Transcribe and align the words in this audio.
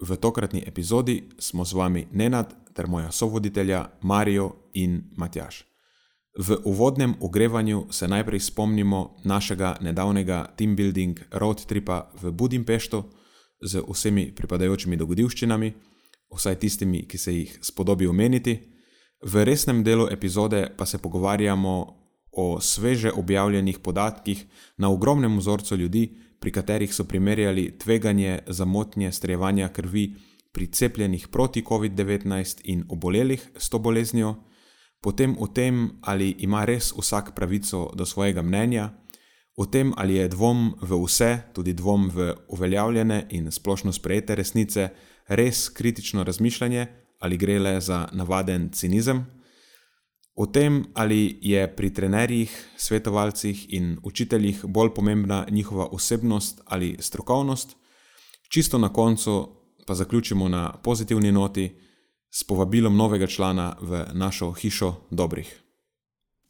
v 0.00 0.16
tokratni 0.16 0.62
epizodi 0.66 1.28
smo 1.38 1.64
z 1.64 1.72
vami 1.72 2.06
Nenad 2.12 2.54
ter 2.74 2.86
moja 2.86 3.12
sovoditelja 3.12 3.88
Marijo 4.02 4.52
in 4.72 5.02
Matjaš. 5.16 5.64
V 6.38 6.56
uvodnem 6.64 7.14
ogrevanju 7.20 7.86
se 7.90 8.08
najprej 8.08 8.40
spomnimo 8.40 9.16
našega 9.24 9.76
nedavnega 9.80 10.46
team 10.56 10.76
building 10.76 11.20
road 11.30 11.66
tripa 11.66 12.10
v 12.22 12.30
Budimpešto 12.30 13.04
z 13.62 13.82
vsemi 13.88 14.32
pripadajočimi 14.36 14.96
dogodivščinami, 14.96 15.72
vsaj 16.30 16.56
tistimi, 16.56 17.02
ki 17.08 17.18
se 17.18 17.34
jih 17.34 17.58
spodobi 17.62 18.06
omeniti. 18.06 18.56
V 19.26 19.44
resnem 19.44 19.82
delu 19.84 20.06
epizode 20.10 20.70
pa 20.76 20.86
se 20.86 20.98
pogovarjamo 20.98 21.96
o 22.32 22.60
sveže 22.60 23.12
objavljenih 23.12 23.78
podatkih 23.78 24.46
na 24.78 24.88
ogromnem 24.88 25.38
vzorcu 25.38 25.76
ljudi, 25.76 26.16
pri 26.40 26.52
katerih 26.52 26.94
so 26.94 27.04
primerjali 27.04 27.78
tveganje 27.78 28.38
za 28.46 28.64
motnje 28.64 29.12
strevanja 29.12 29.68
krvi 29.68 30.14
pri 30.52 30.66
cepljenih 30.66 31.28
proti 31.28 31.62
COVID-19 31.62 32.60
in 32.64 32.84
obolelih 32.88 33.50
s 33.56 33.68
to 33.68 33.78
boleznijo, 33.78 34.34
potem 35.00 35.36
o 35.38 35.46
tem, 35.46 35.90
ali 36.02 36.30
ima 36.38 36.64
res 36.64 36.92
vsak 36.96 37.34
pravico 37.34 37.90
do 37.94 38.06
svojega 38.06 38.42
mnenja, 38.42 38.90
o 39.56 39.66
tem, 39.66 39.92
ali 39.96 40.14
je 40.14 40.28
dvom 40.28 40.74
v 40.82 41.04
vse, 41.04 41.38
tudi 41.52 41.72
dvom 41.72 42.10
v 42.14 42.34
uveljavljene 42.48 43.26
in 43.30 43.50
splošno 43.50 43.92
sprejete 43.92 44.34
resnice, 44.34 44.88
res 45.28 45.68
kritično 45.68 46.24
razmišljanje 46.24 46.86
ali 47.20 47.36
gre 47.36 47.58
le 47.58 47.80
za 47.80 48.08
navaden 48.12 48.70
cinizem. 48.72 49.26
O 50.40 50.46
tem, 50.46 50.84
ali 50.94 51.38
je 51.42 51.66
pri 51.76 51.90
trenerjih, 51.92 52.48
svetovalcih 52.76 53.66
in 53.76 53.98
učiteljih 54.02 54.64
bolj 54.64 54.94
pomembna 54.96 55.46
njihova 55.50 55.88
osebnost 55.92 56.60
ali 56.64 56.96
strokovnost, 56.98 57.76
čisto 58.48 58.78
na 58.78 58.88
koncu 58.88 59.48
pa 59.86 59.94
zaključimo 59.94 60.48
na 60.48 60.72
pozitivni 60.82 61.32
noti 61.32 61.76
s 62.30 62.44
povabilom 62.44 62.96
novega 62.96 63.26
člana 63.26 63.76
v 63.80 64.04
našo 64.12 64.52
hišo 64.52 64.94
dobrih. 65.10 65.62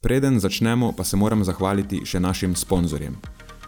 Preden 0.00 0.40
začnemo, 0.40 0.92
pa 0.96 1.04
se 1.04 1.16
moram 1.16 1.44
zahvaliti 1.44 2.04
še 2.06 2.20
našim 2.20 2.54
sponzorjem. 2.54 3.18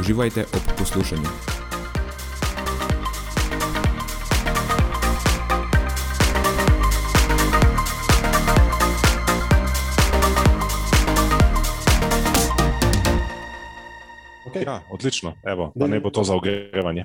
Uživajte 0.00 0.40
ob 0.40 0.78
poslušanju. 0.78 1.28
Ja, 14.66 14.82
odlično, 14.90 15.32
Evo, 15.44 15.72
pa 15.80 15.86
ne 15.86 16.00
bo 16.00 16.10
to 16.10 16.24
za 16.24 16.34
ogrevanje. 16.34 17.04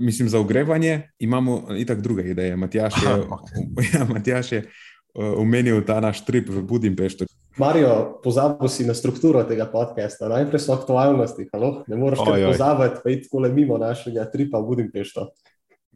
Mislim, 0.00 0.28
za 0.28 0.40
ogrevanje 0.40 1.10
imamo 1.18 1.66
itak 1.76 2.00
druge 2.00 2.22
ideje. 2.22 2.56
Matjaš 2.56 2.94
je, 3.02 3.10
ja, 3.94 4.04
Matjaš 4.04 4.52
je 4.52 4.58
uh, 4.58 5.24
omenil 5.36 5.84
ta 5.86 6.00
naš 6.00 6.24
trip 6.24 6.48
v 6.48 6.62
Budimpešti. 6.62 7.24
Marijo, 7.58 8.20
pozabil 8.22 8.68
si 8.68 8.86
na 8.86 8.94
strukturo 8.94 9.42
tega 9.44 9.66
podcasta, 9.66 10.28
najprej 10.30 10.62
so 10.62 10.74
aktualnosti. 10.74 11.48
Halo? 11.52 11.82
Ne 11.90 11.98
moreš 11.98 12.22
kar 12.22 12.38
pozabiti, 12.46 13.00
pa 13.02 13.10
iti 13.10 13.26
tako 13.26 13.40
mimo 13.50 13.78
našega 13.78 14.24
tripa 14.30 14.60
v 14.62 14.68
Budimpešto. 14.70 15.26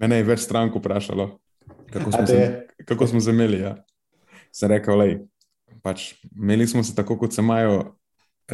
Mene 0.00 0.19
je 0.19 0.26
več 0.26 0.43
strank 0.43 0.75
vprašalo, 0.75 1.28
kako 1.93 2.10
smo, 2.10 2.26
se, 2.26 2.66
kako 2.84 3.06
smo 3.06 3.20
zameli. 3.22 3.62
Ja. 3.62 3.76
Sem 4.54 4.72
rekel, 4.75 4.98
lej, 4.98 5.14
pač, 5.82 6.14
imeli 6.34 6.66
smo 6.66 6.82
se 6.82 6.94
tako, 6.94 7.16
kot 7.22 7.32
se 7.32 7.43
imajo 7.43 7.94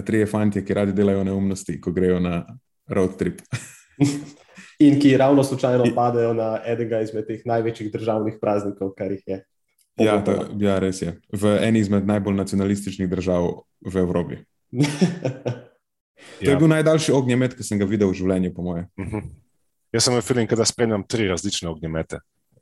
trije 0.05 0.28
fanti, 0.28 0.65
ki 0.65 0.77
radi 0.77 0.93
delajo 0.93 1.25
neumnosti, 1.25 1.81
ko 1.81 1.94
grejo 1.97 2.21
na 2.21 2.44
road 2.89 3.16
trip. 3.19 3.41
In 4.84 5.00
ki 5.00 5.16
ravno 5.16 5.44
slučajno 5.44 5.91
padejo 5.97 6.33
na 6.37 6.55
enega 6.65 7.03
izmed 7.05 7.27
teh 7.28 7.41
največjih 7.44 7.91
državnih 7.93 8.39
praznikov, 8.41 8.94
kar 8.97 9.12
jih 9.12 9.25
je. 9.27 9.41
Ja, 10.00 10.21
to, 10.25 10.33
ja, 10.61 10.78
res 10.81 11.03
je. 11.03 11.15
V 11.33 11.56
eni 11.61 11.83
izmed 11.84 12.06
najbolj 12.09 12.38
nacionalističnih 12.38 13.09
držav 13.11 13.50
v 13.84 14.00
Evropi. 14.00 14.41
to 16.41 16.47
ja. 16.47 16.50
je 16.50 16.56
bil 16.56 16.71
najdaljši 16.72 17.12
ognjemet, 17.12 17.56
ki 17.56 17.66
sem 17.66 17.81
ga 17.81 17.88
videl 17.88 18.12
v 18.12 18.21
življenju, 18.22 18.55
po 18.56 18.65
moje. 18.65 18.87
Uh 18.97 19.05
mhm. 19.05 19.16
-huh. 19.16 19.31
Jaz 19.93 20.06
sem 20.06 20.15
v 20.15 20.22
filmu, 20.22 20.47
da 20.56 20.65
spremljam 20.65 21.03
tri 21.03 21.27
različne 21.28 21.69
ognjemete. 21.69 22.21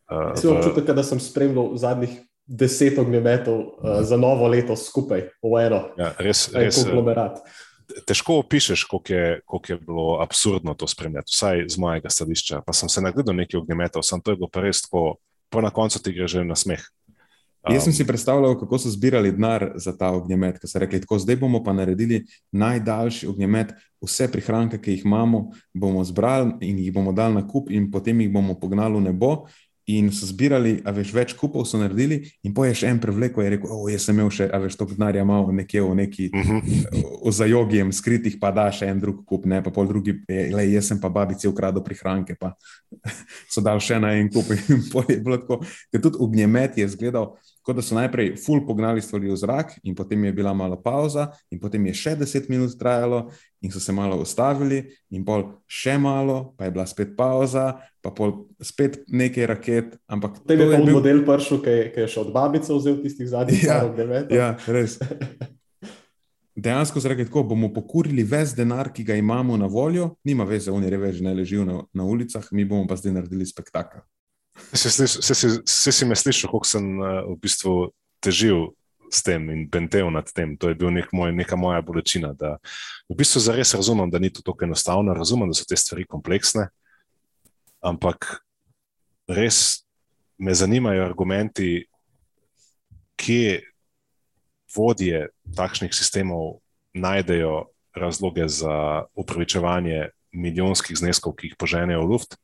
Uh, 0.08 0.32
v... 0.42 0.56
Občutek, 0.56 0.96
da 0.96 1.02
sem 1.04 1.20
spremljal 1.20 1.76
zadnjih 1.76 2.14
deset 2.48 2.98
ognjemetov 2.98 3.58
uh, 3.60 4.00
za 4.00 4.16
novo 4.16 4.48
leto 4.48 4.76
skupaj, 4.76 5.26
v 5.44 5.66
eno. 5.66 5.82
Ja, 6.00 6.14
res, 6.18 6.48
res, 6.54 6.80
konglomerat. 6.80 7.42
Težko 8.08 8.38
opišuješ, 8.40 8.84
koliko, 8.84 9.40
koliko 9.44 9.72
je 9.72 9.78
bilo 9.78 10.06
absurdno 10.22 10.74
to 10.74 10.88
spremljati, 10.88 11.32
vsaj 11.32 11.68
z 11.68 11.80
mojega 11.80 12.08
stališča. 12.08 12.62
Pa 12.66 12.72
sem 12.72 12.88
se 12.88 13.04
nagledal 13.04 13.36
nekaj 13.36 13.60
ognjemetov, 13.60 14.02
sem 14.02 14.20
to 14.20 14.32
je 14.32 14.40
bilo 14.40 14.48
pa 14.52 14.64
res 14.64 14.82
tako, 14.84 15.18
po 15.52 15.60
na 15.60 15.70
koncu 15.70 16.00
ti 16.02 16.12
gre 16.12 16.28
že 16.28 16.44
na 16.44 16.56
smeh. 16.56 16.80
Um, 17.68 17.74
Jaz 17.74 17.84
sem 17.84 17.92
si 17.92 18.06
predstavljal, 18.06 18.58
kako 18.58 18.78
so 18.78 18.90
zbirali 18.90 19.32
denar 19.32 19.72
za 19.76 19.92
ta 19.96 20.10
ognjemet, 20.16 20.58
ker 20.58 20.70
so 20.70 20.80
rekli, 20.80 21.00
tako 21.00 21.18
zdaj 21.18 21.36
bomo 21.36 21.60
pa 21.64 21.72
naredili 21.72 22.24
najdaljši 22.52 23.28
ognjemet, 23.28 23.74
vse 24.04 24.28
prihranke, 24.32 24.78
ki 24.80 24.96
jih 24.96 25.04
imamo, 25.04 25.50
bomo 25.74 26.04
zbrali 26.04 26.54
in 26.60 26.78
jih 26.78 26.92
bomo 26.94 27.12
dali 27.12 27.34
na 27.34 27.46
kup, 27.48 27.70
in 27.70 27.90
potem 27.90 28.20
jih 28.20 28.32
bomo 28.32 28.54
pognali 28.60 28.96
v 28.96 29.08
nebo, 29.10 29.32
in 29.88 30.10
so 30.12 30.26
zbirali, 30.28 30.82
a 30.84 30.92
veš, 30.92 31.10
več 31.16 31.30
kupov 31.32 31.64
so 31.64 31.78
naredili, 31.80 32.18
in 32.44 32.52
poje 32.52 32.74
še 32.76 32.90
en 32.92 32.98
prevleko, 33.00 33.40
je 33.40 33.52
rekel, 33.54 33.70
oh, 33.72 33.86
jaz 33.88 34.04
sem 34.04 34.18
imel 34.18 34.28
še, 34.36 34.44
a 34.52 34.60
veš, 34.60 34.76
to 34.76 34.84
denarja 34.90 35.24
malo 35.24 35.48
nekje 35.56 35.80
v 35.80 35.94
neki 36.02 36.26
uh 36.28 36.38
mhm. 36.38 36.58
-huh. 36.92 37.32
zajogijem 37.32 37.92
skritih, 37.92 38.36
pa 38.40 38.50
da 38.52 38.68
še 38.72 38.86
en 38.86 39.00
drug 39.00 39.24
kup, 39.24 39.46
ne 39.46 39.62
pa 39.64 39.70
pol 39.70 39.88
drugi, 39.88 40.12
le 40.28 40.66
jaz 40.68 40.92
sem 40.92 41.00
pa 41.00 41.08
babici 41.08 41.48
ukradel 41.48 41.82
prihranke, 41.82 42.36
pa 42.36 42.52
so 43.52 43.64
dal 43.64 43.80
še 43.80 43.98
na 43.98 44.12
en 44.12 44.28
kup 44.28 44.44
in 44.52 44.84
poje 44.92 45.20
bilo 45.24 45.38
tako, 45.40 45.64
ker 45.90 46.00
tudi 46.00 46.20
ognjemet 46.20 46.76
je 46.76 46.84
izgledal, 46.84 47.32
kot 47.68 47.76
da 47.76 47.82
so 47.84 47.92
najprej 47.98 48.30
full 48.40 48.62
pognali 48.64 49.02
stvari 49.04 49.28
v 49.28 49.34
zrak, 49.36 49.74
in 49.84 49.92
potem 49.94 50.22
je 50.24 50.32
bila 50.32 50.54
mala 50.56 50.78
pauza, 50.80 51.26
in 51.52 51.60
potem 51.60 51.84
je 51.90 51.98
še 52.00 52.14
deset 52.16 52.48
minut 52.48 52.72
trajalo, 52.80 53.26
in 53.60 53.74
so 53.74 53.82
se 53.82 53.92
malo 53.92 54.16
ustavili, 54.24 54.86
in 55.12 55.26
pol 55.26 55.44
še 55.68 55.98
malo, 56.00 56.54
pa 56.56 56.64
je 56.64 56.72
bila 56.72 56.86
spet 56.88 57.12
pauza, 57.18 57.66
pa 58.00 58.14
pol 58.16 58.48
spet 58.64 59.02
nekaj 59.12 59.50
raket. 59.52 60.00
Ampak 60.08 60.40
to 60.40 60.56
je 60.56 60.64
bil 60.64 60.72
bil... 60.80 60.96
model 60.96 61.22
pršu, 61.28 61.60
ki, 61.60 61.76
ki 61.92 62.06
je 62.06 62.08
še 62.08 62.24
od 62.24 62.32
babice 62.32 62.72
vzel 62.72 62.96
tistih 63.04 63.28
zadnjih 63.28 63.68
ja, 63.68 63.78
devet. 63.92 64.32
Ja, 64.32 64.54
res. 64.64 64.96
Dejansko 66.58 67.04
zrake 67.04 67.28
tako, 67.28 67.44
bomo 67.52 67.68
pokurili 67.68 68.24
ves 68.24 68.56
denar, 68.56 68.88
ki 68.96 69.04
ga 69.04 69.14
imamo 69.20 69.60
na 69.60 69.68
voljo, 69.68 70.14
nima 70.24 70.48
veze, 70.48 70.72
oni 70.72 70.88
reveži 70.90 71.22
ne 71.22 71.36
ležijo 71.36 71.68
na, 71.68 71.82
na 71.92 72.08
ulicah, 72.08 72.48
mi 72.50 72.64
bomo 72.64 72.88
pa 72.88 72.96
zdaj 72.96 73.20
naredili 73.20 73.46
spektakel. 73.46 74.08
Vse 74.72 75.92
si 75.92 76.06
me 76.06 76.16
slišal, 76.16 76.50
kako 76.52 76.66
sem 76.66 76.84
uh, 77.00 77.24
v 77.32 77.36
bistvu 77.40 77.74
težil 78.20 78.72
s 79.08 79.24
tem 79.24 79.48
in 79.50 79.64
bentev 79.68 80.10
nad 80.12 80.28
tem. 80.32 80.56
To 80.60 80.68
je 80.68 80.76
bil 80.76 80.92
nek 80.92 81.12
moj, 81.12 81.32
neka 81.32 81.56
moja 81.56 81.80
bolečina. 81.82 82.34
V 83.08 83.16
bistvu 83.16 83.40
zares 83.40 83.72
razumem, 83.74 84.10
da 84.10 84.20
ni 84.20 84.30
to 84.30 84.44
tako 84.44 84.68
enostavno, 84.68 85.16
razumem, 85.16 85.48
da 85.48 85.56
so 85.56 85.64
te 85.68 85.76
stvari 85.76 86.04
kompleksne, 86.04 86.68
ampak 87.80 88.42
res 89.28 89.84
me 90.38 90.54
zanimajo 90.54 91.04
argumenti, 91.04 91.88
kje 93.18 93.64
vodje 94.76 95.28
takšnih 95.56 95.90
sistemov 95.94 96.60
najdejo 96.94 97.72
razloge 97.96 98.46
za 98.46 99.08
upravičevanje 99.18 100.12
milijonskih 100.32 100.96
zneskov, 100.96 101.34
ki 101.34 101.50
jih 101.50 101.56
poženejo 101.58 102.04
v 102.04 102.10
luft 102.12 102.36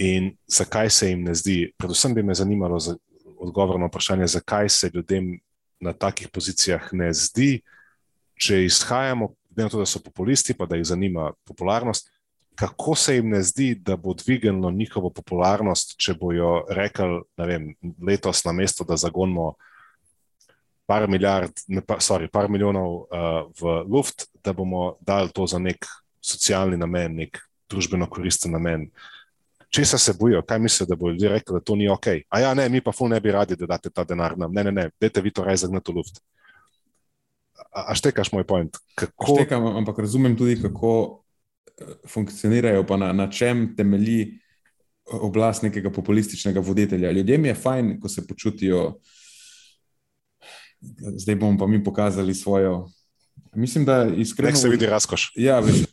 in 0.00 0.30
zakaj 0.48 0.90
se 0.90 1.10
jim 1.10 1.24
ne 1.28 1.34
zdi. 1.34 1.72
Predvsem 1.78 2.14
bi 2.14 2.22
me 2.22 2.34
zanimalo 2.34 2.78
za 2.80 2.96
odgovor 3.38 3.80
na 3.80 3.86
vprašanje, 3.86 4.26
zakaj 4.26 4.68
se 4.68 4.90
ljudem 4.94 5.38
na 5.80 5.92
takih 5.92 6.28
pozicijah 6.28 6.88
ne 6.92 7.12
zdi, 7.12 7.60
če 8.40 8.64
izhajamo, 8.64 9.34
ne 9.56 9.68
to, 9.68 9.80
da 9.80 9.86
so 9.88 10.00
populisti, 10.00 10.56
pa 10.56 10.66
da 10.66 10.78
jih 10.78 10.86
zanima 10.88 11.32
popularnost. 11.44 12.08
Kako 12.54 12.94
se 12.96 13.16
jim 13.16 13.28
ne 13.32 13.42
zdi, 13.42 13.74
da 13.74 13.96
bo 13.96 14.14
dvignilo 14.14 14.70
njihovo 14.70 15.10
popularnost, 15.10 15.96
če 16.00 16.14
bojo 16.20 16.64
rekli, 16.68 17.20
da 17.36 17.48
letos 18.06 18.44
na 18.44 18.52
mesto, 18.56 18.84
da 18.84 18.96
zagonimo 19.00 19.54
par 20.88 21.08
milijard, 21.08 21.52
ne, 21.68 21.84
pa, 21.86 22.00
sorry, 22.02 22.28
par 22.32 22.48
milijonov 22.50 22.96
uh, 22.96 23.44
v 23.60 23.76
luft, 23.88 24.26
da 24.44 24.52
bomo 24.52 24.96
dali 25.00 25.30
to 25.32 25.46
za 25.46 25.60
nek 25.60 25.86
socialni 26.20 26.76
namen, 26.80 27.20
nek 27.20 27.38
družbeno 27.70 28.08
koristen 28.10 28.56
namen. 28.56 28.88
Česa 29.70 29.98
se 29.98 30.14
bojijo, 30.18 30.42
kaj 30.42 30.58
mislijo, 30.58 30.86
da 30.86 30.96
bo 30.96 31.10
ljudje 31.10 31.28
rekli, 31.28 31.54
da 31.54 31.60
to 31.60 31.76
ni 31.76 31.88
ok. 31.88 32.06
A 32.28 32.40
ja, 32.40 32.54
ne, 32.54 32.68
mi 32.68 32.80
pa 32.80 32.92
ful 32.92 33.08
ne 33.08 33.20
bi 33.20 33.32
radi, 33.32 33.56
da 33.56 33.66
date 33.66 33.90
ta 33.90 34.04
denar 34.04 34.38
nam. 34.38 34.52
Ne, 34.52 34.64
ne, 34.64 34.72
ne, 34.72 34.88
dajte 35.00 35.22
vi 35.22 35.30
to 35.30 35.44
rej 35.44 35.62
zagnati 35.62 35.92
v 35.92 35.96
luft. 35.96 36.20
A, 37.70 37.92
a 37.92 37.94
štekaš 37.94 38.32
moj 38.32 38.46
point? 38.46 38.76
Kako... 38.94 39.36
Štekam, 39.36 39.66
ampak 39.78 39.98
razumem 40.02 40.36
tudi, 40.36 40.58
kako 40.62 40.92
eh, 41.78 41.94
funkcionirajo, 42.08 42.82
pa 42.86 42.96
na, 42.96 43.12
na 43.12 43.30
čem 43.30 43.70
temelji 43.76 44.40
oblast 45.10 45.62
nekega 45.62 45.90
populističnega 45.90 46.60
voditelja. 46.60 47.10
Ljudem 47.10 47.44
je 47.44 47.54
fajn, 47.54 47.96
ko 48.00 48.08
se 48.08 48.26
počutijo 48.26 49.00
zdaj 51.16 51.34
bomo 51.36 51.58
pa 51.58 51.66
mi 51.66 51.84
pokazali 51.84 52.34
svojo. 52.34 52.88
Mislim, 53.54 53.84
da 53.84 54.04
iskreno. 54.16 54.50
Nek 54.50 54.58
se 54.58 54.68
vidi 54.68 54.86
razkoš. 54.86 55.32
Ja, 55.36 55.60
veš, 55.60 55.84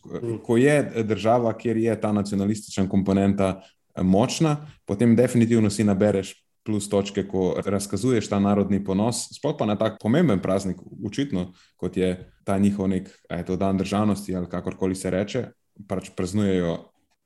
ko 0.44 0.58
je 0.58 1.04
država, 1.04 1.54
kjer 1.58 1.78
je 1.78 2.02
ta 2.02 2.12
nacionalistična 2.12 2.90
komponenta 2.90 3.62
eh, 3.62 4.04
močna, 4.04 4.58
potem 4.86 5.16
definitivno 5.16 5.70
si 5.70 5.84
nabereš 5.84 6.36
plus 6.68 6.90
točke, 6.90 7.24
ko 7.28 7.56
razkazuješ 7.66 8.28
ta 8.28 8.40
narodni 8.44 8.82
ponos. 8.84 9.30
Sploh 9.38 9.56
pa 9.60 9.66
na 9.66 9.78
tak 9.80 10.02
pomemben 10.02 10.42
praznik, 10.44 10.78
učitno, 11.04 11.54
kot 11.80 11.98
je 11.98 12.12
ta 12.44 12.58
njihov 12.60 12.90
nek, 12.92 13.08
je 13.30 13.46
to 13.46 13.56
dan 13.56 13.78
državnosti 13.78 14.36
ali 14.36 14.50
kakorkoli 14.52 14.96
se 14.96 15.10
reče, 15.10 15.46
pač 15.88 16.12
praznujejo 16.16 16.78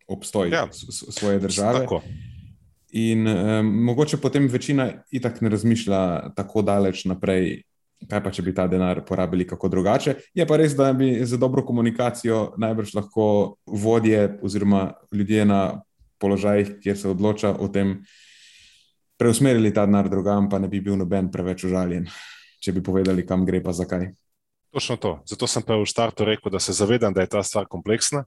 obstoj 0.08 0.54
ja, 0.54 0.68
svoje 0.72 1.40
države. 1.40 1.80
Tako. 1.80 2.02
In 2.92 3.28
um, 3.28 3.66
mogoče 3.66 4.18
potem 4.18 4.48
večina 4.48 4.92
itak 5.12 5.42
ne 5.42 5.50
razmišlja 5.50 6.34
tako 6.36 6.62
daleč 6.62 7.06
naprej, 7.06 7.64
kaj 8.10 8.24
pa 8.24 8.32
če 8.34 8.44
bi 8.46 8.54
ta 8.56 8.68
denar 8.68 9.04
porabili 9.06 9.46
kako 9.48 9.70
drugače. 9.70 10.16
Je 10.34 10.46
pa 10.48 10.58
res, 10.58 10.76
da 10.78 10.92
bi 10.94 11.14
za 11.26 11.38
dobro 11.38 11.66
komunikacijo 11.66 12.54
najbrž 12.58 12.96
lahko 12.96 13.28
vodje 13.66 14.40
oziroma 14.42 14.92
ljudje 15.14 15.46
na 15.46 15.62
položajih, 16.22 16.78
kjer 16.82 16.98
se 16.98 17.10
odloča 17.10 17.56
o 17.60 17.68
tem, 17.68 18.00
preusmerili 19.22 19.74
ta 19.74 19.86
denar 19.86 20.10
drugam, 20.10 20.50
pa 20.50 20.60
ne 20.60 20.70
bi 20.70 20.82
bil 20.82 20.98
noben 20.98 21.30
preveč 21.32 21.66
užaljen, 21.70 22.08
če 22.62 22.74
bi 22.74 22.84
povedali, 22.84 23.26
kam 23.26 23.46
gre 23.46 23.62
pa 23.64 23.74
zakaj. 23.74 24.12
Točno 24.72 24.96
to. 24.98 25.18
Zato 25.28 25.48
sem 25.52 25.66
pa 25.66 25.76
v 25.76 25.86
startu 25.86 26.26
rekel, 26.26 26.52
da 26.52 26.60
se 26.60 26.74
zavedam, 26.74 27.14
da 27.14 27.26
je 27.26 27.34
ta 27.34 27.44
stvar 27.44 27.68
kompleksna 27.70 28.24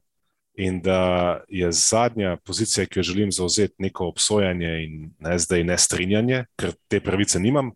in 0.54 0.78
da 0.82 1.40
je 1.48 1.66
zadnja 1.72 2.36
pozicija, 2.46 2.86
ki 2.86 3.00
jo 3.00 3.02
želim 3.02 3.32
zauzeti, 3.32 3.74
neko 3.78 4.06
obsojanje 4.06 4.70
in 4.84 5.08
ne 5.18 5.38
zdaj 5.38 5.64
ne 5.64 5.78
strinjanje, 5.78 6.44
ker 6.60 6.76
te 6.88 7.00
pravice 7.02 7.40
nimam, 7.42 7.72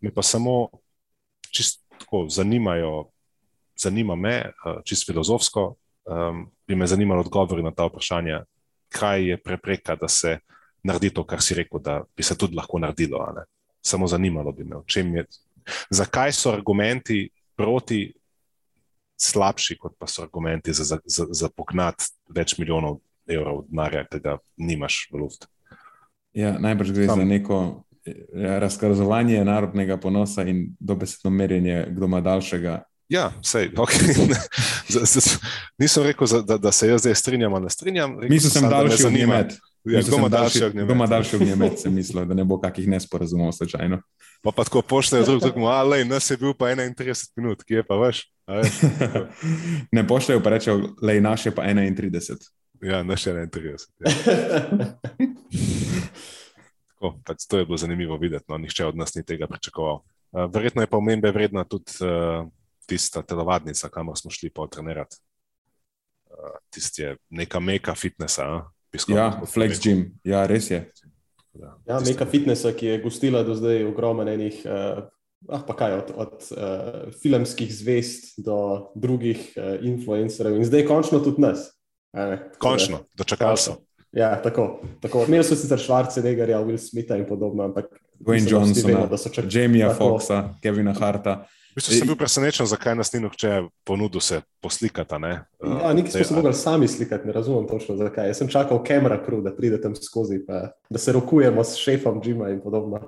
me 0.00 0.12
pa 0.14 0.22
samo 0.22 0.70
čisto 1.52 2.26
zanimajo, 2.28 3.10
zanima 3.76 4.16
me, 4.16 4.36
eh, 4.36 4.80
čisto 4.84 5.12
filozofsko, 5.12 5.74
um, 6.04 6.46
bi 6.66 6.74
me 6.74 6.86
zanimalo 6.86 7.20
odgovori 7.20 7.62
na 7.62 7.70
ta 7.70 7.86
vprašanja, 7.86 8.44
kaj 8.88 9.28
je 9.28 9.36
prepreka, 9.36 9.96
da 9.96 10.08
se 10.08 10.38
naredi 10.82 11.10
to, 11.10 11.24
kar 11.24 11.42
si 11.42 11.54
rekel, 11.54 11.80
da 11.80 12.02
bi 12.16 12.22
se 12.22 12.36
tudi 12.38 12.56
lahko 12.56 12.78
naredilo. 12.78 13.22
Samo 13.82 14.06
zanimalo 14.06 14.52
bi 14.52 14.64
me, 14.64 14.76
je, 14.94 15.26
zakaj 15.90 16.32
so 16.32 16.50
argumenti 16.52 17.30
proti 17.56 18.12
slabši, 19.16 19.78
kot 19.78 19.94
pa 19.98 20.06
so 20.06 20.22
argumenti 20.22 20.72
za, 20.72 20.98
za, 21.04 21.26
za 21.30 21.48
pognat 21.56 22.02
več 22.28 22.56
milijonov 22.58 23.00
evrov 23.30 23.64
denarja, 23.68 24.04
ki 24.10 24.20
ga 24.20 24.36
nimaš 24.56 25.06
v 25.12 25.22
luft. 25.22 25.46
Ja, 26.32 26.56
najbrž 26.58 26.92
gre 26.96 27.06
Tam. 27.06 27.22
za 27.22 27.24
neko 27.28 27.58
razkazovanje 28.34 29.44
narodnega 29.44 29.96
ponosa 29.96 30.42
in 30.42 30.66
dobesedno 30.80 31.30
merjenje, 31.30 31.86
kdo 31.90 32.06
ima 32.06 32.20
daljšega. 32.20 32.82
Ja, 33.08 33.32
sej, 33.42 33.70
okay. 33.76 34.14
nisem 35.78 36.02
rekel, 36.02 36.26
da, 36.46 36.58
da 36.58 36.72
se 36.72 36.88
jaz 36.88 37.00
zdaj 37.00 37.14
strinjam, 37.14 37.62
ne 37.62 37.70
strinjam. 37.70 38.16
Mislim, 38.20 38.40
da 38.54 38.60
sem 38.60 38.70
daljši 38.70 39.06
od 39.06 39.12
njega. 39.12 39.48
Ja, 39.84 40.00
kdo 40.02 40.16
ima 40.92 41.06
daljši 41.06 41.36
ognjemet, 41.36 41.80
sem 41.80 41.94
mislil, 41.94 42.24
da 42.24 42.34
ne 42.34 42.44
bo 42.44 42.60
kakih 42.60 42.88
nesporazumov 42.88 43.52
slučajno. 43.52 44.02
Pa 44.42 44.50
pa 44.56 44.64
tako 44.64 44.82
pošljajo 44.82 45.24
drug 45.24 45.40
drugemu, 45.40 45.66
ali 45.66 46.04
nas 46.04 46.30
je 46.30 46.36
bil 46.36 46.54
pa 46.54 46.64
31 46.64 47.30
minut, 47.36 47.64
kje 47.64 47.82
pa 47.86 47.96
veš? 47.96 48.32
ne 49.96 50.06
pošljajo 50.08 50.42
pa 50.42 50.50
rečejo, 50.50 50.94
le 51.02 51.20
naše 51.20 51.50
pa 51.50 51.62
31. 51.62 52.36
Ja, 52.82 53.02
naše 53.02 53.32
31. 53.32 53.76
Ja. 54.00 54.12
tako, 57.02 57.18
pač 57.26 57.46
to 57.46 57.58
je 57.58 57.66
bilo 57.66 57.76
zanimivo 57.76 58.16
videti, 58.16 58.44
no, 58.48 58.58
nihče 58.58 58.86
od 58.86 58.96
nas 58.96 59.14
ni 59.14 59.24
tega 59.26 59.46
pričakoval. 59.46 60.02
Uh, 60.32 60.46
verjetno 60.54 60.82
je 60.82 60.86
pa 60.86 60.96
omembe 60.96 61.30
vredna 61.30 61.64
tudi 61.64 61.98
uh, 62.00 62.46
tista 62.86 63.22
telovadnica, 63.22 63.88
kamor 63.88 64.18
smo 64.18 64.30
šli 64.30 64.50
po 64.50 64.66
trenirati. 64.66 65.16
Uh, 66.30 66.58
Tisti 66.70 67.02
je 67.02 67.16
neka 67.30 67.60
meka 67.60 67.94
fitnesa. 67.94 68.46
Uh? 68.48 68.62
Ja, 69.08 69.40
Flex 69.46 69.80
Gym, 69.80 70.12
ja, 70.24 70.46
res 70.46 70.70
je. 70.70 70.84
Ja, 71.86 72.00
neka 72.00 72.26
fitnesa, 72.26 72.72
ki 72.72 72.86
je 72.86 73.02
gostila 73.02 73.42
do 73.42 73.54
zdaj 73.56 73.84
ogromno 73.88 74.24
enih, 74.28 74.62
uh, 74.64 75.04
ah, 75.48 75.62
pa 75.66 75.76
kaj, 75.76 75.96
od, 75.98 76.12
od 76.16 76.34
uh, 76.52 77.12
filmskih 77.22 77.72
zvest 77.74 78.36
do 78.38 78.92
drugih 78.94 79.52
uh, 79.56 79.80
influencerjev 79.80 80.60
in 80.60 80.68
zdaj 80.68 80.86
končno 80.86 81.20
tudi 81.24 81.42
nas. 81.42 81.72
Končno, 82.60 83.06
dočakali 83.16 83.56
so. 83.56 83.78
Ja, 84.12 84.42
tako. 84.42 84.80
tako. 85.00 85.24
Imeli 85.28 85.44
so 85.44 85.56
sicer 85.56 85.80
Schwarzeneggerja, 85.80 86.60
Will 86.60 86.78
Smitha 86.78 87.16
in 87.16 87.24
podobno, 87.26 87.64
ampak 87.64 87.88
Dwayne 88.20 88.50
Johnsona, 88.50 89.08
Jamieja 89.50 89.94
Foxa, 89.94 90.54
Kevina 90.62 90.92
Harta. 90.92 91.44
V 91.72 91.80
bistvu 91.80 91.94
sem 91.96 92.08
bil 92.10 92.18
presenečen, 92.20 92.68
zakaj 92.68 92.92
nas 92.98 93.08
ni 93.14 93.22
nihče 93.24 93.62
ponudil 93.88 94.20
se 94.20 94.42
poslikati. 94.60 95.16
Ne? 95.16 95.30
Ja, 95.64 95.92
Nekaj 95.96 96.12
smo 96.12 96.24
se 96.24 96.34
mogli 96.34 96.52
sami 96.54 96.88
slikati, 96.88 97.26
ne 97.26 97.32
razumem 97.32 97.64
točno 97.68 97.96
zakaj. 97.96 98.28
Jaz 98.28 98.42
sem 98.42 98.50
čakal 98.52 98.82
kamera 98.84 99.16
crew, 99.24 99.40
da 99.40 99.54
pride 99.56 99.80
tam 99.80 99.96
skozi, 99.96 100.42
pa, 100.46 100.68
da 100.90 101.00
se 101.00 101.12
rokujemo 101.16 101.64
s 101.64 101.80
šefom 101.80 102.20
Džima 102.22 102.50
in 102.52 102.60
podobno. 102.60 103.00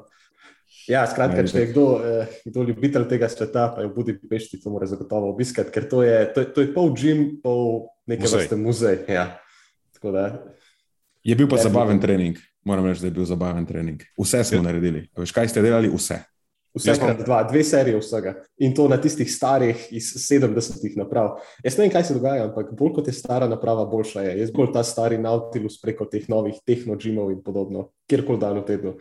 Ja, 0.89 1.05
skratka, 1.08 1.44
če 1.44 1.61
je 1.61 1.67
kdo, 1.73 1.84
eh, 2.05 2.32
kdo 2.49 2.65
ljubitelj 2.65 3.05
tega 3.08 3.29
sveta, 3.29 3.69
pa 3.77 3.84
je 3.84 3.89
v 3.89 3.94
Budimpešti, 3.99 4.61
to 4.61 4.73
mora 4.73 4.89
zagotovo 4.89 5.29
obiskati, 5.32 5.73
ker 5.73 5.84
to 5.89 6.03
je, 6.03 6.32
to 6.32 6.41
je, 6.41 6.49
to 6.56 6.65
je 6.65 6.73
pol 6.75 6.93
Džim, 6.96 7.23
pol 7.44 7.89
neke 8.08 8.29
vrste 8.29 8.56
muzej. 8.56 9.05
Ja. 9.13 9.29
Je 11.25 11.35
bil 11.35 11.49
pa 11.49 11.57
zabaven 11.57 12.01
trening. 12.01 12.39
Moram 12.65 12.87
reči, 12.87 13.01
da 13.01 13.09
je 13.09 13.17
bil 13.17 13.25
zabaven 13.25 13.67
trening. 13.67 14.03
Vse 14.21 14.45
smo 14.45 14.61
ja. 14.61 14.69
naredili. 14.69 15.07
Veš, 15.17 15.33
kaj 15.33 15.49
ste 15.49 15.63
delali? 15.65 15.89
Vse. 15.93 16.21
Vsekrat 16.75 17.21
dva, 17.23 17.43
dve 17.47 17.63
serije 17.65 17.99
vsega. 18.01 18.35
In 18.59 18.75
to 18.75 18.89
na 18.91 18.97
tistih 18.99 19.29
starih 19.31 19.87
iz 19.95 20.09
70-ih 20.19 20.97
naprav. 20.99 21.37
Jaz 21.63 21.77
ne 21.79 21.85
vem, 21.85 21.93
kaj 21.95 22.09
se 22.09 22.17
dogaja, 22.17 22.49
ampak 22.49 22.73
bolj 22.75 22.97
kot 22.97 23.09
je 23.09 23.15
stara 23.15 23.47
naprava, 23.49 23.85
boljša 23.87 24.25
je. 24.27 24.33
Jaz 24.41 24.51
bolj 24.53 24.73
ta 24.75 24.83
stari 24.83 25.19
Nautilus 25.19 25.79
preko 25.81 26.09
teh 26.11 26.27
novih 26.29 26.59
tehnologijov 26.67 27.31
in 27.31 27.39
podobno, 27.47 27.89
kjerkoli 28.11 28.43
dan 28.43 28.59
v 28.59 28.65
tednu. 28.67 28.97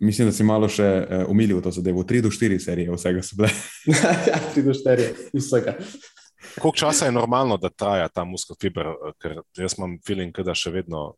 Mislim, 0.00 0.30
da 0.30 0.32
si 0.32 0.46
malo 0.46 0.68
še 0.70 0.86
uh, 0.86 1.24
umilil 1.28 1.58
to 1.60 1.74
zadevo. 1.74 2.06
3 2.06 2.22
do 2.24 2.30
4 2.32 2.58
serije 2.62 2.94
vsega 2.94 3.24
so 3.26 3.36
bile. 3.36 3.50
ja, 4.30 4.38
3 4.54 4.64
do 4.64 4.76
4 4.78 5.10
vsega. 5.34 5.74
Koliko 6.60 6.76
časa 6.78 7.10
je 7.10 7.12
normalno, 7.12 7.58
da 7.60 7.68
traja 7.68 8.08
ta 8.08 8.24
muskelfiber, 8.24 8.86
eh, 8.86 9.18
ker 9.20 9.34
jaz 9.58 9.74
imam 9.78 9.98
feeling, 10.06 10.32
da 10.46 10.54
še 10.56 10.72
vedno 10.72 11.10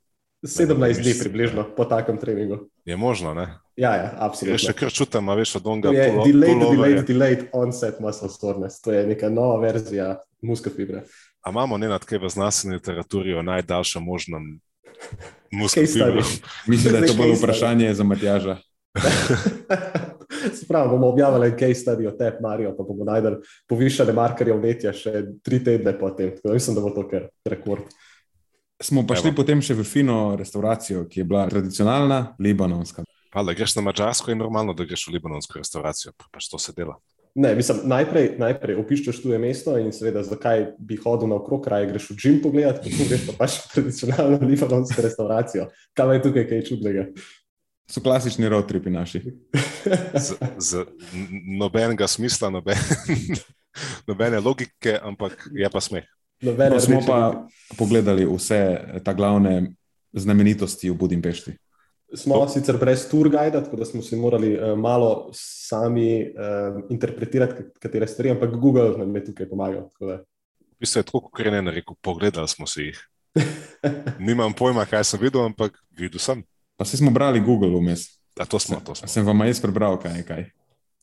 17 0.42 1.02
dni 1.02 1.14
približno 1.20 1.64
po 1.76 1.84
takem 1.84 2.18
treningu. 2.18 2.68
Je 2.84 2.96
možno, 2.96 3.34
ne? 3.34 3.58
Ja, 3.76 3.94
ja 3.94 4.08
absolutno. 4.18 4.58
Še 4.58 4.74
kar 4.74 4.90
čutim, 4.90 5.28
a 5.30 5.36
veš 5.38 5.54
od 5.60 5.68
onega. 5.70 5.92
Je 5.94 6.08
polo, 6.10 6.24
delayed, 6.26 6.64
delayed, 6.66 7.04
delayed 7.06 7.44
onset 7.54 8.00
muscle 8.02 8.28
soreness. 8.28 8.82
To 8.82 8.92
je 8.92 9.06
neka 9.06 9.30
nova 9.30 9.60
verzija 9.62 10.16
muskel 10.42 10.74
fibre. 10.74 11.04
A 11.42 11.50
imamo 11.50 11.78
ne 11.78 11.88
nad 11.88 12.04
kaj 12.04 12.18
v 12.18 12.28
znanstveni 12.28 12.76
literaturi 12.80 13.34
o 13.34 13.42
najdaljšem 13.42 14.02
možnem 14.02 14.50
muskel 15.62 15.86
fibru? 15.86 16.26
Mislim, 16.70 16.92
da 16.92 16.98
je 16.98 17.12
to 17.12 17.18
bolj 17.22 17.38
vprašanje 17.38 17.94
za 17.94 18.04
Matjaža. 18.04 18.58
Spravo 20.62 20.96
bomo 20.96 21.08
objavili 21.08 21.54
case 21.58 21.80
study 21.84 22.06
o 22.08 22.16
tebi, 22.18 22.42
Marijo, 22.42 22.74
pa 22.76 22.82
bomo 22.82 23.04
najdel 23.04 23.38
povišene 23.70 24.12
markerje 24.12 24.56
vnetja 24.58 24.92
še 24.92 25.22
tri 25.42 25.62
tedne 25.64 25.94
potem. 25.98 26.34
Mislim, 26.44 26.76
da 26.76 26.82
bo 26.82 26.90
to 26.90 27.06
kar 27.08 27.30
rekord. 27.46 27.86
Smo 28.82 29.06
pa 29.06 29.14
šli 29.16 29.30
Evo. 29.30 29.36
potem 29.38 29.62
še 29.62 29.76
v 29.78 29.86
fino 29.86 30.34
restauracijo, 30.38 31.06
ki 31.06 31.22
je 31.22 31.24
bila 31.24 31.46
tradicionalna, 31.50 32.34
libanonska. 32.42 33.06
Ali 33.32 33.54
greš 33.56 33.76
na 33.78 33.86
Mačarsko, 33.86 34.30
je 34.30 34.36
normalno, 34.36 34.74
da 34.74 34.84
greš 34.84 35.06
v 35.08 35.16
libanonsko 35.16 35.62
restauracijo, 35.62 36.12
pa 36.18 36.26
pač 36.34 36.50
to 36.50 36.58
se 36.58 36.74
dela. 36.76 36.98
Ne, 37.34 37.54
mislim, 37.56 37.78
najprej, 37.88 38.34
najprej 38.36 38.76
opiščeš 38.82 39.22
tuje 39.22 39.38
mesto 39.40 39.78
in 39.80 39.88
seveda, 39.96 40.20
zakaj 40.26 40.66
bi 40.76 40.98
hodil 41.00 41.30
na 41.30 41.38
okrog, 41.38 41.64
raje 41.70 41.88
greš 41.88 42.10
v 42.10 42.16
Džim 42.18 42.40
pogledat, 42.44 42.82
potem 42.84 43.08
greš 43.08 43.22
pa 43.30 43.36
pač 43.38 43.56
tradicionalno 43.72 44.42
libanonsko 44.50 45.06
restauracijo. 45.06 45.70
Kaj 45.96 46.12
je 46.18 46.24
tukaj 46.26 46.48
kaj 46.50 46.66
čudnega? 46.68 47.06
So 47.88 48.02
klasični 48.04 48.48
road 48.52 48.68
tripi 48.68 48.92
naši. 48.92 49.22
Z, 50.16 50.36
z 50.58 50.84
nobenega 51.56 52.08
smisla, 52.08 52.52
noben, 52.52 52.76
nobene 54.08 54.40
logike, 54.40 54.98
ampak 55.00 55.48
je 55.56 55.72
pa 55.72 55.80
smeh. 55.80 56.04
Nobene 56.42 56.76
No, 56.76 56.80
smo 56.80 56.96
rdeče 56.96 57.06
pa 57.08 57.46
pogledali 57.78 58.26
vse 58.26 58.58
ta 59.04 59.12
glavne 59.12 59.72
znamenitosti 60.12 60.90
v 60.90 60.94
Budimpešti. 60.94 61.52
Smo 62.14 62.42
sicer 62.48 62.76
brez 62.76 63.06
tour 63.08 63.30
guida, 63.30 63.62
tako 63.64 63.76
da 63.76 63.84
smo 63.84 64.02
si 64.02 64.16
morali 64.16 64.52
uh, 64.52 64.78
malo 64.78 65.30
sami 65.32 66.20
uh, 66.22 66.82
interpretirati, 66.90 67.54
kat- 67.54 67.78
katere 67.80 68.06
stvari, 68.06 68.30
ampak 68.30 68.50
Google 68.56 68.98
nam 68.98 69.14
je 69.16 69.24
tukaj 69.24 69.48
pomagal. 69.48 69.88
tako 69.92 70.06
da. 70.06 70.16
V 70.60 70.82
bistvu 70.82 70.98
je 71.00 71.06
tako, 71.08 71.20
kot 71.20 71.40
je 71.40 71.54
ena 71.58 71.70
rekel, 71.70 71.94
pogledali 72.02 72.48
smo 72.48 72.66
si 72.66 72.90
jih. 72.90 73.00
Nimam 74.18 74.52
pojma, 74.52 74.84
kaj 74.84 75.04
sem 75.04 75.20
videl, 75.20 75.46
ampak 75.46 75.78
videl 75.90 76.20
sem. 76.20 76.42
Pa 76.76 76.84
se 76.84 76.96
smo 76.96 77.10
brali 77.10 77.40
Google 77.40 77.72
vmes. 77.80 78.18
A 78.36 78.44
to 78.44 78.58
smo, 78.58 78.80
to 78.84 78.94
smo. 78.94 79.08
Sem 79.08 79.24
vam 79.26 79.40
jaz 79.46 79.60
prebral, 79.60 79.96
kaj 80.00 80.16
je 80.16 80.24
kaj. 80.26 80.44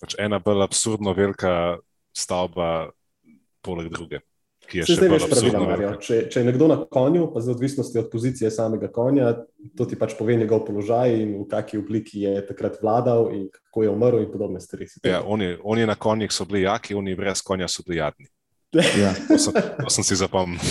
Pač 0.01 0.15
ena 0.19 0.39
bolj 0.39 0.61
absurdno 0.63 1.13
velika 1.13 1.77
stavba, 2.13 2.91
poleg 3.61 3.89
druge, 3.89 4.19
ki 4.69 4.81
je 4.81 4.85
Se 4.85 4.93
še 4.93 4.99
zdaj 4.99 5.11
veš 5.15 5.25
pravila, 5.31 5.61
Marijo. 5.65 5.91
Če, 6.05 6.17
če 6.31 6.41
je 6.41 6.47
nekdo 6.47 6.67
na 6.69 6.77
konju, 6.85 7.27
pa 7.33 7.41
z 7.43 7.53
odvisnosti 7.53 7.99
od 7.99 8.09
pozicije 8.11 8.51
samega 8.53 8.91
konja, 8.93 9.31
to 9.77 9.87
ti 9.89 9.97
pač 9.99 10.13
pove 10.19 10.37
njegov 10.39 10.63
položaj 10.67 11.15
in 11.17 11.33
v 11.41 11.45
kakšni 11.49 11.81
obliki 11.81 12.25
je 12.25 12.35
takrat 12.47 12.77
vladal 12.83 13.31
in 13.35 13.47
kako 13.53 13.85
je 13.85 13.93
umrl 13.93 14.23
in 14.23 14.29
podobne 14.31 14.61
stvari. 14.63 14.89
Si 14.89 15.01
Ja, 15.03 15.23
oni, 15.25 15.55
oni 15.63 15.87
na 15.89 15.95
konjih 15.95 16.31
so 16.31 16.45
bili 16.45 16.67
jaki, 16.67 16.95
oni 16.95 17.17
brez 17.17 17.41
konja 17.45 17.67
so 17.67 17.83
bili 17.87 17.99
jadni. 17.99 18.29
Ja. 18.73 19.15
To 19.27 19.37
sem, 19.41 19.53
to 19.53 19.89
sem 19.89 20.05
si 20.05 20.19
zapomnil. 20.19 20.61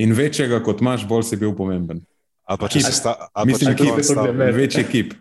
In 0.00 0.16
večjega 0.16 0.62
kot 0.64 0.80
imaš, 0.80 1.04
bolj 1.08 1.28
si 1.28 1.36
bil 1.36 1.52
pomemben. 1.56 2.00
Ali 2.48 2.58
pa 2.58 2.68
če, 2.72 2.80
si 2.82 2.94
sta, 2.96 3.14
pa 3.32 3.44
Mislim, 3.46 3.70
če, 3.70 3.72
je 3.72 3.76
kip 3.76 3.92
konj 3.92 4.00
je 4.00 4.06
to 4.06 4.12
stal, 4.12 4.30
gledal. 4.30 4.56
Večji 4.56 4.84
kip. 4.88 5.12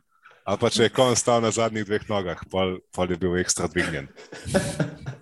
ali 0.45 0.57
pa 0.57 0.69
če 0.74 0.83
je 0.88 0.93
konj 0.95 1.17
stal 1.19 1.43
na 1.43 1.51
zadnjih 1.51 1.86
dveh 1.86 2.07
nogah, 2.10 2.39
pol, 2.50 2.79
pol 2.95 3.12
je 3.12 3.19
bil 3.19 3.38
ekstra 3.43 3.69
dvignjen. 3.71 4.07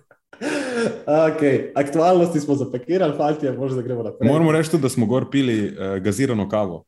Okay. 1.06 1.72
Aktualnosti 1.74 2.40
smo 2.40 2.54
zapakirali, 2.54 3.16
fanti, 3.16 3.50
možno 3.50 3.76
da 3.76 3.82
gremo 3.82 4.02
naprej. 4.02 4.28
Moramo 4.28 4.52
reči 4.52 4.78
da 4.78 4.88
smo 4.88 5.06
gor 5.06 5.30
pili 5.30 5.68
uh, 5.68 6.02
gazirano 6.02 6.48
kavo. 6.48 6.84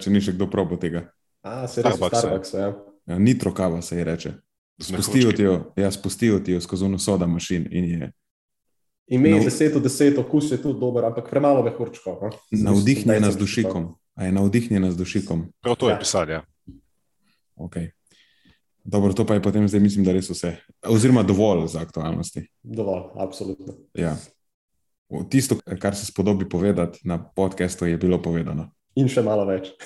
Če 0.00 0.10
ni 0.10 0.20
še 0.20 0.32
kdo 0.32 0.46
probo 0.50 0.76
tega. 0.76 1.10
A, 1.42 1.66
se 1.68 1.82
res 1.82 1.94
v 2.00 2.08
Starbucks, 2.08 2.54
ja. 2.54 2.60
Ja. 2.60 2.74
Ja, 3.06 3.18
nitro 3.18 3.52
kava 3.54 3.82
se 3.82 3.96
ji 3.96 4.04
reče. 4.04 4.32
Spustijo 4.82 5.32
ti 5.32 5.42
jo, 5.42 5.72
ja, 5.76 5.90
spustijo 5.90 6.40
ti 6.40 6.52
jo 6.52 6.60
skozi 6.60 6.84
uno 6.84 6.98
soda 6.98 7.26
mašin 7.26 7.68
in 7.70 7.84
je 7.84 8.12
Ime 9.06 9.28
je 9.28 9.34
No. 9.36 9.42
10 9.42 9.76
od 9.76 9.82
10, 9.82 10.18
okus 10.18 10.50
je 10.50 10.58
tudi 10.62 10.80
dober, 10.80 11.04
ampak 11.04 11.30
premalo 11.30 11.62
mehurčkov. 11.62 12.18
no. 12.22 12.30
navdihnjena 12.50 13.30
z 13.30 13.36
dušikom. 13.38 13.94
A 14.14 14.24
je 14.24 14.32
navdihnjena 14.32 14.90
z 14.90 14.96
dušikom. 14.96 15.52
Prav 15.60 15.76
to 15.76 15.88
je 15.88 15.92
Ja. 15.92 15.98
pisal, 15.98 16.30
ja. 16.30 16.42
Okay. 17.56 17.90
Dobro, 18.86 19.12
to 19.12 19.26
pa 19.26 19.34
je 19.34 19.42
potem 19.42 19.68
zdaj, 19.68 19.80
mislim, 19.82 20.04
da 20.06 20.12
res 20.14 20.30
vse. 20.30 20.52
Oziroma 20.86 21.22
dovolj 21.26 21.64
za 21.72 21.80
aktualnosti. 21.82 22.44
Dovolj, 22.62 23.02
absolutno. 23.18 23.74
Ja. 23.98 24.14
O, 25.08 25.24
Tisto, 25.24 25.56
kar 25.80 25.96
se 25.96 26.06
spodobi 26.06 26.48
povedati 26.48 26.98
na 27.04 27.18
podkastu, 27.18 27.86
je 27.86 27.98
bilo 27.98 28.22
povedano. 28.22 28.70
In 28.94 29.08
še 29.10 29.22
malo 29.26 29.44
več. 29.44 29.72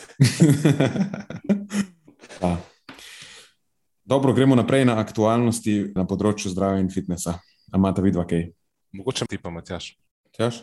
Dobro, 4.10 4.34
gremo 4.34 4.54
naprej 4.58 4.84
na 4.84 4.98
aktualnosti 5.00 5.94
na 5.96 6.04
področju 6.04 6.50
zdravja 6.52 6.82
in 6.82 6.90
fitnesa. 6.92 7.38
A 7.70 7.78
imate 7.78 8.02
vidva 8.04 8.26
kaj? 8.28 8.50
Mogoče 8.98 9.24
ti 9.30 9.38
pa, 9.38 9.52
Matjaš. 9.54 9.94
Tjaš? 10.36 10.54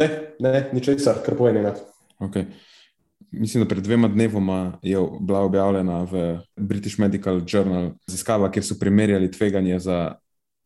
Ne, 0.00 0.08
ne, 0.40 0.70
ničesar, 0.72 1.20
kar 1.22 1.36
pojeni. 1.38 1.62
Okay. 2.24 2.48
Mislim, 3.30 3.64
da 3.64 3.68
pred 3.68 3.84
dvema 3.84 4.08
dnevoma 4.08 4.78
je 4.82 4.98
bila 5.20 5.40
objavljena 5.40 6.02
v 6.02 6.38
British 6.56 6.98
Medical 6.98 7.40
Journal 7.46 7.90
raziskava, 8.08 8.50
kjer 8.50 8.64
so 8.64 8.78
primerjali 8.80 9.30
tveganje 9.30 9.78
za 9.78 10.14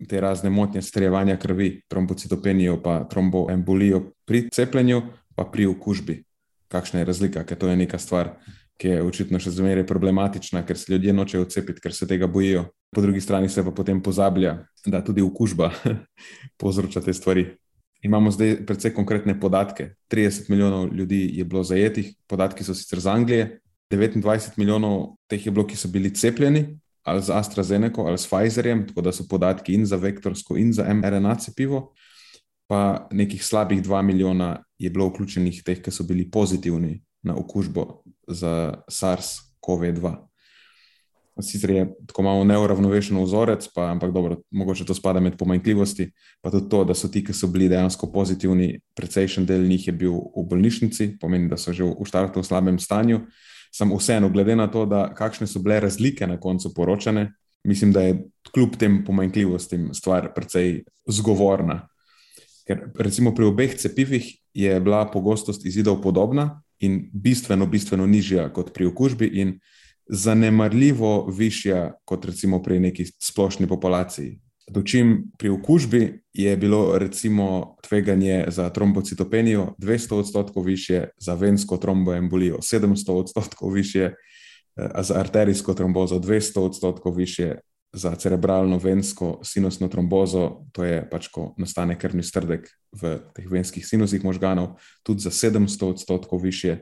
te 0.08 0.20
razne 0.20 0.50
motnje 0.50 0.82
strjevanja 0.82 1.36
krvi, 1.36 1.82
trombocitopenijo, 1.88 2.82
pa 2.82 3.04
tromboembolijo 3.04 4.02
pri 4.24 4.48
cepljenju, 4.50 5.02
pa 5.34 5.44
pri 5.44 5.66
okužbi. 5.66 6.24
Kakšna 6.68 7.00
je 7.00 7.04
razlika, 7.04 7.44
ker 7.44 7.58
to 7.58 7.68
je 7.68 7.76
neka 7.76 7.98
stvar, 7.98 8.30
ki 8.78 8.88
je 8.88 9.02
očitno 9.02 9.38
še 9.38 9.50
zmeraj 9.50 9.86
problematična, 9.86 10.64
ker 10.66 10.78
se 10.78 10.92
ljudje 10.92 11.12
nočejo 11.12 11.44
cepiti, 11.44 11.80
ker 11.80 11.94
se 11.94 12.06
tega 12.08 12.26
bojijo. 12.26 12.64
Po 12.94 13.02
drugi 13.02 13.20
strani 13.20 13.48
se 13.48 13.64
pa 13.64 13.70
potem 13.70 14.02
pozablja, 14.02 14.56
da 14.86 15.04
tudi 15.04 15.22
okužba 15.22 15.70
povzroča 16.60 17.00
te 17.00 17.14
stvari. 17.14 17.46
Imamo 18.02 18.30
zdaj 18.30 18.66
precej 18.66 18.94
konkretne 18.94 19.40
podatke. 19.40 19.94
30 20.10 20.50
milijonov 20.50 20.94
ljudi 20.94 21.30
je 21.38 21.44
bilo 21.44 21.62
zajetih, 21.62 22.14
podatki 22.26 22.64
so 22.64 22.74
sicer 22.74 23.00
z 23.00 23.06
Anglije, 23.06 23.60
29 23.90 24.56
milijonov 24.56 25.16
teh 25.28 25.46
je 25.46 25.52
bilo, 25.52 25.66
ki 25.66 25.76
so 25.76 25.88
bili 25.88 26.14
cepljeni 26.14 26.78
ali 27.02 27.22
z 27.22 27.30
AstraZeneca 27.34 28.02
ali 28.02 28.18
s 28.18 28.26
Pfizerjem, 28.30 28.86
tako 28.88 29.02
da 29.02 29.12
so 29.12 29.24
podatki 29.30 29.74
in 29.74 29.86
za 29.86 29.96
vektorsko, 29.96 30.56
in 30.56 30.72
za 30.72 30.94
mRNA 30.94 31.34
cepivo. 31.34 31.92
Pa 32.66 33.08
nekih 33.10 33.44
slabih 33.44 33.82
2 33.82 34.02
milijona 34.02 34.62
je 34.78 34.90
bilo 34.90 35.08
vključenih 35.08 35.62
teh, 35.62 35.82
ki 35.82 35.90
so 35.90 36.04
bili 36.04 36.30
pozitivni 36.30 37.02
na 37.22 37.34
okužbo 37.36 38.02
za 38.28 38.82
SARS-CoV-2. 38.90 40.14
Sicer 41.42 41.70
je 41.70 41.84
tako 42.06 42.22
malo 42.22 42.44
neuravnovešen 42.44 43.18
vzorec, 43.22 43.66
pa, 43.74 43.90
ampak 43.90 44.12
dobro, 44.12 44.38
mogoče 44.50 44.84
to 44.84 44.94
spada 44.94 45.20
med 45.20 45.36
pomanjkljivosti. 45.38 46.10
Pa 46.40 46.50
tudi 46.50 46.68
to, 46.68 46.84
da 46.84 46.94
so 46.94 47.08
ti, 47.08 47.24
ki 47.24 47.34
so 47.34 47.50
bili 47.52 47.68
dejansko 47.68 48.10
pozitivni, 48.12 48.80
precejšen 48.96 49.46
del 49.46 49.66
njih 49.68 49.86
je 49.86 49.92
bil 49.92 50.18
v 50.36 50.46
bolnišnici, 50.50 51.16
pomeni, 51.20 51.50
da 51.50 51.58
so 51.60 51.72
že 51.72 51.84
v 51.84 52.08
štartu 52.08 52.40
v 52.40 52.46
slabem 52.46 52.78
stanju. 52.78 53.24
Sam 53.72 53.94
vseeno, 53.96 54.28
glede 54.28 54.56
na 54.56 54.68
to, 54.68 54.84
da 54.86 55.08
kakšne 55.16 55.46
so 55.46 55.62
bile 55.64 55.80
razlike 55.80 56.26
na 56.26 56.40
koncu 56.40 56.74
poročane, 56.74 57.32
mislim, 57.64 57.92
da 57.92 58.02
je 58.02 58.18
kljub 58.52 58.76
tem 58.76 59.04
pomanjkljivostim 59.04 59.94
stvar 59.94 60.32
precej 60.34 60.84
zgovorna. 61.08 61.88
Ker 62.66 62.90
recimo 62.98 63.34
pri 63.34 63.48
obeh 63.48 63.74
cepivih 63.76 64.28
je 64.54 64.80
bila 64.80 65.06
pogostost 65.10 65.66
izidov 65.66 66.02
podobna 66.02 66.62
in 66.80 67.08
bistveno, 67.12 67.66
bistveno 67.66 68.06
nižja 68.06 68.48
kot 68.52 68.72
pri 68.74 68.86
okužbi, 68.86 69.26
in 69.26 69.56
zanemarljivo 70.12 71.26
višja 71.30 71.92
kot 72.04 72.24
recimo 72.24 72.62
pri 72.62 72.80
neki 72.80 73.04
splošni 73.06 73.68
populaciji. 73.68 74.40
Dočim 74.70 75.32
pri 75.38 75.48
okužbi 75.48 76.22
je 76.32 76.56
bilo 76.56 76.98
recimo 76.98 77.76
tveganje 77.88 78.44
za 78.48 78.68
trombocitopenijo 78.70 79.74
200 79.78 80.14
odstotkov 80.14 80.62
više, 80.62 81.06
za 81.16 81.34
vensko 81.34 81.76
tromboembolijo 81.76 82.58
700 82.58 83.12
odstotkov 83.12 83.72
više, 83.72 84.00
eh, 84.76 85.02
za 85.02 85.14
arterijsko 85.20 85.74
trombozo 85.74 86.18
200 86.18 86.60
odstotkov 86.60 87.14
više, 87.16 87.54
za 87.92 88.14
cerebralno 88.14 88.78
vensko 88.78 89.40
sinusno 89.44 89.88
trombozo, 89.88 90.64
to 90.72 90.84
je 90.84 91.10
pač, 91.10 91.28
ko 91.28 91.54
nastane 91.58 91.98
krvni 91.98 92.22
strdek 92.22 92.68
v 93.02 93.18
teh 93.34 93.50
venskih 93.50 93.86
sinusih 93.86 94.24
možganov, 94.24 94.76
tudi 95.02 95.20
za 95.20 95.30
700 95.30 95.86
odstotkov 95.86 96.40
više, 96.40 96.78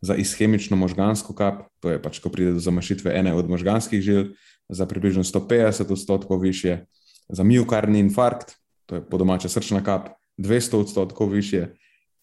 za 0.00 0.16
ishemično 0.16 0.76
možgansko 0.76 1.34
kap, 1.34 1.68
to 1.80 1.90
je 1.90 2.02
pač, 2.02 2.18
ko 2.18 2.32
pride 2.32 2.56
do 2.56 2.60
zamašitve 2.60 3.12
ene 3.14 3.34
od 3.34 3.48
možganskih 3.48 4.00
žil, 4.02 4.32
za 4.68 4.86
približno 4.86 5.24
150 5.24 5.92
odstotkov 5.92 6.40
više, 6.40 6.84
za 7.28 7.42
miokardni 7.44 7.98
infarkt, 7.98 8.56
to 8.86 8.94
je 8.94 9.04
po 9.06 9.18
domača 9.18 9.48
srčna 9.48 9.84
kap, 9.84 10.08
200 10.38 10.76
odstotkov 10.76 11.28
više, 11.28 11.74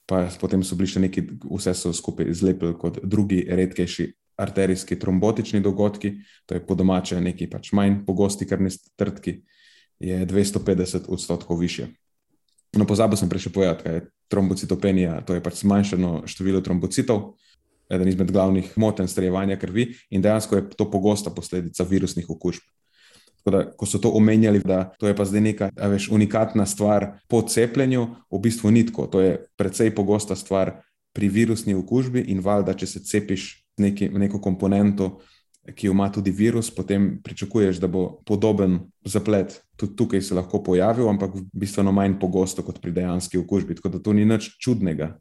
pa 0.06 0.30
potem 0.42 0.64
so 0.64 0.76
bili 0.76 0.90
še 0.90 1.04
neki, 1.04 1.22
vse 1.52 1.74
so 1.76 1.94
skupaj 1.94 2.32
zlepili 2.34 2.74
kot 2.80 3.00
drugi 3.04 3.44
redkejši 3.50 4.08
arterijski 4.38 5.00
trombotični 5.00 5.62
dogodki, 5.62 6.14
to 6.46 6.56
je 6.56 6.64
po 6.66 6.76
domače 6.76 7.22
neki 7.22 7.50
pač 7.50 7.72
manj 7.74 8.04
pogosti 8.06 8.48
krvni 8.48 8.72
strdki, 8.72 9.42
je 10.00 10.26
250 10.26 11.10
odstotkov 11.10 11.60
više. 11.60 11.88
No, 12.78 12.86
pozabil 12.86 13.18
sem 13.18 13.30
prej 13.30 13.48
še 13.48 13.54
povedati, 13.54 13.84
kaj 13.84 13.96
je 13.96 14.06
trombocitopenija, 14.30 15.22
to 15.26 15.38
je 15.38 15.44
pač 15.44 15.64
zmanjšano 15.64 16.28
število 16.30 16.62
trombocitov, 16.62 17.38
eden 17.90 18.08
izmed 18.08 18.32
glavnih 18.32 18.74
motenj 18.76 19.08
strjevanja 19.08 19.58
krvi 19.60 19.88
in 20.10 20.22
dejansko 20.22 20.56
je 20.56 20.70
to 20.70 20.90
pogosta 20.92 21.30
posledica 21.30 21.84
virusnih 21.84 22.30
okužb. 22.30 22.62
Tako 23.38 23.58
da, 23.58 23.64
ko 23.78 23.86
so 23.86 24.00
to 24.04 24.12
omenjali, 24.12 24.60
da 24.60 24.84
to 25.00 25.08
je 25.08 25.16
pa 25.16 25.26
zdaj 25.26 25.42
neka 25.42 25.70
veš, 25.78 26.10
unikatna 26.12 26.66
stvar 26.66 27.14
po 27.28 27.42
cepljenju, 27.42 28.08
v 28.32 28.40
bistvu 28.44 28.72
ni 28.72 28.86
tako. 28.86 29.08
To 29.08 29.22
je 29.22 29.38
precej 29.56 29.94
pogosta 29.96 30.36
stvar 30.36 30.82
pri 31.16 31.30
virusni 31.30 31.76
okužbi 31.76 32.26
in 32.28 32.44
valjda, 32.44 32.74
če 32.74 32.88
se 32.88 33.04
cepiš 33.04 33.48
neki, 33.78 34.10
neko 34.10 34.42
komponento, 34.44 35.20
ki 35.76 35.88
jo 35.88 35.96
ima 35.96 36.10
tudi 36.12 36.32
virus, 36.32 36.70
potem 36.76 37.22
pričakuješ, 37.24 37.80
da 37.80 37.88
bo 37.88 38.20
podoben 38.26 38.80
zaplet 39.06 39.62
tudi 39.78 39.96
tukaj 39.96 40.22
se 40.22 40.36
lahko 40.36 40.64
pojavil, 40.64 41.10
ampak 41.10 41.36
bistveno 41.54 41.92
manj 41.92 42.18
pogosto 42.20 42.64
kot 42.66 42.82
pri 42.82 42.92
dejanski 42.92 43.38
okužbi. 43.38 43.76
Tako 43.76 43.90
da 43.90 44.00
to 44.04 44.14
ni 44.14 44.26
nič 44.26 44.50
čudnega. 44.60 45.14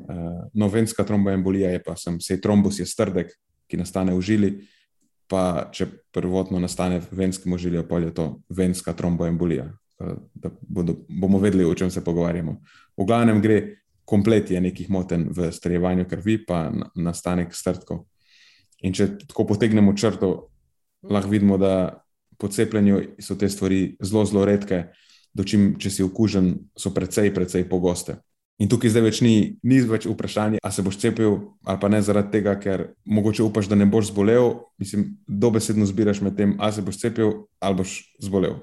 Uh, 0.00 0.48
no, 0.54 0.68
venska 0.68 1.04
tromboembolija 1.04 1.70
je 1.70 1.82
pa 1.84 1.96
sem, 1.96 2.20
sej 2.20 2.40
trombus 2.40 2.80
je 2.80 2.86
strdek, 2.86 3.32
ki 3.70 3.78
nastane 3.78 4.14
v 4.16 4.20
žili, 4.24 4.50
pa 5.30 5.70
če 5.70 5.86
prvotno 6.10 6.58
nastane 6.58 6.98
venskemu 7.10 7.58
žilju, 7.58 7.84
pa 7.88 8.00
je 8.02 8.14
to 8.14 8.26
venska 8.50 8.92
tromboembolija. 8.98 9.68
Da 10.34 10.50
bodo, 10.60 10.96
bomo 11.08 11.38
vedeli, 11.38 11.64
o 11.64 11.74
čem 11.76 11.90
se 11.90 12.02
pogovarjamo. 12.04 12.56
V 12.96 13.06
glavnem 13.06 13.42
gre 13.44 13.60
komplet 14.10 14.50
je 14.50 14.60
nekih 14.60 14.90
moten 14.90 15.28
v 15.30 15.52
strejevanju 15.54 16.08
krvi, 16.10 16.40
pa 16.46 16.72
nastanek 16.98 17.54
strtkov. 17.54 18.08
In 18.82 18.96
če 18.96 19.12
tako 19.28 19.46
potegnemo 19.52 19.94
črto, 19.94 20.50
lahko 21.06 21.30
vidimo, 21.30 21.58
da 21.60 22.02
po 22.40 22.48
cepljenju 22.48 23.20
so 23.20 23.36
te 23.38 23.48
stvari 23.52 23.94
zelo, 24.02 24.24
zelo 24.26 24.44
redke, 24.48 24.88
dočim, 25.36 25.74
če 25.78 25.92
si 25.92 26.02
okužen, 26.02 26.54
so 26.74 26.90
precej, 26.96 27.30
precej 27.36 27.68
pogoste. 27.70 28.18
In 28.60 28.68
tukaj 28.68 28.92
zdaj 28.92 29.04
več 29.06 29.18
ni, 29.24 29.34
ni 29.64 29.78
več 29.88 30.04
vprašanje, 30.04 30.58
ali 30.60 30.76
se 30.76 30.82
boš 30.84 30.98
cepil 31.00 31.38
ali 31.64 31.80
pa 31.80 31.88
ne 31.88 32.02
zaradi 32.04 32.34
tega, 32.34 32.52
ker 32.60 32.90
mogoče 33.08 33.44
upaš, 33.46 33.70
da 33.70 33.78
ne 33.78 33.86
boš 33.88 34.10
zbolel. 34.10 34.52
Mislim, 34.80 35.14
dobesedno 35.24 35.88
zbiraš 35.88 36.20
med 36.20 36.36
tem, 36.36 36.52
ali 36.60 36.76
se 36.76 36.84
boš 36.84 37.00
cepil 37.00 37.32
ali 37.60 37.78
boš 37.80 37.96
zbolel. 38.20 38.58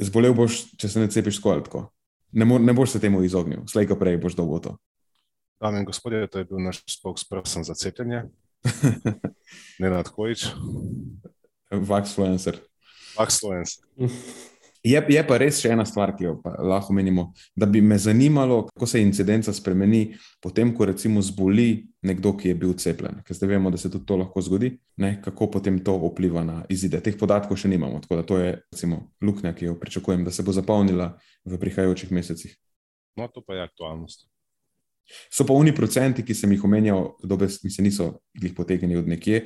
Zbolel 0.00 0.34
boš, 0.34 0.64
če 0.74 0.90
se 0.90 1.02
ne 1.04 1.10
cepiš 1.12 1.38
skoro 1.38 1.62
tako. 1.62 1.84
Ne, 2.32 2.46
mo 2.46 2.58
ne 2.58 2.74
boš 2.74 2.96
se 2.96 3.02
temu 3.02 3.22
izognil, 3.26 3.62
slej 3.70 3.86
ko 3.90 3.98
prej 4.00 4.18
boš 4.22 4.34
dolgo 4.38 4.58
to. 4.64 4.76
Amen, 5.62 5.84
gospodje, 5.86 6.26
to 6.30 6.42
je 6.42 6.48
bil 6.50 6.62
naš 6.64 6.82
spokesperson 6.88 7.66
za 7.68 7.76
cepljenje. 7.78 8.24
ne 9.82 9.90
na 9.90 10.02
Tkojič. 10.02 10.48
Vaxfluencer. 11.70 12.58
Vaxfluencer. 13.14 13.84
Je, 14.82 14.96
je 14.96 15.22
pa 15.28 15.36
res 15.36 15.58
še 15.60 15.74
ena 15.74 15.84
stvar, 15.84 16.14
ki 16.16 16.24
jo 16.24 16.32
lahko 16.64 16.94
menimo. 16.96 17.26
Da 17.52 17.66
bi 17.68 17.82
me 17.84 17.98
zanimalo, 18.00 18.62
kako 18.70 18.86
se 18.88 19.02
incidenca 19.04 19.52
spremeni, 19.52 20.14
potem, 20.40 20.72
ko 20.76 20.88
recimo 20.88 21.20
zboli 21.20 21.84
nekdo, 22.08 22.32
ki 22.38 22.48
je 22.48 22.56
bil 22.62 22.72
cepljen. 22.80 23.18
Ker 23.26 23.36
zdaj 23.36 23.52
vemo, 23.52 23.72
da 23.72 23.76
se 23.80 23.90
tudi 23.92 24.08
to 24.08 24.16
lahko 24.22 24.40
zgodi, 24.40 24.72
ne? 25.04 25.12
kako 25.20 25.50
potem 25.58 25.82
to 25.84 25.98
vpliva 26.00 26.46
na 26.48 26.62
izide. 26.72 27.02
Teh 27.04 27.18
podatkov 27.20 27.60
še 27.60 27.68
nimamo. 27.68 28.00
Tako 28.00 28.22
da 28.22 28.24
to 28.24 28.40
je 28.40 28.54
recimo 28.72 29.02
luknja, 29.20 29.52
ki 29.52 29.68
jo 29.68 29.76
pričakujem, 29.80 30.24
da 30.24 30.32
se 30.32 30.46
bo 30.46 30.56
zapolnila 30.56 31.12
v 31.44 31.60
prihajajočih 31.60 32.12
mesecih. 32.16 32.56
No, 33.20 33.28
to 33.28 33.44
pa 33.44 33.58
je 33.58 33.66
aktualnost. 33.68 34.24
So 35.28 35.44
pa 35.44 35.52
oni 35.52 35.74
procenti, 35.76 36.24
ki 36.24 36.32
sem 36.34 36.52
jih 36.54 36.64
omenjal, 36.64 37.18
dobe, 37.26 37.50
mislim, 37.64 37.90
niso 37.90 38.14
jih 38.40 38.54
potegnili 38.56 38.96
od 39.00 39.10
nekje. 39.10 39.42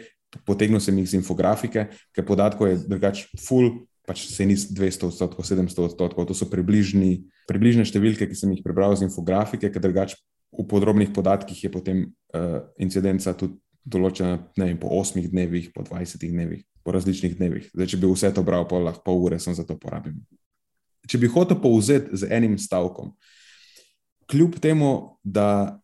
Potegnil 0.47 0.83
sem 0.83 0.95
jih 0.99 1.09
z 1.11 1.19
infografike, 1.19 1.89
ker 2.15 2.27
podatkov 2.27 2.71
je 2.71 2.79
drugač 2.87 3.25
full 3.39 3.87
pač 4.07 4.29
se 4.29 4.45
ni 4.47 4.57
200 4.57 5.09
odstotkov, 5.09 5.47
700 5.49 5.89
odstotkov, 5.89 6.29
to 6.29 6.37
so 6.37 6.49
približni, 6.51 7.25
približne 7.49 7.87
številke, 7.89 8.29
ki 8.29 8.37
sem 8.37 8.53
jih 8.53 8.65
prebral 8.65 8.93
z 8.97 9.09
infografike, 9.09 9.71
ker 9.73 9.83
drugač 9.83 10.17
v 10.55 10.65
podrobnih 10.69 11.11
podatkih 11.11 11.57
je 11.57 11.71
potem 11.73 11.99
uh, 12.37 12.63
incidenca 12.79 13.35
tudi 13.35 13.59
določena 13.85 14.39
vem, 14.57 14.77
po 14.81 14.93
8 14.93 15.21
dnevih, 15.29 15.73
po 15.75 15.85
20 15.85 16.25
dnevih, 16.25 16.65
po 16.85 16.95
različnih 16.95 17.37
dnevih. 17.37 17.69
Zdaj, 17.73 17.89
če 17.93 18.01
bi 18.01 18.09
vse 18.09 18.31
to 18.33 18.45
bral, 18.47 18.69
pa 18.69 18.81
lahko 18.81 19.05
pol 19.05 19.25
ure 19.29 19.41
sem 19.41 19.57
za 19.57 19.65
to 19.67 19.77
porabil. 19.81 20.17
Če 21.05 21.21
bi 21.21 21.29
hotel 21.29 21.59
povzeti 21.61 22.17
z 22.17 22.31
enim 22.33 22.57
stavkom, 22.57 23.13
kljub 24.31 24.57
temu, 24.61 25.21
da 25.21 25.77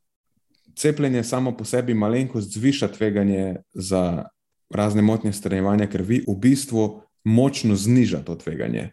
cepljenje 0.76 1.24
samo 1.28 1.52
po 1.56 1.66
sebi 1.68 1.92
malenkost 1.94 2.56
zviša 2.56 2.88
tveganje 2.88 3.60
za 3.74 4.24
razne 4.72 5.02
motnje 5.02 5.32
stranjevanja 5.32 5.90
krvi, 5.90 6.22
v 6.24 6.36
bistvu 6.40 7.02
močno 7.24 7.76
zniža 7.76 8.22
to 8.26 8.36
tveganje, 8.40 8.90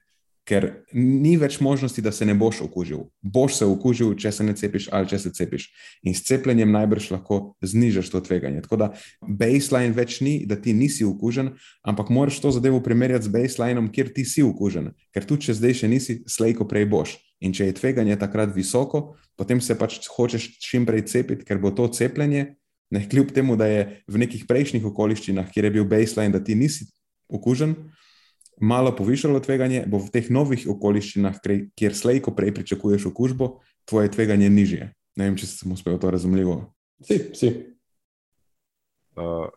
ker 0.48 0.68
ni 0.96 1.36
več 1.36 1.58
možnosti, 1.60 2.02
da 2.02 2.14
se 2.16 2.26
ne 2.26 2.32
boš 2.38 2.62
okužil. 2.64 3.10
Boš 3.22 3.58
se 3.60 3.68
okužil, 3.68 4.14
če 4.16 4.32
se 4.32 4.46
ne 4.48 4.56
cepiš 4.56 4.88
ali 4.96 5.10
če 5.12 5.20
se 5.20 5.32
cepiš. 5.36 5.68
In 6.08 6.16
s 6.16 6.24
cepljenjem 6.30 6.72
najbrž 6.72 7.10
lahko 7.12 7.40
znižaš 7.60 8.12
to 8.14 8.22
tveganje. 8.24 8.64
Tako 8.64 8.80
da 8.80 8.90
baseline 9.22 9.92
več 9.96 10.22
ni, 10.24 10.38
da 10.48 10.56
ti 10.56 10.72
nisi 10.74 11.04
okužen, 11.08 11.52
ampak 11.84 12.12
moraš 12.16 12.40
to 12.44 12.54
zadevo 12.56 12.80
primerjati 12.84 13.28
z 13.28 13.34
baselineom, 13.36 13.92
kjer 13.92 14.14
ti 14.16 14.24
si 14.28 14.46
okužen. 14.46 14.94
Ker 15.12 15.28
tudi 15.28 15.50
če 15.50 15.58
zdaj 15.60 15.82
še 15.82 15.92
nisi, 15.92 16.22
slejko 16.32 16.68
prej 16.70 16.88
boš. 16.96 17.18
In 17.44 17.52
če 17.54 17.68
je 17.68 17.76
tveganje 17.78 18.16
takrat 18.18 18.56
visoko, 18.56 19.18
potem 19.38 19.60
se 19.62 19.76
pač 19.78 20.00
hočeš 20.10 20.48
čim 20.64 20.88
prej 20.88 21.06
cepiti, 21.12 21.46
ker 21.46 21.60
bo 21.62 21.76
to 21.76 21.86
cepljenje. 21.92 22.56
Ne, 22.88 23.04
kljub 23.04 23.34
temu, 23.36 23.60
da 23.60 23.68
je 23.68 23.82
v 24.08 24.24
nekih 24.24 24.48
prejšnjih 24.48 24.86
okoliščinah, 24.88 25.52
kjer 25.52 25.68
je 25.68 25.74
bil 25.76 25.86
baseline, 25.92 26.32
da 26.32 26.40
ti 26.40 26.56
nisi 26.56 26.88
okužen, 27.28 27.76
malo 28.60 28.96
povišalo 28.96 29.40
tveganje, 29.40 29.86
bo 29.88 30.02
v 30.02 30.12
teh 30.14 30.30
novih 30.34 30.66
okoliščinah, 30.70 31.40
kjer 31.78 31.96
slej, 31.96 32.22
ko 32.26 32.34
prej 32.34 32.54
pričakuješ 32.58 33.10
okužbo, 33.12 33.60
tvoje 33.86 34.12
tveganje 34.12 34.50
nižje. 34.50 34.92
Ne 35.18 35.30
vem, 35.30 35.38
če 35.38 35.50
se 35.50 35.68
mu 35.68 35.78
uspelo 35.78 35.98
to 36.02 36.12
razumljivo. 36.14 36.62
Si, 37.06 37.18
si. 37.38 37.50
Uh, 39.18 39.50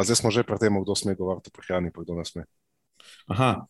zdaj 0.00 0.16
smo 0.16 0.32
že 0.32 0.44
pri 0.44 0.56
tem, 0.56 0.72
kdo 0.72 0.96
sme 0.96 1.16
govoriti 1.16 1.52
o 1.52 1.54
prehrani, 1.56 1.92
pa 1.92 2.00
kdo 2.04 2.16
ne 2.16 2.24
sme. 2.24 2.48
Aha, 3.28 3.68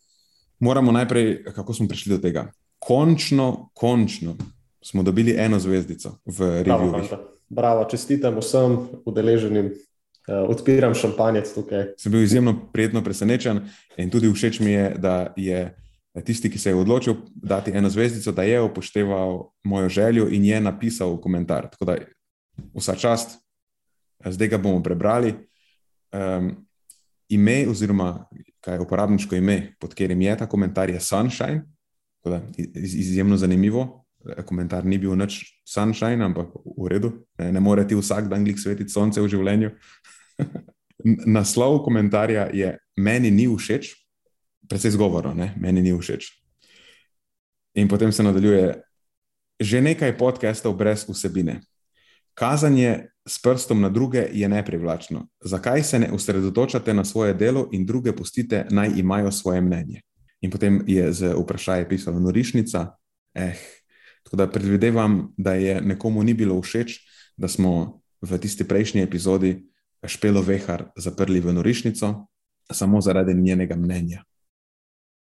moramo 0.63 0.95
najprej, 0.95 1.51
kako 1.51 1.75
smo 1.75 1.91
prišli 1.91 2.15
do 2.15 2.19
tega. 2.23 2.51
Končno, 2.79 3.71
končno 3.75 4.37
smo 4.83 5.03
dobili 5.03 5.35
eno 5.39 5.59
zvezdico 5.59 6.19
v 6.27 6.63
reviju. 6.67 7.19
Bravo, 7.53 7.85
čestitam 7.91 8.39
vsem 8.39 8.79
udeleženim 9.05 9.75
uh, 10.29 10.49
odpiram 10.49 10.95
šampanjec 10.95 11.53
tukaj. 11.55 11.87
Sem 11.99 12.13
bil 12.13 12.23
izjemno 12.23 12.55
prijetno 12.73 13.03
presenečen 13.05 13.61
in 13.97 14.11
tudi 14.11 14.31
všeč 14.33 14.61
mi 14.61 14.73
je, 14.73 14.95
da 14.99 15.33
je 15.37 15.77
tisti, 16.25 16.51
ki 16.51 16.59
se 16.59 16.71
je 16.71 16.77
odločil 16.77 17.15
dati 17.35 17.73
eno 17.75 17.91
zvezdico, 17.91 18.33
da 18.33 18.43
je 18.43 18.61
upošteval 18.61 19.51
mojo 19.65 19.89
željo 19.89 20.29
in 20.29 20.45
je 20.45 20.61
napisal 20.61 21.17
komentar. 21.21 21.71
Tako 21.71 21.85
da 21.85 21.97
vsa 22.75 22.95
čast, 22.95 23.39
zdaj 24.25 24.49
ga 24.49 24.59
bomo 24.59 24.83
prebrali. 24.83 25.35
Um, 26.13 26.67
ime, 27.29 27.65
oziroma 27.69 28.27
kaj 28.61 28.75
je 28.75 28.81
uporabniško 28.81 29.35
ime, 29.35 29.75
pod 29.81 29.91
katerim 29.91 30.21
je 30.21 30.37
ta 30.39 30.47
komentar, 30.47 30.91
je 30.91 31.01
Sunshine. 31.01 31.65
Da, 32.25 32.41
iz, 32.57 32.95
izjemno 32.95 33.37
zanimivo. 33.37 34.02
Komentar 34.47 34.85
ni 34.87 34.99
bil 34.99 35.17
nič 35.19 35.63
sunshine, 35.67 36.23
ampak 36.25 36.53
v 36.63 36.87
redu. 36.89 37.11
Ne, 37.39 37.53
ne 37.53 37.61
more 37.61 37.85
ti 37.87 37.99
vsak 37.99 38.31
dan 38.31 38.45
glik 38.47 38.59
svetiti 38.59 38.93
sonce 38.93 39.21
v 39.21 39.31
življenju. 39.31 39.73
Naslov 41.37 41.83
komentarja 41.83 42.47
je: 42.55 42.77
Meni 42.97 43.31
ni 43.35 43.49
všeč, 43.51 43.91
predvsej 44.69 44.95
zgovoro, 44.95 45.35
ne? 45.35 45.55
meni 45.59 45.83
ni 45.83 45.91
všeč. 45.91 46.31
In 47.75 47.91
potem 47.91 48.13
se 48.13 48.23
nadaljuje: 48.23 48.79
Že 49.59 49.83
nekaj 49.83 50.17
podcastov 50.19 50.79
brez 50.79 51.07
vsebine. 51.09 51.61
Kazanje 52.35 53.13
s 53.29 53.39
prstom 53.43 53.81
na 53.81 53.89
druge 53.89 54.29
je 54.33 54.49
neprivlačno. 54.49 55.29
Zakaj 55.45 55.83
se 55.83 55.99
ne 55.99 56.13
osredotočate 56.13 56.95
na 56.95 57.05
svoje 57.05 57.35
delo 57.35 57.69
in 57.73 57.87
druge 57.87 58.17
pustite, 58.17 58.67
naj 58.71 58.97
imajo 58.97 59.31
svoje 59.31 59.61
mnenje? 59.61 60.01
In 60.41 60.51
potem 60.51 60.83
je 60.87 61.13
z 61.13 61.35
vprašanjem 61.39 61.89
pisala 61.89 62.21
Norišnica. 62.21 62.97
Eh, 63.35 63.82
tako 64.23 64.37
da 64.37 64.51
predvidevam, 64.51 65.33
da 65.37 65.55
je 65.55 65.81
nekomu 65.81 66.23
ni 66.23 66.35
bilo 66.35 66.61
všeč, 66.63 66.99
da 67.37 67.49
smo 67.49 68.01
v 68.21 68.39
tisti 68.39 68.65
prejšnji 68.69 69.03
epizodi 69.03 69.57
Špelo 70.07 70.43
Vehar 70.43 70.91
zaprli 70.97 71.41
v 71.41 71.53
norišnico, 71.53 72.27
samo 72.73 73.01
zaradi 73.01 73.35
njenega 73.35 73.77
mnenja. 73.77 74.25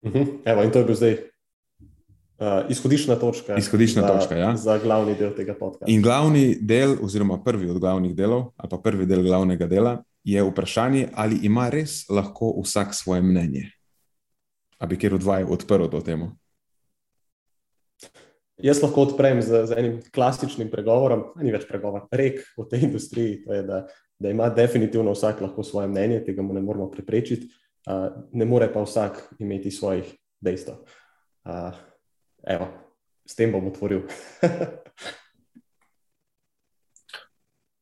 Uh 0.02 0.10
mhm. 0.10 0.18
-huh. 0.18 0.38
Evo, 0.44 0.62
in 0.62 0.70
to 0.70 0.78
je 0.78 0.84
bil 0.84 0.94
zdaj 0.94 1.12
uh, 1.12 2.70
izhodiščna 2.70 3.16
točka, 3.16 3.56
izhodiščna 3.56 4.02
za, 4.02 4.08
točka 4.08 4.36
ja. 4.36 4.56
za 4.56 4.78
glavni 4.78 5.14
del 5.14 5.34
tega 5.36 5.54
podcasta. 5.54 5.86
In 5.88 6.02
glavni 6.02 6.58
del, 6.60 6.96
oziroma 7.02 7.42
prvi 7.44 7.70
od 7.70 7.78
glavnih 7.78 8.16
delov, 8.16 8.52
ali 8.56 8.68
pa 8.70 8.78
prvi 8.78 9.06
del 9.06 9.22
glavnega 9.22 9.66
dela, 9.66 10.02
je 10.24 10.42
vprašanje, 10.42 11.08
ali 11.14 11.38
ima 11.42 11.68
res 11.68 12.08
lahko 12.08 12.52
vsak 12.62 12.94
svoje 12.94 13.22
mnenje. 13.22 13.70
A 14.78 14.86
bi 14.86 14.96
kjer 14.96 15.14
odvajal 15.14 15.52
odprl 15.52 15.88
to 15.92 16.00
temo? 16.00 16.36
Jaz 18.62 18.82
lahko 18.82 19.06
odprem 19.08 19.40
z, 19.42 19.64
z 19.70 19.76
enim 19.78 19.98
klasičnim 20.14 20.68
pregovorom, 20.72 21.30
ni 21.40 21.52
več 21.54 21.66
pregovor, 21.68 22.08
rek 22.12 22.42
v 22.58 22.68
tej 22.68 22.86
industriji. 22.88 23.40
To 23.46 23.56
je, 23.56 23.62
da 23.66 23.84
da 24.20 24.28
ima 24.28 24.48
definitivno 24.48 25.12
vsak 25.12 25.40
lahko 25.40 25.62
svoje 25.62 25.88
mnenje, 25.88 26.24
tega 26.24 26.42
mu 26.42 26.52
ne 26.54 26.60
moramo 26.60 26.90
preprečiti, 26.90 27.48
uh, 27.88 28.06
ne 28.32 28.44
more 28.44 28.72
pa 28.72 28.82
vsak 28.82 29.34
imeti 29.38 29.70
svojih 29.70 30.16
dejstev. 30.40 30.74
Uh, 31.44 31.74
evo, 32.46 32.68
s 33.26 33.34
tem 33.34 33.52
bom 33.52 33.66
otvoril. 33.66 34.02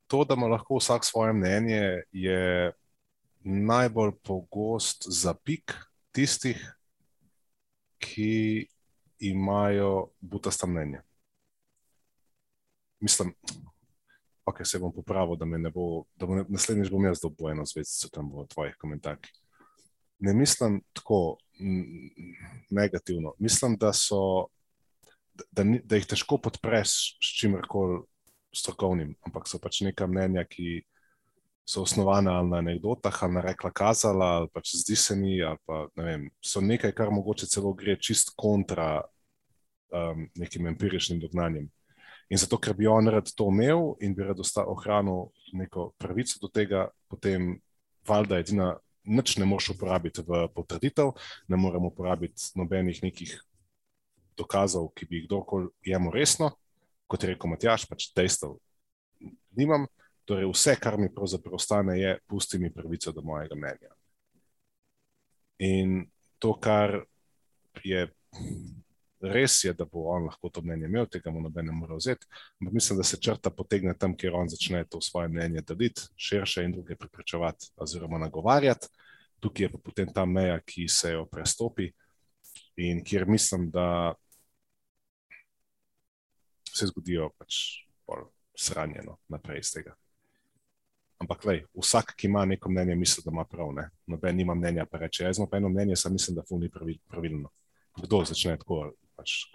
to, 0.07 0.25
da 0.25 0.35
ima 0.35 0.47
lahko 0.47 0.77
vsak 0.79 1.05
svoje 1.05 1.33
mnenje, 1.33 2.03
je 2.13 2.73
najbolj 3.43 4.13
pogost 4.23 5.07
zapik 5.11 5.75
tistih, 6.15 6.75
ki 7.99 8.67
imajo 9.21 10.11
butasta 10.21 10.67
mnenja. 10.67 11.03
Mislim, 13.01 13.35
ok, 14.45 14.65
se 14.65 14.79
bom 14.79 14.93
popravil, 14.93 15.37
da 15.37 15.45
me 15.45 15.59
ne 15.59 15.71
bo, 15.71 16.05
da 16.17 16.27
bo 16.27 16.43
naslednjič 16.49 16.91
bom 16.91 17.05
jaz 17.05 17.21
dobil 17.23 17.53
eno 17.53 17.67
zvezdico 17.67 18.11
tam 18.13 18.31
v 18.33 18.47
tvojih 18.49 18.77
komentarjih. 18.81 19.33
Ne 20.19 20.35
mislim 20.35 20.81
tako 20.93 21.39
negativno. 22.71 23.35
Mislim, 23.39 23.77
da, 23.77 23.93
so, 23.93 24.49
da, 25.53 25.65
da 25.85 25.99
jih 25.99 26.07
težko 26.07 26.39
podpreš 26.43 26.95
s 27.23 27.35
čimer 27.41 27.67
koli 27.69 28.01
strokovnim, 28.55 29.15
ampak 29.27 29.47
so 29.49 29.61
pač 29.63 29.83
neka 29.87 30.07
mnenja, 30.11 30.45
ki 30.49 30.83
so 31.69 31.83
osnovane 31.83 32.31
ali 32.31 32.49
na 32.49 32.57
anekdotah, 32.57 33.23
ali 33.23 33.35
na 33.35 33.41
rekla 33.41 33.71
kazala, 33.71 34.27
ali 34.27 34.49
pač 34.53 34.73
zdi 34.81 34.97
se 34.97 35.17
mi, 35.17 35.43
ali 35.43 35.59
pa 35.67 35.87
ne 35.97 36.05
vem, 36.05 36.29
so 36.41 36.61
nekaj, 36.65 36.95
kar 36.97 37.11
mogoče 37.13 37.47
celo 37.47 37.75
gre 37.77 37.97
čist 38.01 38.33
kontra 38.37 39.03
um, 39.93 40.29
nekim 40.41 40.67
empiričnim 40.67 41.21
dognanjem. 41.21 41.69
In 42.29 42.41
zato, 42.41 42.57
ker 42.61 42.77
bi 42.77 42.89
on 42.89 43.09
rad 43.09 43.29
to 43.37 43.49
imel 43.53 43.95
in 44.01 44.15
bi 44.17 44.25
rad 44.25 44.41
ohranil 44.65 45.29
neko 45.53 45.93
pravico 45.99 46.41
do 46.41 46.49
tega, 46.49 46.89
potem 47.09 47.59
valjda 48.09 48.39
edina, 48.41 48.71
nič 49.05 49.37
ne 49.37 49.45
moš 49.49 49.71
uporabiti 49.75 50.25
v 50.25 50.47
potrditev, 50.55 51.13
ne 51.49 51.57
moremo 51.57 51.93
uporabiti 51.93 52.53
nobenih 52.57 53.03
nekih 53.03 53.37
dokazov, 54.37 54.89
ki 54.97 55.09
bi 55.09 55.21
jih 55.21 55.29
kdorkoli 55.29 55.69
jemo 55.85 56.13
resno, 56.13 56.53
kot 57.09 57.25
je 57.25 57.33
rekel 57.33 57.53
Matjaš, 57.53 57.89
pač 57.89 58.09
dejstev 58.17 58.57
nimam. 59.57 59.89
Torej, 60.29 60.45
vse, 60.53 60.75
kar 60.77 60.99
mi 61.01 61.09
pravzaprav 61.15 61.55
ostane, 61.57 61.95
je, 62.01 62.19
pusti 62.27 62.59
mi 62.59 62.73
pravico 62.73 63.13
do 63.13 63.23
mojega 63.25 63.57
mnenja. 63.57 63.95
In 65.59 66.03
to, 66.39 66.53
kar 66.61 66.99
je 67.85 68.03
res, 69.21 69.55
je, 69.65 69.73
da 69.75 69.87
bo 69.89 70.05
on 70.13 70.27
lahko 70.29 70.51
to 70.53 70.61
mnenje 70.63 70.85
imel, 70.87 71.07
tega 71.09 71.33
mu 71.33 71.41
noben 71.41 71.67
ne 71.67 71.73
more 71.73 71.97
vzeti. 71.97 72.29
Ampak 72.61 72.75
mislim, 72.77 72.99
da 73.01 73.07
se 73.09 73.17
črta 73.25 73.51
potegne 73.51 73.95
tam, 73.99 74.13
kjer 74.17 74.37
on 74.37 74.53
začne 74.53 74.83
to 74.85 75.01
svoje 75.01 75.31
mnenje 75.33 75.63
deliti, 75.71 76.05
širše 76.17 76.65
in 76.65 76.75
druge 76.77 76.97
preprečevati, 76.97 77.71
oziroma 77.77 78.21
nagovarjati. 78.21 78.91
Tukaj 79.41 79.65
je 79.65 79.71
pa 79.73 79.81
potem 79.85 80.13
ta 80.13 80.27
meja, 80.27 80.59
ki 80.61 80.89
se 80.89 81.15
jo 81.15 81.25
prestopi 81.27 81.89
in 82.77 83.01
kjer 83.05 83.25
mislim, 83.27 83.71
da 83.71 84.13
se 86.69 86.87
zgodijo 86.93 87.31
pač 87.39 87.63
sranjeno 88.59 89.17
naprej 89.29 89.65
iz 89.65 89.73
tega. 89.73 89.97
Ampak, 91.19 91.45
lej, 91.45 91.65
vsak, 91.75 92.13
ki 92.17 92.27
ima 92.27 92.45
neko 92.47 92.71
mnenje, 92.71 92.95
misli, 92.95 93.23
da 93.25 93.31
ima 93.35 93.45
prav. 93.45 93.73
Ne? 93.75 93.89
Noben 94.07 94.37
nima 94.37 94.55
mnenja, 94.55 94.87
pa 94.87 94.99
reče: 94.99 95.25
Jaz 95.25 95.39
imam 95.39 95.55
eno 95.55 95.69
mnenje, 95.69 95.97
samo 95.97 96.13
mislim, 96.13 96.37
da 96.37 96.43
to 96.43 96.59
ni 96.59 96.71
pravilno. 97.09 97.51
Kdo 97.97 98.23
začne 98.25 98.57
tako? 98.57 98.93
Pač, 99.17 99.49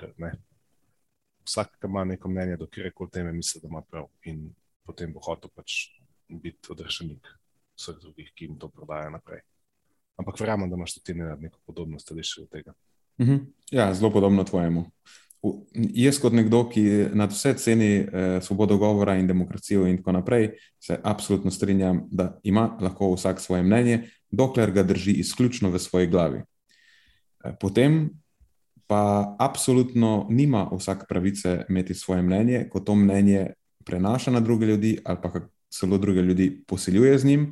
vsak, 1.46 1.78
ki 1.80 1.88
ima 1.88 2.04
neko 2.04 2.30
mnenje, 2.30 2.58
do 2.60 2.68
kjer 2.68 2.92
koli 2.94 3.10
teme, 3.10 3.32
misli, 3.32 3.62
da 3.62 3.72
ima 3.72 3.82
prav. 3.82 4.10
In 4.28 4.50
potem 4.84 5.14
bo 5.14 5.24
hotel 5.24 5.50
pač 5.56 5.96
biti 6.28 6.72
odrešenik 6.72 7.28
vseh 7.80 7.96
drugih, 8.02 8.32
ki 8.36 8.50
jim 8.50 8.60
to 8.60 8.68
prodajo 8.68 9.10
naprej. 9.16 9.42
Ampak 10.20 10.40
verjamem, 10.40 10.70
da 10.70 10.76
imaš 10.76 11.00
tudi 11.00 11.16
neko 11.16 11.60
podobno 11.66 12.00
stališče 12.00 12.42
od 12.42 12.50
tega. 12.50 12.74
Mhm. 13.22 13.38
Ja, 13.72 13.94
zelo 13.94 14.12
podobno 14.12 14.44
tvojemu 14.44 14.86
jaz, 15.74 16.20
kot 16.24 16.34
nekdo, 16.34 16.64
ki 16.72 16.84
nad 17.14 17.32
vse 17.32 17.54
ceni 17.60 17.92
eh, 18.00 18.40
svobodo 18.42 18.78
govora 18.78 19.16
in 19.20 19.28
demokracijo, 19.28 19.88
in 19.88 19.98
tako 19.98 20.12
naprej, 20.12 20.50
se 20.80 21.00
absolutno 21.04 21.52
strinjam, 21.52 22.04
da 22.12 22.40
ima 22.44 22.78
lahko 22.82 23.14
vsak 23.14 23.42
svoje 23.42 23.64
mnenje, 23.64 24.04
dokler 24.32 24.72
ga 24.72 24.84
drži 24.84 25.12
izključno 25.12 25.70
v 25.70 25.80
svoji 25.80 26.08
glavi. 26.08 26.44
Eh, 27.44 27.56
potem 27.60 28.10
pa 28.88 29.36
absolutno 29.40 30.28
nima 30.30 30.70
vsak 30.72 31.06
pravice 31.10 31.66
imeti 31.70 31.94
svoje 31.94 32.22
mnenje, 32.22 32.68
ko 32.70 32.80
to 32.80 32.96
mnenje 32.96 33.54
prenaša 33.86 34.32
na 34.32 34.40
druge 34.40 34.66
ljudi 34.66 34.98
ali 35.06 35.18
pa 35.22 35.32
celo 35.80 35.98
druge 35.98 36.22
ljudi 36.22 36.64
posiljuje 36.68 37.18
z 37.18 37.26
njim. 37.26 37.48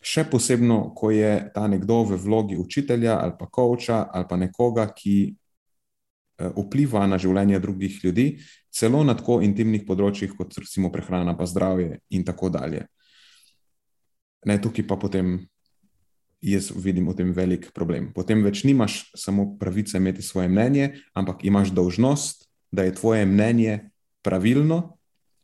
Še 0.00 0.24
posebno, 0.30 0.94
ko 0.96 1.10
je 1.10 1.50
ta 1.54 1.66
nekdo 1.68 2.02
v 2.08 2.16
vlogi 2.16 2.56
učitelja 2.56 3.18
ali 3.20 3.32
pa 3.38 3.46
koča 3.46 4.06
ali 4.12 4.24
pa 4.28 4.36
nekoga, 4.36 4.86
ki 4.96 5.34
vpliva 6.56 7.06
na 7.06 7.18
življenje 7.20 7.60
drugih 7.60 8.00
ljudi, 8.04 8.26
celo 8.72 9.02
na 9.04 9.16
tako 9.18 9.40
intimnih 9.44 9.84
področjih, 9.86 10.32
kot 10.38 10.56
recimo 10.58 10.92
prehrana, 10.92 11.36
pa 11.36 11.46
zdravje 11.46 12.00
in 12.10 12.24
tako 12.24 12.50
dalje. 12.52 12.86
Ne, 14.48 14.56
tukaj 14.62 14.86
pa 14.88 14.96
potem 14.96 15.36
jaz 16.40 16.70
vidim 16.72 17.10
v 17.10 17.16
tem 17.18 17.32
velik 17.36 17.68
problem. 17.76 18.12
Potem 18.16 18.40
več 18.44 18.64
nimaš 18.64 19.10
samo 19.18 19.58
pravice 19.60 20.00
imeti 20.00 20.24
svoje 20.24 20.48
mnenje, 20.48 20.94
ampak 21.12 21.44
imaš 21.44 21.74
dolžnost, 21.76 22.48
da 22.72 22.86
je 22.86 22.94
tvoje 22.96 23.26
mnenje 23.28 23.90
pravilno, 24.24 24.96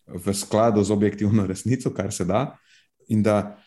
v 0.06 0.34
skladu 0.34 0.84
z 0.86 0.94
objektivno 0.94 1.46
resnico, 1.50 1.90
kar 1.90 2.12
se 2.12 2.24
da, 2.24 2.56
in 3.08 3.22
da 3.22 3.58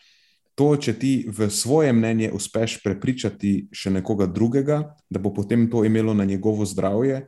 to, 0.60 0.76
če 0.76 0.92
ti 1.00 1.12
v 1.24 1.48
svoje 1.48 1.92
mnenje 1.96 2.28
uspeš 2.36 2.82
prepričati 2.84 3.70
še 3.72 3.94
nekoga 3.94 4.26
drugega, 4.28 4.82
da 5.08 5.16
bo 5.16 5.32
potem 5.32 5.64
to 5.72 5.86
imelo 5.88 6.12
na 6.12 6.26
njegovo 6.28 6.66
zdravje 6.68 7.22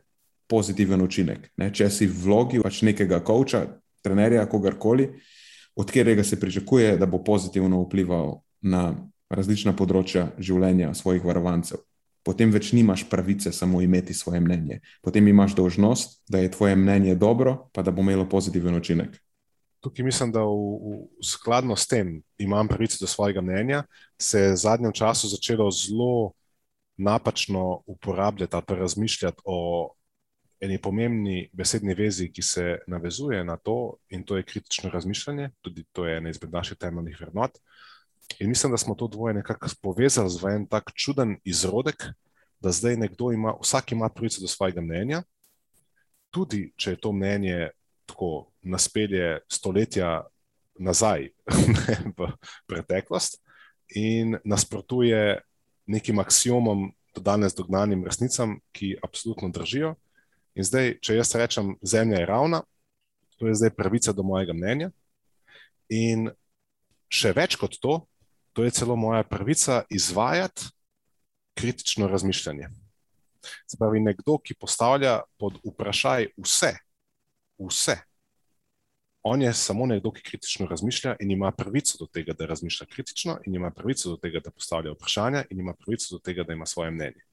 pozitiven 0.45 1.01
učinek. 1.01 1.49
Ne? 1.57 1.71
Če 1.73 1.89
si 1.89 2.05
v 2.05 2.13
vlogi 2.27 2.61
pač 2.61 2.83
nekega 2.85 3.23
koča, 3.25 3.65
trenerja, 4.05 4.45
kogarkoli, 4.45 5.09
od 5.73 5.89
katerega 5.89 6.21
se 6.21 6.37
pričakuje, 6.37 6.93
da 7.01 7.09
bo 7.09 7.23
pozitivno 7.25 7.81
vplival 7.87 8.43
na 8.61 8.91
različna 9.33 9.73
področja 9.73 10.29
življenja 10.37 10.93
svojih 10.93 11.25
varovancev. 11.25 11.81
Potem 12.23 12.53
več 12.53 12.69
nimaš 12.77 13.07
pravice 13.09 13.49
samo 13.51 13.81
imeti 13.81 14.13
svoje 14.13 14.43
mnenje. 14.45 14.83
Potem 15.01 15.25
imaš 15.27 15.57
dožnost, 15.57 16.21
da 16.29 16.39
je 16.39 16.53
tvoje 16.53 16.77
mnenje 16.77 17.17
dobro, 17.17 17.71
pa 17.73 17.81
da 17.81 17.91
bo 17.91 18.05
imelo 18.05 18.29
pozitiven 18.29 18.77
učinek 18.77 19.17
tukaj 19.83 20.05
mislim, 20.05 20.31
da 20.31 20.41
v, 20.47 20.53
v 21.19 21.25
skladno 21.27 21.75
s 21.75 21.87
tem 21.87 22.21
imam 22.37 22.67
pravico 22.67 22.97
do 23.01 23.07
svojega 23.07 23.41
mnenja, 23.41 23.83
se 24.21 24.39
je 24.39 24.53
v 24.53 24.61
zadnjem 24.61 24.93
času 24.95 25.27
začelo 25.27 25.67
zelo 25.71 26.31
napačno 26.97 27.83
uporabljati 27.85 28.55
ali 28.55 28.79
razmišljati 28.79 29.41
o 29.45 29.91
eni 30.61 30.77
pomembni 30.81 31.49
besedni 31.53 31.93
vezi, 31.93 32.29
ki 32.31 32.41
se 32.41 32.77
navezuje 32.87 33.43
na 33.43 33.57
to, 33.57 33.97
in 34.09 34.23
to 34.23 34.37
je 34.37 34.43
kritično 34.43 34.89
razmišljanje, 34.89 35.49
tudi 35.61 35.83
to 35.91 36.07
je 36.07 36.17
ena 36.17 36.29
izmed 36.29 36.53
naših 36.53 36.77
temeljnih 36.77 37.17
vrednot. 37.19 37.59
In 38.39 38.49
mislim, 38.49 38.71
da 38.71 38.77
smo 38.77 38.95
to 38.95 39.07
dvoje 39.07 39.33
nekako 39.33 39.67
povezali 39.81 40.29
z 40.29 40.47
en 40.55 40.67
tak 40.67 40.91
čuden 40.95 41.35
izrodek, 41.43 42.05
da 42.59 42.71
zdaj 42.71 42.95
nekdo 42.95 43.31
ima, 43.31 43.53
vsak 43.61 43.91
ima 43.91 44.09
pravico 44.09 44.41
do 44.41 44.47
svojega 44.47 44.81
mnenja, 44.81 45.23
tudi 46.31 46.71
če 46.77 46.95
je 46.95 47.01
to 47.01 47.11
mnenje 47.11 47.69
tako 48.05 48.52
naspelje 48.63 49.39
stoletja 49.51 50.23
nazaj 50.79 51.29
v 52.17 52.29
preteklost 52.67 53.39
in 53.95 54.37
nasprotuje 54.43 55.41
nekim 55.85 56.19
axiomom, 56.19 56.91
do 57.13 57.21
danes 57.21 57.53
dognanim 57.53 58.03
resnicam, 58.05 58.57
ki 58.73 58.95
absolutno 59.03 59.49
držijo. 59.53 59.93
In 60.57 60.65
zdaj, 60.65 60.97
če 61.01 61.17
jaz 61.19 61.33
rečem, 61.37 61.75
zemlja 61.85 62.23
je 62.23 62.29
ravna, 62.29 62.61
to 63.37 63.47
je 63.47 63.57
zdaj 63.57 63.73
pravica 63.77 64.13
do 64.13 64.25
mojega 64.25 64.53
mnenja. 64.53 64.89
In 65.93 66.31
še 67.13 67.33
več 67.37 67.57
kot 67.61 67.77
to, 67.81 67.99
to 68.53 68.65
je 68.65 68.73
celo 68.73 68.95
moja 68.97 69.23
pravica 69.25 69.83
izvajati 69.93 70.71
kritično 71.57 72.07
razmišljanje. 72.09 72.69
Spravi 73.69 74.01
nekdo, 74.01 74.39
ki 74.39 74.57
postavlja 74.57 75.19
pod 75.37 75.59
vprašaj 75.65 76.31
vse, 76.39 76.71
vse. 77.61 77.97
On 79.23 79.41
je 79.41 79.53
samo 79.53 79.85
nekdo, 79.85 80.11
ki 80.11 80.23
kritično 80.23 80.67
razmišlja 80.67 81.15
in 81.19 81.31
ima 81.31 81.51
pravico 81.51 81.97
do 81.99 82.05
tega, 82.05 82.33
da 82.33 82.45
razmišlja 82.45 82.87
kritično, 82.91 83.37
in 83.45 83.55
ima 83.55 83.69
pravico 83.71 84.09
do 84.09 84.17
tega, 84.17 84.39
da 84.43 84.51
postavlja 84.51 84.91
vprašanja, 84.91 85.45
in 85.49 85.59
ima 85.59 85.73
pravico 85.73 86.15
do 86.15 86.19
tega, 86.19 86.43
da 86.43 86.53
ima 86.53 86.65
svoje 86.65 86.91
mnenje. 86.91 87.23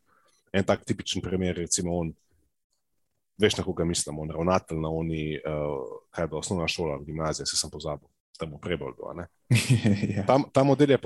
En 0.53 0.65
tak 0.65 0.85
tipičen 0.85 1.23
primer 1.23 1.59
je, 1.59 1.65
recimo, 1.65 1.97
on, 1.99 2.13
veš, 3.39 3.57
na 3.57 3.65
koga 3.65 3.85
mislim, 3.85 4.19
on 4.19 4.31
ravnatelj 4.31 4.79
na 4.79 4.89
oni, 4.89 5.41
uh, 5.43 5.83
kaj 6.11 6.25
je 6.25 6.29
bila 6.29 6.39
osnovna 6.39 6.69
šola, 6.69 7.01
gimnazija, 7.03 7.47
se 7.47 7.57
sem 7.57 7.71
pozabil, 7.71 8.09
tam 8.39 8.55
v 8.55 8.61
Preboldu. 8.63 9.11
ja. 10.17 10.27
ta, 10.27 10.39
ta, 10.53 10.63
model 10.63 10.99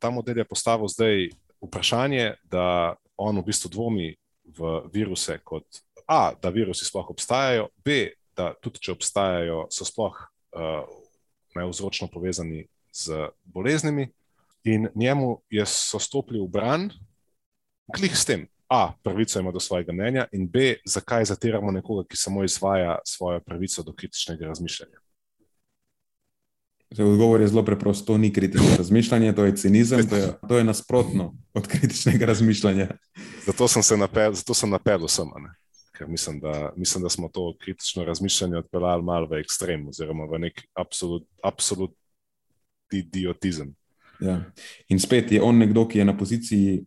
ta 0.00 0.10
model 0.10 0.38
je 0.38 0.44
postavil 0.44 0.88
zdaj 0.88 1.28
vprašanje, 1.60 2.34
da 2.44 2.94
on 3.16 3.40
v 3.40 3.46
bistvu 3.48 3.72
dvomi 3.72 4.12
v 4.44 4.80
viruse, 4.92 5.38
kot 5.44 5.64
A, 6.06 6.30
da 6.42 6.52
virusi 6.54 6.84
sploh 6.84 7.08
obstajajo, 7.10 7.68
B, 7.84 8.12
da 8.36 8.52
tudi 8.60 8.82
če 8.84 8.92
obstajajo, 8.92 9.66
so 9.72 9.86
sploh 9.88 10.16
uh, 10.56 10.84
vzročno 11.56 12.08
povezani 12.12 12.66
z 12.92 13.28
boleznimi. 13.44 14.10
In 14.66 14.88
njemu 14.94 15.40
je 15.50 15.66
so 15.66 15.98
stopili 16.02 16.40
v 16.42 16.48
bran, 16.50 16.90
klih 17.94 18.16
s 18.18 18.26
tem, 18.26 18.48
A, 18.68 18.92
pravico 19.02 19.40
ima 19.40 19.52
do 19.52 19.60
svojega 19.60 19.92
mnenja, 19.92 20.26
in 20.32 20.48
B, 20.48 20.74
zakaj 20.84 21.24
zatiramo 21.24 21.70
nekoga, 21.70 22.02
ki 22.08 22.16
samo 22.16 22.44
izvaja 22.44 22.98
svojo 23.06 23.40
pravico 23.40 23.82
do 23.82 23.92
kritičnega 23.94 24.46
razmišljanja. 24.46 24.98
Zdaj, 26.90 27.06
odgovor 27.06 27.40
je 27.40 27.48
zelo 27.48 27.64
preprost. 27.64 28.06
To 28.06 28.18
ni 28.18 28.32
kritično 28.32 28.76
razmišljanje, 28.78 29.32
to 29.32 29.44
je 29.44 29.56
cinizem, 29.56 30.08
to 30.08 30.16
je, 30.16 30.32
to 30.48 30.58
je 30.58 30.64
nasprotno 30.64 31.34
od 31.54 31.66
kritičnega 31.66 32.26
razmišljanja. 32.26 32.88
Zato 33.46 33.68
sem 33.68 33.82
se 33.82 33.96
napeljal 33.96 35.08
sem. 35.08 35.30
Ker 35.98 36.08
mislim 36.08 36.40
da, 36.40 36.72
mislim, 36.76 37.02
da 37.02 37.08
smo 37.08 37.28
to 37.28 37.54
kritično 37.58 38.04
razmišljanje 38.04 38.56
odpeljali 38.56 39.02
malo 39.02 39.26
v 39.26 39.40
ekstrem, 39.40 39.88
oziroma 39.88 40.24
v 40.24 40.38
nek 40.38 40.62
absolutni 40.74 41.28
absolut 41.42 41.94
idiotizem. 42.92 43.74
Ja. 44.20 44.40
In 44.88 45.00
spet 45.00 45.32
je 45.32 45.42
on 45.42 45.58
nekdo, 45.58 45.88
ki 45.88 45.98
je 45.98 46.04
na 46.04 46.16
poziciji 46.16 46.84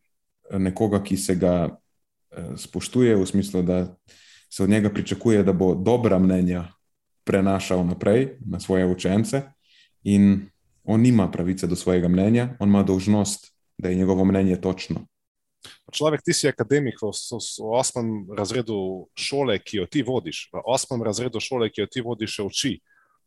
eh, 0.49 0.59
nekoga, 0.59 1.03
ki 1.03 1.17
se 1.17 1.35
ga 1.35 1.69
eh, 1.69 2.53
spoštuje, 2.57 3.15
v 3.15 3.25
smislu, 3.25 3.61
da 3.61 3.95
se 4.49 4.63
od 4.63 4.69
njega 4.69 4.89
pričakuje, 4.89 5.43
da 5.43 5.53
bo 5.53 5.75
dobra 5.75 6.19
mnenja 6.19 6.67
prenašal 7.23 7.85
naprej 7.85 8.37
na 8.45 8.59
svoje 8.59 8.85
učence. 8.85 9.41
In 10.03 10.49
On 10.91 11.01
nima 11.01 11.31
pravice 11.31 11.67
do 11.67 11.75
svojega 11.75 12.07
mnenja, 12.07 12.55
on 12.59 12.69
ima 12.69 12.83
dolžnost, 12.83 13.53
da 13.77 13.89
je 13.89 13.95
njegovo 13.95 14.25
mnenje 14.25 14.55
točno. 14.61 15.05
Človek, 15.91 16.23
ti 16.23 16.33
si 16.33 16.47
akademik 16.47 17.01
v, 17.01 17.11
v 17.11 17.71
osmem 17.75 18.29
razredu 18.37 19.09
šole, 19.17 19.59
ki 19.59 19.83
jo 19.83 19.85
ti 19.85 20.03
vodiš. 20.05 20.47
V 20.53 20.63
osmem 20.63 21.03
razredu 21.03 21.41
šole, 21.43 21.69
ki 21.69 21.83
jo 21.83 21.87
ti 21.91 22.03
vodiš, 22.05 22.39
še 22.39 22.45
uči 22.47 22.73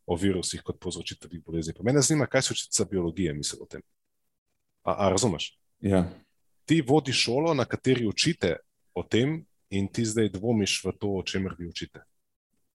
o 0.06 0.16
virusih 0.18 0.62
kot 0.64 0.80
povzročiteljih 0.82 1.42
bolezni. 1.44 1.76
Pa 1.76 1.84
mene 1.86 2.02
zanima, 2.02 2.26
kaj 2.26 2.48
se 2.48 2.54
učiteljica 2.56 2.88
biologije 2.90 3.34
misli 3.36 3.58
o 3.60 3.66
tem. 3.68 3.82
A, 4.82 5.06
a 5.06 5.10
razumeš? 5.12 5.52
Ja. 5.84 6.06
Ti 6.66 6.80
vodiš 6.86 7.26
šolo, 7.28 7.54
na 7.54 7.66
kateri 7.68 8.06
učite 8.08 8.56
o 8.94 9.04
tem, 9.04 9.42
in 9.72 9.88
ti 9.88 10.04
zdaj 10.04 10.34
dvomiš 10.34 10.82
v 10.84 10.92
to, 11.00 11.12
o 11.20 11.22
čemer 11.24 11.54
vi 11.58 11.68
učite. 11.68 12.02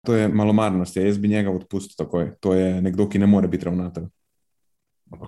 To 0.06 0.15
je 0.15 0.28
malomarnost, 0.28 0.96
ja, 0.98 1.04
jaz 1.06 1.17
bi 1.17 1.28
njega 1.28 1.52
odpustil 1.52 1.98
takoj. 1.98 2.32
To 2.41 2.54
je 2.54 2.82
nekdo, 2.82 3.10
ki 3.10 3.20
ne 3.20 3.28
more 3.28 3.48
biti 3.48 3.67
ravnatelj. 3.67 4.08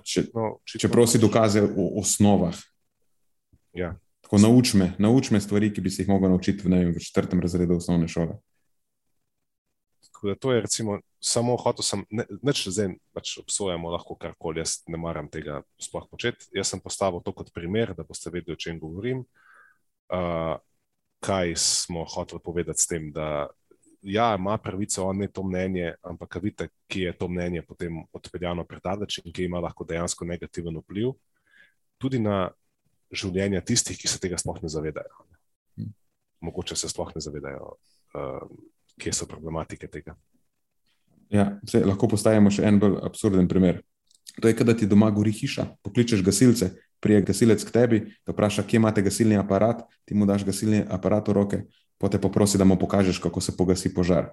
Če, 0.04 0.24
No, 0.34 0.58
če 0.66 0.88
prosi 0.92 1.18
dokaze 1.18 1.62
o 1.62 1.86
osnovah, 2.00 2.58
Ja. 3.72 3.94
Tako 4.30 4.42
nauč 4.46 4.74
me, 4.74 4.92
nauč 4.98 5.32
me 5.34 5.40
stvari, 5.40 5.72
ki 5.74 5.82
bi 5.82 5.90
se 5.90 6.04
jih 6.04 6.08
mogel 6.08 6.30
naučiti 6.30 6.62
v, 6.62 6.70
vem, 6.70 6.92
v 6.94 7.02
četrtem 7.02 7.40
razredu 7.42 7.74
osnovne 7.80 8.06
šole. 8.08 8.36
Tako 10.06 10.28
da 10.28 10.34
to 10.34 10.52
je 10.52 10.60
recimo, 10.60 10.98
samo 11.18 11.56
hotel 11.56 11.82
sem, 11.82 12.04
ne, 12.14 12.28
neč 12.46 12.60
zdaj 12.68 12.92
pač 13.10 13.32
obsojamo 13.42 13.90
lahko 13.90 14.14
karkoli, 14.14 14.62
jaz 14.62 14.84
ne 14.86 15.00
maram 15.02 15.26
tega 15.26 15.64
sploh 15.82 16.06
početi. 16.06 16.46
Jaz 16.54 16.70
sem 16.70 16.80
postavil 16.80 17.24
to 17.26 17.34
kot 17.34 17.50
primer, 17.50 17.90
da 17.98 18.06
boste 18.06 18.30
vedeli, 18.30 18.54
o 18.54 18.60
čem 18.60 18.78
govorim. 18.78 19.24
Uh, 20.14 20.54
kaj 21.18 21.56
smo 21.58 22.04
hoteli 22.06 22.38
povedati 22.44 22.78
s 22.78 22.86
tem, 22.86 23.10
da 23.10 23.48
ja, 24.02 24.36
ima 24.38 24.54
pravico 24.62 25.08
on 25.08 25.18
imeti 25.18 25.34
to 25.40 25.42
mnenje, 25.42 25.96
ampak 26.06 26.38
vidite, 26.38 26.68
kje 26.86 27.10
je 27.10 27.16
to 27.18 27.28
mnenje 27.28 27.66
potem 27.66 27.98
odpeljano 28.14 28.62
predaleč 28.64 29.18
in 29.24 29.34
kje 29.34 29.50
ima 29.50 29.58
lahko 29.58 29.84
dejansko 29.84 30.24
negativen 30.24 30.78
vpliv 30.78 31.18
tudi 32.00 32.18
na 32.18 32.48
življenje 33.10 33.60
tistih, 33.66 33.98
ki 33.98 34.08
se 34.08 34.20
tega 34.22 34.38
sploh 34.38 34.60
ne 34.62 34.70
zavedajo. 34.70 35.26
Hmm. 35.78 35.92
Mogoče 36.46 36.76
se 36.78 36.90
sploh 36.90 37.10
ne 37.14 37.22
zavedajo, 37.24 37.74
uh, 38.14 38.44
kje 39.00 39.14
so 39.16 39.28
problematike 39.30 39.90
tega. 39.90 40.16
Ja, 41.30 41.46
se, 41.68 41.82
lahko 41.86 42.08
postavimo 42.10 42.50
še 42.50 42.66
en 42.66 42.80
bolj 42.82 42.98
absurden 43.06 43.48
primer. 43.50 43.82
To 44.40 44.48
je, 44.48 44.54
da 44.54 44.74
ti 44.74 44.86
doma 44.86 45.10
gori 45.14 45.32
hiša, 45.34 45.66
pokličeš 45.84 46.22
gasilce, 46.26 46.70
prije 47.00 47.22
gasilec 47.26 47.62
k 47.66 47.74
tebi, 47.74 48.00
te 48.24 48.34
vpraša, 48.34 48.64
kje 48.66 48.78
imate 48.78 49.02
gasilni 49.02 49.38
aparat, 49.38 49.82
ti 50.06 50.14
mu 50.14 50.26
daš 50.26 50.44
gasilni 50.46 50.82
aparat 50.90 51.28
v 51.28 51.36
roke, 51.36 51.60
potem 52.00 52.18
te 52.18 52.22
poprosi, 52.22 52.58
da 52.58 52.64
mu 52.64 52.78
pokažeš, 52.78 53.18
kako 53.22 53.40
se 53.40 53.56
pogasi 53.56 53.92
požar. 53.94 54.32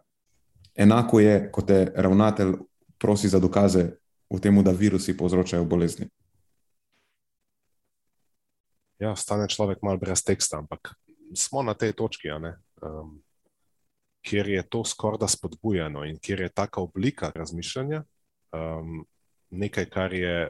Enako 0.78 1.20
je, 1.20 1.50
ko 1.52 1.62
te 1.66 1.88
ravnatelj 1.96 2.54
prosi 3.02 3.30
za 3.30 3.40
dokaze 3.40 3.98
v 4.30 4.40
tem, 4.42 4.58
da 4.64 4.72
virusi 4.72 5.18
povzročajo 5.18 5.66
bolezni. 5.66 6.10
Ja, 9.00 9.16
stane 9.16 9.48
človek 9.48 9.84
malo 9.86 10.02
brez 10.02 10.24
teksta, 10.26 10.58
ampak 10.58 10.96
smo 11.36 11.62
na 11.62 11.74
tej 11.78 11.94
točki, 11.94 12.32
um, 12.34 13.22
kjer 14.26 14.50
je 14.50 14.64
to 14.70 14.84
skoraj 14.86 15.22
da 15.22 15.28
spodbujeno 15.28 16.06
in 16.06 16.18
kjer 16.20 16.42
je 16.42 16.50
taka 16.50 16.82
oblika 16.82 17.32
razmišljanja 17.36 18.04
um, 18.52 19.06
nekaj, 19.50 19.90
kar 19.90 20.14
je 20.14 20.50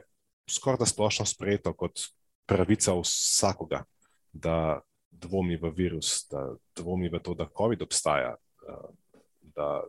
skoraj 0.50 0.78
da 0.78 0.86
splošno 0.86 1.26
sprejeto 1.26 1.74
kot 1.76 2.00
pravica 2.46 2.94
vsakoga, 2.96 3.84
da 4.32 4.80
dvomi 5.10 5.56
v 5.56 5.70
virus, 5.76 6.28
da 6.30 6.54
dvomi 6.76 7.08
v 7.08 7.20
to, 7.20 7.34
da 7.34 7.48
COVID 7.56 7.82
obstaja, 7.82 8.36
da 9.42 9.82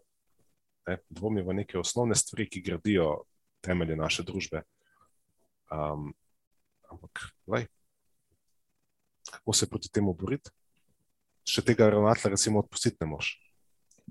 ne, 0.88 0.98
dvomi 1.10 1.42
v 1.42 1.54
neke 1.62 1.80
osnovne 1.80 2.16
stvari, 2.16 2.50
ki 2.50 2.62
gradijo 2.62 3.24
temelje 3.62 3.96
naše 3.96 4.24
družbe. 4.24 4.64
Um, 5.72 6.12
ampak, 6.90 7.30
lej, 7.48 7.68
kako 9.30 9.54
se 9.54 9.70
proti 9.70 9.92
temu 9.92 10.14
boriti? 10.14 10.52
Še 11.50 11.64
tega 11.66 11.90
ravnatelja, 11.90 12.36
recimo, 12.36 12.64
odpustiti 12.64 12.98
ne 13.02 13.10
moš. 13.10 13.34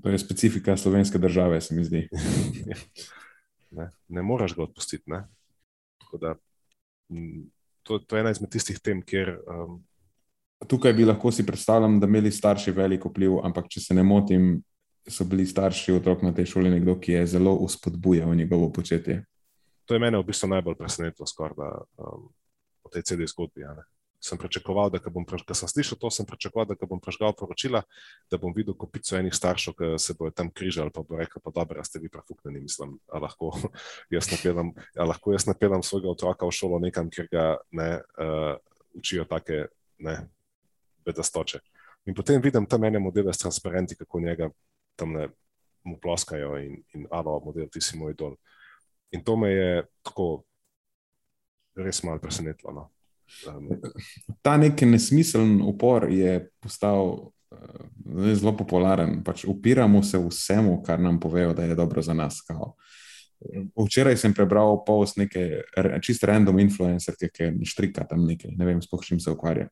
To 0.03 0.11
je 0.11 0.19
specifika 0.19 0.77
slovenske 0.77 1.19
države, 1.19 1.61
se 1.61 1.75
mi 1.75 1.85
zdi. 1.85 2.05
ne, 3.79 3.91
ne 4.09 4.23
moreš 4.23 4.55
ga 4.59 4.65
odpustiti. 4.67 5.05
Ne? 5.11 5.25
Tako 6.03 6.23
da, 6.23 6.35
to, 7.83 7.99
to 7.99 8.17
je 8.17 8.25
ena 8.25 8.31
izmed 8.35 8.51
tistih 8.55 8.79
tem, 8.83 9.03
kjer 9.03 9.37
um, 9.47 9.81
Tukaj 10.67 10.93
bi 10.93 11.05
lahko 11.05 11.31
si 11.31 11.47
predstavljam, 11.47 12.01
da 12.01 12.07
imeli 12.07 12.31
starši 12.35 12.73
veliko 12.75 13.13
vpliv, 13.13 13.37
ampak 13.47 13.69
če 13.71 13.81
se 13.81 13.95
ne 13.95 14.03
motim, 14.03 14.57
so 15.09 15.25
bili 15.25 15.47
starši 15.47 15.95
otrok 16.01 16.23
na 16.27 16.33
tej 16.35 16.49
šoli 16.51 16.73
nekdo, 16.73 16.97
ki 17.01 17.13
je 17.13 17.27
zelo 17.27 17.55
uspodbujal 17.55 18.35
njegovo 18.35 18.73
početje. 18.73 19.25
to 19.85 19.95
je 19.95 20.01
mene 20.01 20.19
v 20.19 20.27
bistvu 20.27 20.49
najbolj 20.49 20.75
presenetilo, 20.75 21.27
skoraj 21.27 21.55
da 21.57 21.69
um, 21.97 22.29
v 22.85 22.91
tej 22.93 23.03
celi 23.03 23.27
zgodbi. 23.27 23.65
a 23.65 23.75
ne. 23.75 23.83
Sem 24.21 24.39
pričakoval, 24.39 24.91
da 24.91 24.99
bom, 25.15 25.23
ko 25.23 25.55
sem 25.55 25.71
slišal 25.71 25.99
to, 26.03 26.11
sem 26.11 26.27
pričakoval, 26.27 26.67
da 26.67 26.87
bom 26.91 26.99
prežgal 27.01 27.37
poročila, 27.39 27.85
da 28.31 28.39
bom 28.39 28.51
videl 28.55 28.75
kopico 28.75 29.15
enih 29.15 29.35
staršev, 29.35 29.77
ki 29.79 29.91
se 30.03 30.17
bodo 30.19 30.35
tam 30.35 30.51
križali, 30.51 30.91
pa 30.95 31.05
bo 31.07 31.21
rekel, 31.21 31.43
pa 31.45 31.53
dobro, 31.55 31.85
ste 31.87 32.03
vi 32.03 32.11
prafuknjeni, 32.11 32.65
mislim, 32.67 32.97
a 33.15 33.23
lahko 33.23 33.53
jaz 34.15 34.31
napeljem, 34.33 34.73
a 34.99 35.07
lahko 35.07 35.37
jaz 35.37 35.47
napeljem 35.47 35.87
svojega 35.87 36.11
otroka 36.11 36.51
v 36.51 36.57
šolo 36.59 36.83
nekam, 36.83 37.13
kjer 37.15 37.31
ga 37.31 37.47
ne 37.71 37.91
uh, 38.19 38.57
učijo 38.99 39.29
take 39.31 39.69
ne, 40.03 40.19
bedastoče. 41.07 41.63
In 42.11 42.15
potem 42.15 42.43
vidim 42.43 42.67
tam 42.67 42.85
ene 42.85 42.99
modele 42.99 43.33
s 43.33 43.39
transparenti, 43.45 43.97
kako 43.97 44.21
njega 44.21 44.51
tam 44.97 45.13
ne 45.15 45.29
mu 45.85 45.99
ploskajo 46.03 46.57
in, 46.59 46.83
in 46.95 47.07
alo 47.11 47.39
model, 47.45 47.69
ti 47.73 47.81
si 47.81 47.99
moj 47.99 48.15
dol. 48.19 48.37
In 49.15 49.25
to 49.25 49.37
me 49.37 49.51
je 49.53 49.83
tako 50.03 50.43
res 51.79 52.03
malo 52.03 52.21
presenetilo. 52.21 52.73
No. 52.75 52.89
Ta 54.43 54.57
neki 54.57 54.87
nesmiseln 54.87 55.61
upor 55.63 56.09
je 56.13 56.49
postal 56.61 57.05
uh, 57.09 58.33
zelo 58.35 58.57
popularen. 58.57 59.23
Pač 59.25 59.45
upiramo 59.45 60.03
se 60.03 60.19
vsemu, 60.19 60.83
kar 60.87 61.01
nam 61.01 61.21
povejo, 61.21 61.53
da 61.55 61.65
je 61.65 61.75
dobro 61.75 62.03
za 62.03 62.15
nas. 62.15 62.41
Kao. 62.47 62.75
Včeraj 63.79 64.17
sem 64.19 64.35
prebral 64.35 64.81
post 64.87 65.17
neke 65.17 65.63
čist 66.03 66.25
random 66.27 66.59
influencerke, 66.59 67.31
ki 67.31 67.51
štrika 67.71 68.03
tam 68.09 68.25
nekaj, 68.27 68.57
ne 68.59 68.67
vem, 68.67 68.81
spoh 68.83 69.05
čim 69.05 69.21
se 69.23 69.31
ukvarja, 69.31 69.69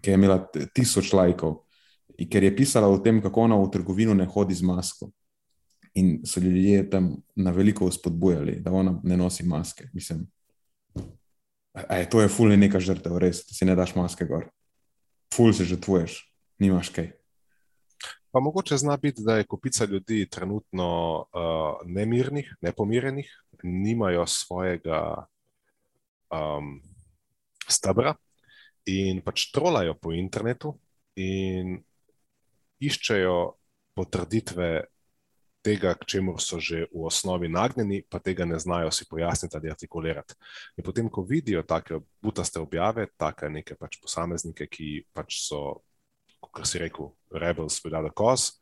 ki 0.00 0.12
je 0.12 0.18
imela 0.18 0.36
tisoč 0.76 1.12
lajkov, 1.16 1.62
in 2.18 2.28
ker 2.28 2.44
je 2.44 2.52
pisala 2.56 2.90
o 2.92 2.98
tem, 3.00 3.22
kako 3.24 3.46
ona 3.48 3.56
v 3.56 3.70
trgovino 3.72 4.14
ne 4.14 4.28
hodi 4.28 4.54
z 4.54 4.68
masko. 4.68 5.08
In 5.94 6.20
so 6.24 6.40
ljudje 6.40 6.84
tam 6.90 7.14
na 7.36 7.52
veliko 7.52 7.90
spodbujali, 7.92 8.60
da 8.60 8.72
ona 8.72 8.94
ne 9.04 9.16
nosi 9.16 9.44
maske. 9.44 9.88
Mislim, 9.92 10.26
je 11.74 12.10
to 12.10 12.20
je 12.20 12.28
ful 12.28 12.50
je 12.52 12.60
neka 12.60 12.80
žrtev, 12.80 13.16
res, 13.18 13.44
da 13.48 13.56
si 13.56 13.68
ne 13.68 13.76
daš 13.76 13.94
maske 13.96 14.26
gor. 14.28 14.48
Ful 15.32 15.52
se 15.56 15.64
žrtvuješ, 15.64 16.20
nimaš 16.60 16.92
kaj. 16.92 17.12
pa 18.32 18.40
mogoče 18.40 18.76
zna 18.76 18.96
biti, 18.96 19.22
da 19.24 19.36
je 19.36 19.46
kupica 19.46 19.84
ljudi 19.84 20.28
trenutno 20.30 21.18
uh, 21.20 21.80
nemirnih, 21.84 22.56
nepomirjenih, 22.60 23.28
nimajo 23.62 24.26
svojega 24.26 25.26
um, 26.32 26.80
stebra 27.68 28.14
in 28.86 29.20
pač 29.22 29.50
trolajo 29.52 29.94
po 29.94 30.12
internetu 30.12 30.74
in 31.16 31.76
iščejo 32.80 33.54
potrditve 33.94 34.70
tega, 35.62 35.94
k 35.94 36.04
čemu 36.04 36.36
so 36.42 36.58
že 36.58 36.86
v 36.90 37.06
osnovi 37.06 37.48
nagnjeni, 37.48 38.02
pa 38.10 38.18
tega 38.18 38.44
ne 38.44 38.58
znajo 38.58 38.90
si 38.90 39.06
pojasniti 39.08 39.56
ali 39.56 39.70
artikulirati. 39.70 40.34
In 40.76 40.84
potem, 40.84 41.08
ko 41.08 41.22
vidijo 41.22 41.62
take 41.62 42.02
butaste 42.22 42.60
objave, 42.60 43.06
take 43.16 43.48
neke 43.48 43.78
pač 43.78 44.00
posameznike, 44.02 44.66
ki 44.66 45.06
pač 45.14 45.38
so, 45.46 45.82
kot 46.42 46.66
si 46.66 46.82
rekel, 46.82 47.14
rebels 47.30 47.78
without 47.84 48.06
a 48.06 48.10
cause, 48.10 48.58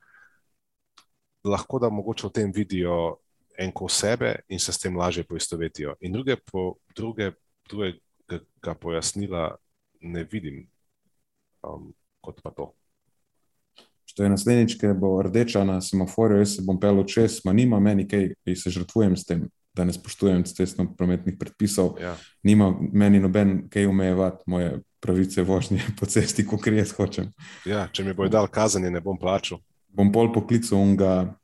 lahko 1.45 1.81
da 1.81 1.89
mogoče 1.89 2.29
v 2.29 2.33
tem 2.33 2.53
vidijo 2.53 3.21
enko 3.61 3.89
sebe 3.89 4.45
in 4.49 4.59
se 4.61 4.73
s 4.73 4.79
tem 4.79 4.97
lažje 4.97 5.25
poistovetijo. 5.25 5.97
In 6.01 6.13
druge, 6.13 6.37
po, 6.37 6.77
druge, 6.97 7.33
drugega 7.69 8.75
pojasnila 8.81 9.57
ne 10.01 10.25
vidim 10.25 10.69
um, 11.63 11.93
kot 12.21 12.41
pa 12.43 12.51
to. 12.51 12.73
To 14.16 14.23
je 14.23 14.31
naslednjič, 14.31 14.77
ki 14.81 14.92
bo 14.99 15.14
rdeča 15.23 15.64
na 15.64 15.81
semaforju, 15.81 16.38
jaz 16.42 16.57
se 16.57 16.62
bom 16.66 16.81
pel 16.81 17.03
čez, 17.07 17.40
ma 17.44 17.53
nima 17.53 17.81
meni 17.81 18.09
kaj, 18.09 18.33
ki 18.44 18.57
se 18.57 18.73
žrtvujem 18.75 19.16
s 19.16 19.27
tem, 19.29 19.46
da 19.75 19.85
ne 19.87 19.94
spoštujem 19.94 20.44
cestno-prometnih 20.44 21.38
predpisov, 21.38 21.96
Ja. 22.03 22.16
nima 22.42 22.73
meni 22.92 23.20
noben 23.20 23.68
kaj 23.70 23.87
omejevati 23.87 24.44
moje 24.46 24.81
pravice 25.01 25.42
vožnje 25.42 25.81
po 26.01 26.07
cesti, 26.07 26.46
kot 26.46 26.66
jaz 26.66 26.92
hočem. 26.92 27.31
Ja, 27.64 27.88
če 27.92 28.05
mi 28.05 28.14
bojo 28.14 28.29
dal 28.29 28.49
kazanje, 28.49 28.90
ne 28.90 29.01
bom 29.01 29.18
plačal. 29.18 29.62
Bom 29.88 30.12
pol 30.12 30.33
poklical 30.33 30.79
unga 30.79 31.35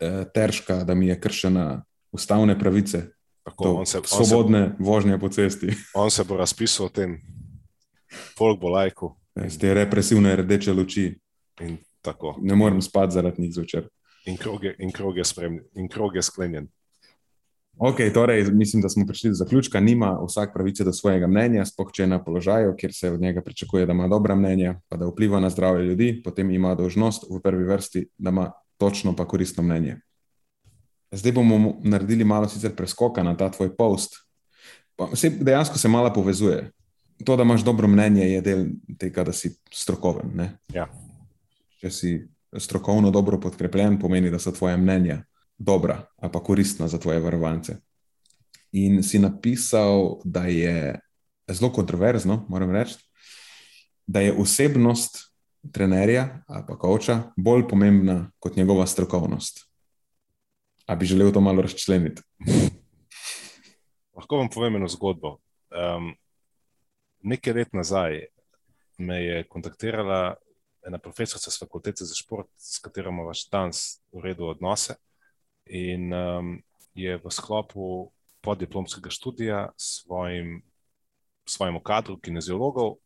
eh, 0.00 0.24
težka, 0.34 0.84
da 0.84 0.94
mi 0.94 1.08
je 1.08 1.20
kršena 1.20 1.84
ustavne 2.12 2.58
pravice, 2.58 3.10
Tako, 3.46 3.64
to, 3.64 3.74
on, 3.74 3.86
se, 3.86 3.98
on, 3.98 4.04
se, 4.04 4.24
svobodne 4.24 4.74
vožnje 4.78 5.18
po 5.18 5.28
cesti, 5.28 5.70
on 5.94 6.10
se 6.10 6.24
bo 6.24 6.36
razpisal 6.36 6.86
o 6.86 6.88
tem, 6.88 7.20
folk 8.38 8.60
bo 8.60 8.68
lajku 8.68 9.14
te 9.60 9.74
represivne 9.74 10.36
rdeče 10.36 10.72
luči. 10.72 11.06
In 11.60 11.76
tako. 12.02 12.38
Ne 12.42 12.54
morem 12.54 12.82
spati 12.82 13.12
zaradi 13.12 13.42
njih 13.42 13.54
zvečer. 13.54 13.88
In 14.26 14.36
krog 14.36 14.64
je, 14.64 14.76
in 14.78 14.92
krog 14.92 15.16
je, 15.16 15.24
spremljen, 15.24 15.64
in 15.74 15.88
krog 15.88 16.16
je 16.16 16.22
sklenjen. 16.22 16.68
Ok, 17.78 17.96
torej 18.14 18.44
mislim, 18.44 18.82
da 18.82 18.88
smo 18.88 19.06
prišli 19.06 19.30
do 19.30 19.34
zaključka. 19.34 19.80
Nima 19.80 20.18
vsak 20.26 20.54
pravice 20.54 20.84
do 20.84 20.92
svojega 20.92 21.26
mnenja, 21.26 21.64
spoh 21.64 21.90
če 21.92 22.02
je 22.02 22.06
na 22.06 22.22
položaju, 22.24 22.74
kjer 22.76 22.94
se 22.94 23.10
od 23.10 23.20
njega 23.20 23.42
pričakuje, 23.42 23.86
da 23.86 23.92
ima 23.92 24.08
dobra 24.08 24.34
mnenja, 24.34 24.80
pa 24.88 24.96
da 24.96 25.06
vpliva 25.06 25.40
na 25.40 25.50
zdravje 25.50 25.84
ljudi, 25.84 26.22
potem 26.24 26.50
ima 26.50 26.74
dožnost 26.74 27.26
v 27.30 27.40
prvi 27.40 27.64
vrsti, 27.64 28.06
da 28.18 28.30
ima 28.30 28.52
točno 28.76 29.16
pa 29.16 29.28
koristno 29.28 29.62
mnenje. 29.62 29.98
Zdaj 31.12 31.32
bomo 31.32 31.76
naredili 31.84 32.24
malo 32.24 32.48
sicer 32.48 32.74
preskoka 32.76 33.22
na 33.22 33.36
ta 33.36 33.50
tvoj 33.50 33.76
post. 33.76 34.16
Pa, 34.96 35.10
se, 35.16 35.30
dejansko 35.30 35.78
se 35.78 35.88
malo 35.88 36.12
povezuje. 36.12 36.70
To, 37.24 37.36
da 37.36 37.42
imaš 37.42 37.64
dobro 37.64 37.88
mnenje, 37.88 38.24
je 38.24 38.40
del 38.40 38.64
tega, 38.98 39.24
da 39.24 39.32
si 39.32 39.52
strokoven. 39.72 40.48
Ja. 40.74 40.88
Če 41.80 41.90
si 41.90 42.12
strokovno 42.58 43.10
dobro 43.10 43.40
podkrepljen, 43.40 43.98
pomeni, 44.00 44.30
da 44.30 44.38
so 44.38 44.52
tvoje 44.52 44.76
mnenja 44.76 45.22
dobra 45.58 46.02
ali 46.16 46.32
pa 46.32 46.40
koristna 46.40 46.88
za 46.88 46.98
tvoje 46.98 47.20
varovance. 47.20 47.76
In 48.72 49.02
si 49.02 49.18
napisal, 49.18 50.20
da 50.24 50.46
je 50.46 51.00
zelo 51.48 51.72
kontroverzno, 51.72 52.46
moram 52.48 52.70
reči, 52.70 52.96
da 54.06 54.20
je 54.20 54.32
osebnost 54.32 55.18
trenerja 55.72 56.42
ali 56.46 56.64
pa 56.68 56.78
koča 56.78 57.22
bolj 57.36 57.68
pomembna 57.68 58.30
kot 58.38 58.56
njegova 58.56 58.86
strokovnost. 58.86 59.66
A 60.86 60.96
bi 60.96 61.06
želel 61.06 61.32
to 61.32 61.40
malo 61.40 61.62
razčleniti? 61.62 62.22
Lahko 64.16 64.36
vam 64.36 64.48
povem 64.48 64.76
eno 64.76 64.88
zgodbo. 64.88 65.28
Um, 65.70 66.14
nekaj 67.22 67.52
let 67.52 67.72
nazaj 67.72 68.20
me 68.98 69.24
je 69.24 69.44
kontaktirala 69.48 70.34
ena 70.86 70.98
profesorica 70.98 71.50
z 71.50 71.58
fakultete 71.58 72.04
za 72.04 72.14
šport, 72.14 72.48
s 72.56 72.78
katero 72.78 73.10
imamo 73.10 73.32
danes 73.52 74.00
v 74.12 74.22
redu 74.22 74.46
odnose. 74.46 74.94
In 75.66 76.12
um, 76.14 76.62
je 76.94 77.18
v 77.18 77.30
sklopu 77.30 78.12
podiplomskega 78.40 79.10
študija 79.10 79.72
svojim, 79.76 80.62
svojemu 81.46 81.80
kadru 81.82 82.18
kineziologov 82.18 82.96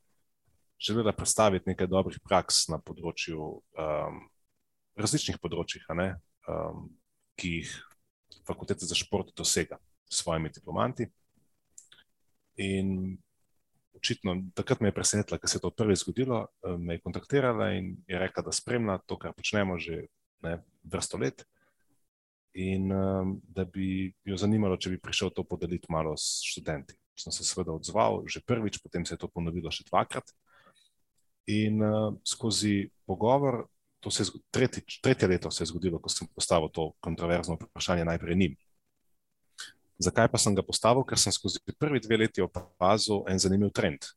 želela 0.81 1.13
predstaviti 1.13 1.69
nekaj 1.69 1.87
dobrih 1.87 2.19
praks 2.25 2.69
na 2.69 2.79
področju, 2.81 3.61
um, 3.77 4.21
različnih 4.97 5.37
področjih, 5.41 5.85
um, 6.49 6.87
ki 7.37 7.53
jih 7.61 7.73
fakultete 8.49 8.89
za 8.89 8.97
šport 8.97 9.35
dosega 9.37 9.79
s 10.09 10.23
svojimi 10.23 10.53
diplomanti. 10.53 11.11
In 12.61 13.19
očitno, 14.01 14.35
takrat 14.57 14.81
me 14.81 14.89
je 14.89 14.97
presenetilo, 14.97 15.39
ker 15.39 15.51
se 15.51 15.59
je 15.59 15.65
to 15.65 15.71
prvič 15.71 16.03
zgodilo. 16.03 16.47
Me 16.81 16.97
je 16.97 17.05
kontaktirala 17.05 17.71
in 17.77 17.95
je 18.09 18.19
rekla, 18.19 18.47
da 18.49 18.53
spremlja 18.53 18.99
to, 19.07 19.19
kar 19.21 19.37
počnemo 19.37 19.79
že 19.79 20.07
ne, 20.43 20.59
vrsto 20.89 21.21
let. 21.21 21.45
In 22.59 22.91
um, 22.91 23.37
da 23.47 23.65
bi 23.65 24.11
jo 24.27 24.37
zanimalo, 24.41 24.81
če 24.81 24.97
bi 24.97 24.99
prišel 24.99 25.31
to 25.37 25.45
podeliti 25.47 25.87
malo 25.93 26.17
s 26.19 26.41
študenti. 26.49 26.97
Sem 27.15 27.35
se 27.37 27.45
seveda 27.45 27.77
odzval, 27.77 28.25
že 28.27 28.43
prvič, 28.43 28.81
potem 28.83 29.05
se 29.07 29.15
je 29.15 29.21
to 29.21 29.29
ponovilo 29.29 29.71
še 29.71 29.85
dvakrat. 29.87 30.33
In 31.53 31.79
uh, 31.85 32.17
skozi 32.27 32.89
pogovor, 33.07 33.69
to 34.01 34.11
se 34.11 34.25
je 34.25 34.41
tretjič, 34.51 34.99
tretje 35.05 35.29
leto 35.29 35.51
se 35.51 35.63
je 35.63 35.71
zgodilo, 35.71 36.01
ko 36.01 36.09
sem 36.09 36.27
postavil 36.35 36.73
to 36.73 36.91
kontroverzno 37.05 37.59
vprašanje 37.61 38.09
najprej 38.09 38.37
njim. 38.37 38.57
Zakaj 40.01 40.31
pa 40.33 40.39
sem 40.41 40.55
ga 40.57 40.65
postavil? 40.65 41.05
Ker 41.05 41.21
sem 41.21 41.33
skozi 41.33 41.61
prvi 41.77 42.01
dve 42.01 42.23
leti 42.23 42.41
opazil 42.41 43.27
en 43.29 43.39
zanimiv 43.39 43.73
trend. 43.77 44.09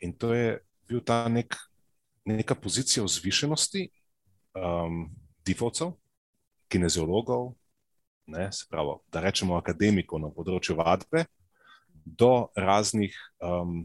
In 0.00 0.14
to 0.16 0.32
je 0.32 0.56
bil 0.88 1.02
ta 1.04 1.24
nek, 1.28 1.56
neka 2.24 2.56
pozicija 2.56 3.04
vzvišenosti 3.04 3.88
um, 4.56 5.06
defaultov, 5.44 5.94
kineziologov, 6.72 7.52
ne, 8.26 8.48
pravi, 8.70 8.96
da 9.12 9.20
rečemo 9.20 9.58
akademikov 9.60 10.20
na 10.22 10.30
področju 10.32 10.76
vadbe, 10.80 11.26
do 12.04 12.48
raznih, 12.56 13.14
um, 13.44 13.84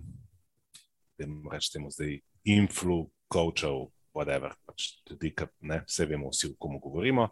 rečemo 1.20 1.92
zdaj, 1.92 2.20
influ, 2.48 3.04
coachov, 3.32 3.90
whatever, 4.16 4.56
pač 4.68 4.94
tudi, 5.08 5.34
ki 5.36 5.48
ne, 5.68 5.82
vse 5.88 6.08
vemo, 6.08 6.32
vsi, 6.32 6.54
o 6.54 6.60
komu 6.60 6.80
govorimo, 6.84 7.30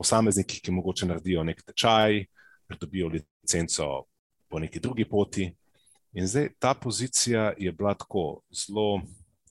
posamezniki, 0.00 0.60
ki 0.64 0.76
mogoče 0.76 1.08
naredijo 1.08 1.44
nek 1.48 1.64
tečaj, 1.64 2.22
pridobijo 2.70 3.10
licenco 3.10 4.04
po 4.48 4.58
neki 4.58 4.80
drugi 4.80 5.04
poti. 5.04 5.50
In 6.12 6.26
zdaj 6.26 6.48
ta 6.58 6.74
pozicija 6.74 7.52
je 7.58 7.72
bila 7.72 7.94
tako 7.94 8.42
zelo 8.50 9.02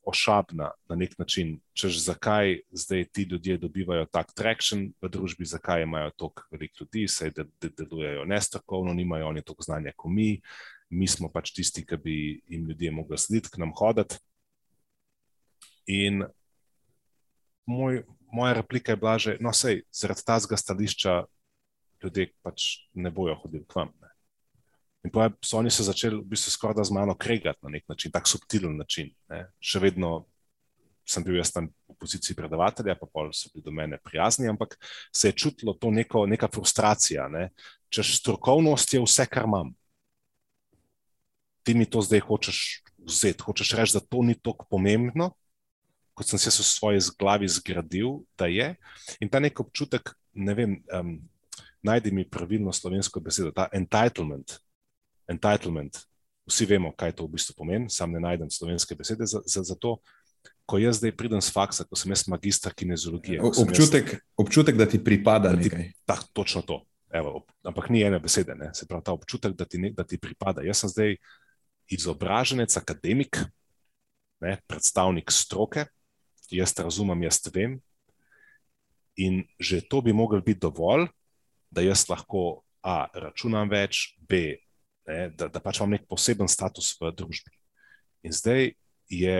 ošabna 0.09 0.71
na 0.89 0.95
nek 0.95 1.17
način, 1.19 1.59
češ 1.73 1.99
zakaj 2.03 2.59
zdaj 2.71 3.05
ti 3.13 3.23
ljudje 3.23 3.57
dobivajo 3.57 4.05
tak 4.05 4.33
trakšen 4.35 4.91
v 5.01 5.09
družbi, 5.09 5.45
zakaj 5.45 5.83
imajo 5.83 6.11
toliko 6.17 6.43
veliko 6.51 6.83
ljudi, 6.83 7.07
saj 7.07 7.31
de, 7.35 7.45
de, 7.61 7.69
delujejo 7.77 8.25
nestrokovno, 8.25 8.93
nimajo 8.93 9.27
oni 9.27 9.41
toliko 9.41 9.63
znanja 9.63 9.93
kot 9.95 10.11
mi, 10.11 10.41
mi 10.89 11.07
smo 11.07 11.29
pač 11.31 11.53
tisti, 11.53 11.85
ki 11.85 11.97
bi 11.97 12.15
jim 12.47 12.67
ljudje 12.67 12.91
mogli 12.91 13.17
slediti, 13.17 13.51
k 13.53 13.61
nam 13.61 13.73
hoditi. 13.75 14.17
In 15.87 16.23
moj, 17.65 18.03
moja 18.31 18.53
replika 18.53 18.91
je 18.91 18.97
bila 18.97 19.17
že, 19.17 19.37
no, 19.39 19.53
sej, 19.53 19.83
zaradi 19.91 20.25
tazga 20.25 20.57
stališča 20.57 21.23
ljudje 22.03 22.31
pač 22.43 22.69
ne 22.93 23.11
bojo 23.11 23.35
hodili 23.43 23.65
k 23.67 23.75
vam. 23.75 23.93
Ne. 24.01 24.09
In 25.07 25.13
pa 25.15 25.29
so 25.45 25.57
oni 25.59 25.71
se 25.71 25.83
začeli 25.87 26.19
v 26.19 26.27
bistvu 26.27 26.51
skoraj 26.51 26.89
z 26.89 26.95
mano 26.95 27.15
kregati 27.15 27.59
na 27.63 27.69
nek 27.77 27.87
način, 27.87 28.11
tako 28.11 28.35
subtilen 28.35 28.75
način. 28.77 29.13
Ne. 29.31 29.45
Še 29.59 29.79
vedno 29.79 30.27
sem 31.09 31.23
bil 31.25 31.39
jaz 31.39 31.49
tam 31.53 31.71
v 31.89 31.95
poziciji 31.97 32.35
predavatelja, 32.37 32.97
pa 32.99 33.07
pol 33.09 33.31
so 33.33 33.49
bili 33.53 33.65
do 33.65 33.73
mene 33.73 33.97
prijazni, 34.03 34.49
ampak 34.51 34.75
se 35.15 35.31
je 35.31 35.37
čutilo 35.39 35.73
to 35.73 35.91
neko, 35.91 36.25
neka 36.29 36.49
frustracija. 36.53 37.27
Ne. 37.31 37.49
Češ 37.89 38.19
strokovnost 38.19 38.93
je 38.93 39.01
vse, 39.01 39.25
kar 39.25 39.47
imam. 39.49 39.73
Ti 41.65 41.73
mi 41.73 41.87
to 41.89 42.03
zdaj 42.05 42.21
hočeš 42.27 42.83
vzeti, 43.09 43.43
hočeš 43.45 43.73
reči, 43.79 43.97
da 43.97 44.03
to 44.03 44.21
ni 44.23 44.35
tako 44.37 44.67
pomembno, 44.69 45.31
kot 46.13 46.27
sem 46.27 46.39
se 46.39 46.51
v 46.51 46.67
svoji 46.67 47.01
glavi 47.17 47.47
zgradil, 47.47 48.21
da 48.37 48.51
je. 48.51 48.73
In 49.23 49.31
ta 49.31 49.39
nek 49.39 49.59
občutek, 49.59 50.13
ne 50.35 50.53
vem. 50.53 50.79
Um, 50.93 51.19
najdi 51.83 52.11
mi 52.11 52.29
pravilno 52.29 52.73
slovensko 52.73 53.19
besedo, 53.19 53.51
ta 53.51 53.67
entitlement. 53.71 54.59
entitlement. 55.27 55.97
Vsi 56.49 56.65
vemo, 56.65 56.91
kaj 56.97 57.13
to 57.13 57.27
v 57.27 57.37
bistvu 57.37 57.53
pomeni, 57.57 57.89
sam 57.93 58.11
ne 58.11 58.19
najdem 58.19 58.49
slovenske 58.49 58.95
besede 58.97 59.25
za, 59.29 59.41
za, 59.45 59.63
za 59.63 59.75
to. 59.75 59.99
Ko 60.65 60.77
jaz 60.77 60.97
zdaj 60.97 61.13
pridem 61.17 61.41
z 61.41 61.53
faksa, 61.53 61.85
ko 61.85 61.97
sem 61.97 62.11
jaz 62.13 62.25
magistr 62.29 62.73
kineziologije. 62.73 63.41
Občutek, 63.41 64.13
jaz, 64.13 64.23
občutek, 64.37 64.77
da 64.77 64.85
ti 64.89 65.01
pripada 65.03 65.53
da 65.53 65.57
nekaj. 65.57 65.83
Ti, 65.91 65.97
tak, 66.05 66.25
točno 66.33 66.61
to. 66.65 66.81
Evo, 67.09 67.45
ampak 67.65 67.89
ni 67.89 68.01
ene 68.05 68.19
besede, 68.21 68.53
ne? 68.55 68.69
se 68.73 68.85
pravi 68.85 69.05
ta 69.05 69.13
občutek, 69.13 69.53
da 69.57 69.65
ti, 69.65 69.81
ne, 69.81 69.93
da 69.93 70.05
ti 70.05 70.17
pripada. 70.17 70.61
Jaz 70.65 70.83
sem 70.83 70.89
zdaj 70.93 71.15
izobraženec, 71.89 72.77
akademik, 72.77 73.41
ne? 74.41 74.57
predstavnik 74.69 75.33
stroke, 75.33 75.85
jaz 76.53 76.73
razumem, 76.77 77.25
jaz 77.25 77.41
vem. 77.53 77.79
In 79.17 79.43
že 79.59 79.81
to 79.81 80.01
bi 80.01 80.13
mogel 80.13 80.41
biti 80.41 80.61
dovolj, 80.65 81.09
da 81.71 81.85
jaz 81.85 82.05
lahko 82.09 82.63
A, 82.81 83.09
računam 83.13 83.67
več, 83.69 84.15
B, 84.23 84.55
ne, 85.07 85.29
da, 85.35 85.49
da 85.51 85.59
pač 85.59 85.81
imam 85.81 85.97
nek 85.97 86.05
poseben 86.07 86.47
status 86.47 86.93
v 87.01 87.11
družbi. 87.11 87.51
In 88.23 88.35
zdaj 88.35 88.71
je, 89.11 89.39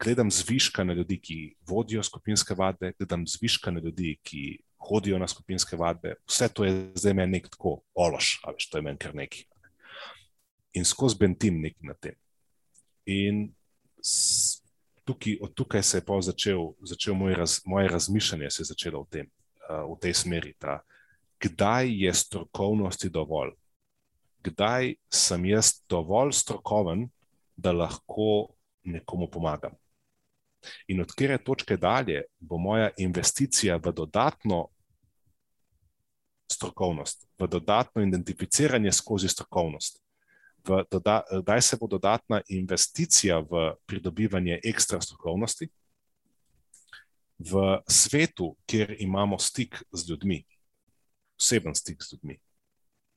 gledam 0.00 0.30
zviška 0.32 0.84
na 0.84 0.96
ljudi, 0.96 1.18
ki 1.20 1.36
vodijo 1.68 2.02
skupinske 2.02 2.56
vadbe, 2.56 2.94
gledam 2.98 3.26
zviška 3.28 3.70
na 3.70 3.80
ljudi, 3.84 4.16
ki 4.24 4.62
hodijo 4.82 5.18
na 5.18 5.28
skupinske 5.28 5.76
vadbe. 5.76 6.14
Vse 6.28 6.48
to 6.48 6.64
je 6.64 6.72
zdaj 6.94 7.14
meni 7.14 7.38
nek 7.38 7.50
tako 7.52 7.80
ološ, 7.94 8.38
ali 8.44 8.68
to 8.70 8.78
je 8.78 8.82
meni 8.82 8.98
kar 8.98 9.14
neki. 9.14 9.44
In 10.80 10.88
skozi 10.88 11.18
bentim 11.20 11.60
nekaj 11.60 11.88
na 11.92 11.94
tem. 11.94 12.16
In 13.06 13.42
tukaj, 15.04 15.36
od 15.42 15.54
tukaj 15.54 15.82
se 15.82 15.98
je 15.98 16.04
pa 16.06 16.20
začel, 16.20 16.72
začel 16.88 17.14
moj 17.14 17.34
raz, 17.34 17.60
moje 17.66 17.88
razmišljanje, 17.88 18.50
se 18.50 18.62
je 18.62 18.70
začelo 18.72 19.02
v, 19.02 19.08
tem, 19.10 19.30
uh, 19.68 19.84
v 19.92 19.98
tej 20.00 20.14
smeri. 20.14 20.54
Ta, 20.58 20.80
kdaj 21.42 22.04
je 22.04 22.14
strokovnosti 22.14 23.10
dovolj, 23.10 23.50
kdaj 24.42 24.94
sem 25.10 25.44
jaz 25.44 25.72
dovolj 25.88 26.32
strokoven, 26.32 27.08
da 27.56 27.72
lahko 27.72 28.54
nekomu 28.84 29.28
pomagam. 29.30 29.74
In 30.88 31.00
od 31.02 31.10
kere 31.18 31.38
točke 31.38 31.76
dalje 31.76 32.22
bo 32.40 32.58
moja 32.58 32.90
investicija 32.98 33.76
v 33.76 33.92
dodatno 33.92 34.68
strokovnost, 36.52 37.26
v 37.38 37.48
dodatno 37.48 38.02
identificiranje 38.02 38.92
skozi 38.92 39.28
strokovnost, 39.28 40.02
kdaj 41.42 41.62
se 41.62 41.76
bo 41.80 41.86
dodatna 41.86 42.40
investicija 42.48 43.40
v 43.40 43.74
pridobivanje 43.86 44.60
ekstra 44.64 45.00
strokovnosti? 45.00 45.68
V 47.38 47.82
svetu, 47.88 48.56
kjer 48.66 48.96
imamo 48.98 49.38
stik 49.38 49.82
z 49.92 50.10
ljudmi, 50.10 50.44
oseben 51.42 51.74
stik 51.74 52.02
z 52.02 52.14
ljudmi. 52.14 52.38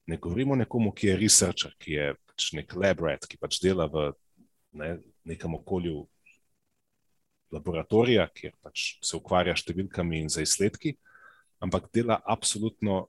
Ne 0.10 0.18
govorimo 0.18 0.54
o 0.54 0.60
nekomu, 0.60 0.92
ki 0.94 1.08
je 1.08 1.18
researcher, 1.22 1.74
ki 1.82 1.98
je 1.98 2.12
pač 2.26 2.52
nek 2.58 2.76
labrat, 2.76 3.26
ki 3.30 3.38
pač 3.42 3.62
dela 3.62 3.88
v 3.90 4.10
ne, 4.74 4.98
nekem 5.26 5.54
okolju 5.58 6.04
laboratorija, 7.54 8.28
kjer 8.34 8.54
pač 8.66 8.98
se 9.06 9.16
ukvarja 9.18 9.56
s 9.56 9.64
številkami 9.66 10.26
in 10.26 10.32
za 10.34 10.44
izsledki, 10.46 10.96
ampak 11.64 11.88
dela 11.94 12.20
absolutno 12.26 13.06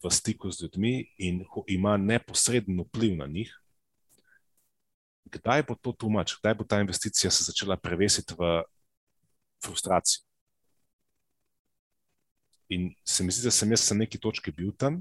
v 0.00 0.12
stiku 0.12 0.48
z 0.52 0.64
ljudmi 0.64 0.94
in 1.20 1.42
ima 1.68 1.96
neposreden 2.00 2.80
vpliv 2.86 3.18
na 3.18 3.26
njih, 3.28 3.52
kdaj 5.30 5.66
bo 5.68 5.76
to 5.76 5.92
tumač, 5.92 6.34
kdaj 6.40 6.56
bo 6.56 6.64
ta 6.64 6.80
investicija 6.80 7.30
se 7.30 7.44
začela 7.44 7.76
prevesiti 7.76 8.34
v 8.38 8.62
frustracijo. 9.62 10.29
In 12.70 12.92
se 13.04 13.24
mi 13.24 13.32
zdi, 13.34 13.48
da 13.48 13.50
sem 13.54 13.70
jaz 13.74 13.88
na 13.90 14.04
neki 14.04 14.20
točki 14.22 14.52
bil 14.54 14.70
tam, 14.78 15.00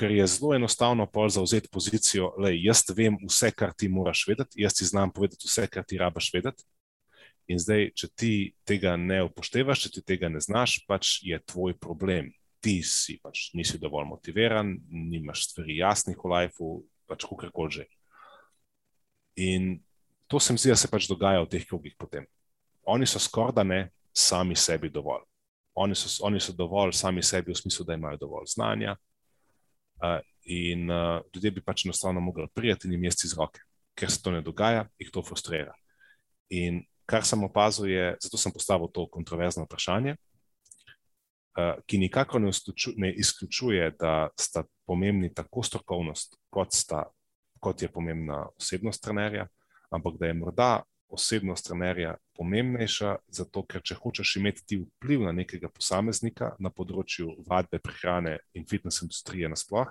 ker 0.00 0.10
je 0.10 0.26
zelo 0.26 0.54
enostavno 0.56 1.06
pol 1.06 1.28
zauzeti 1.28 1.68
pozicijo, 1.72 2.32
da 2.40 2.50
jaz 2.50 2.82
vem 2.96 3.18
vse, 3.28 3.52
kar 3.52 3.74
ti 3.76 3.88
moraš 3.88 4.24
vedeti, 4.28 4.62
jaz 4.64 4.74
ti 4.78 4.88
znam 4.88 5.12
povedati 5.12 5.46
vse, 5.46 5.66
kar 5.68 5.84
ti 5.84 5.98
rabaš 6.00 6.32
vedeti. 6.34 6.64
In 7.50 7.58
zdaj, 7.58 7.90
če 7.98 8.08
ti 8.14 8.32
tega 8.66 8.94
ne 8.96 9.20
upoštevaš, 9.26 9.84
če 9.84 9.92
ti 9.96 10.04
tega 10.12 10.30
ne 10.30 10.40
znaš, 10.42 10.80
pač 10.88 11.18
je 11.26 11.38
tvoj 11.50 11.76
problem. 11.82 12.30
Ti 12.62 12.76
si 12.86 13.16
pač 13.22 13.48
nisi 13.56 13.78
dovolj 13.80 14.06
motiviran, 14.10 14.74
nimaš 14.88 15.46
stvari 15.50 15.78
jasnih 15.80 16.18
v 16.18 16.32
lifeu, 16.34 16.82
pač 17.10 17.26
kako 17.26 17.50
koli 17.54 17.78
že. 17.78 17.86
In 19.40 19.72
to 20.28 20.40
se 20.40 20.52
mi 20.52 20.62
zdi, 20.62 20.74
da 20.74 20.78
se 20.78 20.90
pač 20.90 21.08
dogaja 21.10 21.42
v 21.42 21.50
teh 21.50 21.66
krogih 21.66 21.96
potem. 21.98 22.26
Oni 22.86 23.06
so 23.06 23.18
skoraj 23.18 23.56
da 23.56 23.66
ne 23.66 23.82
sami 24.14 24.56
sebi 24.56 24.90
dovolj. 24.92 25.29
Oni 25.74 25.94
so, 25.94 26.10
oni 26.26 26.40
so 26.40 26.52
dovolj 26.52 26.92
sami 26.92 27.22
sebi, 27.22 27.52
v 27.52 27.56
smislu, 27.56 27.84
da 27.86 27.94
imajo 27.94 28.18
dovolj 28.20 28.48
znanja, 28.54 28.96
in 30.42 30.90
uh, 30.90 31.20
ljudje 31.34 31.50
bi 31.50 31.62
pač 31.62 31.84
enostavno 31.84 32.20
mogli 32.20 32.48
prijeti 32.54 32.88
in 32.88 32.92
jim 32.92 33.04
jesti 33.04 33.26
iz 33.26 33.36
roke, 33.38 33.60
ker 33.94 34.10
se 34.10 34.22
to 34.22 34.30
ne 34.30 34.40
dogaja, 34.40 34.86
jih 34.98 35.10
to 35.12 35.22
frustrira. 35.22 35.74
In 36.50 36.82
kar 37.06 37.24
sem 37.26 37.44
opazil, 37.44 37.90
je, 37.90 38.16
zato 38.22 38.38
sem 38.38 38.52
postavil 38.52 38.88
to 38.94 39.06
kontroverzno 39.10 39.64
vprašanje, 39.64 40.16
uh, 40.16 41.78
ki 41.86 41.98
nikakor 41.98 42.40
ne, 42.40 42.52
ne 42.96 43.12
izključuje, 43.12 43.90
da 44.00 44.28
sta 44.38 44.64
pomembni 44.86 45.32
tako 45.34 45.62
strokovnost, 45.62 46.38
kot, 46.50 46.72
sta, 46.74 47.04
kot 47.60 47.82
je 47.82 47.92
pomembna 47.92 48.46
osebnost 48.58 49.02
trenerja, 49.04 49.46
ampak 49.90 50.18
da 50.18 50.26
je 50.26 50.34
morda 50.34 50.72
osebnost 51.10 51.66
trenerja 51.66 52.14
pomembnejša, 52.38 53.16
zato 53.28 53.62
ker 53.66 53.82
če 53.82 53.96
hočeš 53.98 54.36
imeti 54.40 54.64
ti 54.66 54.78
vpliv 54.80 55.24
na 55.26 55.32
nekega 55.34 55.68
posameznika 55.72 56.54
na 56.58 56.70
področju 56.70 57.34
vadbe, 57.46 57.80
prehrane 57.82 58.38
in 58.54 58.66
fitness 58.70 59.02
industrije 59.02 59.50
nasploh, 59.50 59.90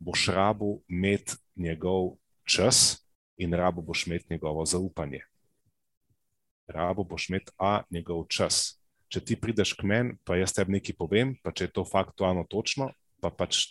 boš 0.00 0.26
rabu 0.34 0.80
imeti 0.88 1.38
njegov 1.56 2.16
čas 2.44 3.00
in 3.38 3.54
rabu 3.54 3.82
boš 3.82 4.06
imeti 4.06 4.34
njegovo 4.34 4.64
zaupanje. 4.66 5.22
Rabu 6.68 7.04
boš 7.04 7.28
imeti 7.30 7.52
a 7.58 7.82
njegov 7.90 8.26
čas. 8.28 8.76
Če 9.10 9.24
ti 9.26 9.36
prideš 9.36 9.72
k 9.74 9.86
meni, 9.90 10.14
pa 10.24 10.36
jaz 10.38 10.54
tebi 10.54 10.76
nekaj 10.76 10.94
povem, 10.98 11.34
pa 11.42 11.50
če 11.50 11.66
je 11.66 11.72
to 11.74 11.84
faktualno 11.84 12.44
točno, 12.46 12.92
pa 13.18 13.30
pač 13.30 13.66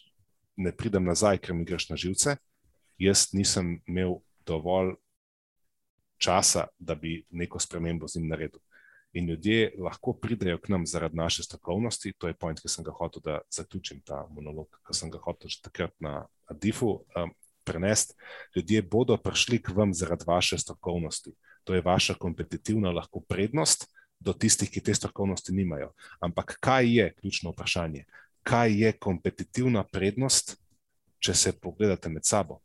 ne 0.59 0.73
pridem 0.75 1.05
nazaj, 1.07 1.39
ker 1.39 1.55
mi 1.55 1.63
greš 1.63 1.88
na 1.89 1.95
živce, 1.95 2.36
jaz 2.99 3.30
nisem 3.32 3.77
imel 3.88 4.19
dovolj 4.43 4.97
časa, 6.20 6.67
da 6.80 6.95
bi 6.95 7.24
neko 7.30 7.59
spremembo 7.59 8.07
z 8.07 8.20
njim 8.20 8.28
naredil. 8.28 8.59
In 9.13 9.30
ljudje 9.30 9.74
lahko 9.80 10.13
pridejo 10.13 10.59
k 10.61 10.70
nam 10.70 10.86
zaradi 10.86 11.17
naše 11.17 11.43
strokovnosti, 11.43 12.13
to 12.17 12.28
je 12.28 12.34
point, 12.38 12.59
ki 12.61 12.70
sem 12.70 12.86
ga 12.86 12.91
hotel, 12.91 13.22
da 13.26 13.39
zaključim 13.49 14.01
ta 14.05 14.28
monolog, 14.30 14.67
ki 14.86 14.93
sem 14.93 15.09
ga 15.09 15.17
hotel 15.24 15.49
že 15.49 15.61
takrat 15.65 15.95
na 15.99 16.28
Adifu 16.45 16.89
um, 17.17 17.34
prenesti. 17.63 18.13
Ljudje 18.55 18.82
bodo 18.82 19.17
prišli 19.17 19.61
k 19.61 19.74
vam 19.76 19.93
zaradi 19.93 20.26
vaše 20.28 20.57
strokovnosti. 20.57 21.34
To 21.63 21.74
je 21.74 21.82
vaša 21.82 22.13
kompetitivna 22.13 22.91
lahko 22.91 23.20
prednost 23.20 23.89
do 24.20 24.34
tistih, 24.34 24.70
ki 24.70 24.84
te 24.84 24.93
strokovnosti 24.93 25.53
nimajo. 25.53 25.93
Ampak 26.20 26.57
kaj 26.59 26.97
je 26.97 27.13
ključno 27.13 27.51
vprašanje? 27.51 28.05
Kaj 28.43 28.74
je 28.82 28.91
kompetitivna 28.91 29.84
prednost, 29.84 30.57
če 31.20 31.34
se 31.34 31.53
pogledate 31.59 32.09
med 32.09 32.26
sabo? 32.26 32.61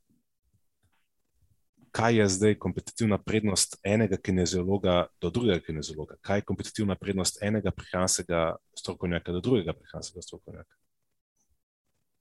Kaj 1.94 2.16
je 2.16 2.28
zdaj 2.28 2.54
kompetitivna 2.58 3.18
prednost 3.18 3.76
enega 3.86 4.16
kineziologa 4.16 5.06
do 5.20 5.30
drugega 5.30 5.60
kineziologa, 5.62 6.16
kaj 6.20 6.38
je 6.38 6.46
kompetitivna 6.48 6.96
prednost 6.98 7.38
enega 7.42 7.70
prehranskega 7.70 8.56
strokovnjaka 8.78 9.32
do 9.32 9.40
drugega 9.40 9.72
prehranskega 9.72 10.22
strokovnjaka. 10.22 10.74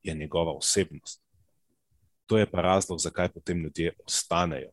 Je 0.04 0.14
njegova 0.14 0.54
osebnost. 0.54 1.24
To 2.26 2.38
je 2.38 2.52
pa 2.52 2.62
razlog, 2.62 3.00
zakaj 3.00 3.32
potem 3.34 3.64
ljudje 3.64 3.96
ostanejo. 4.06 4.70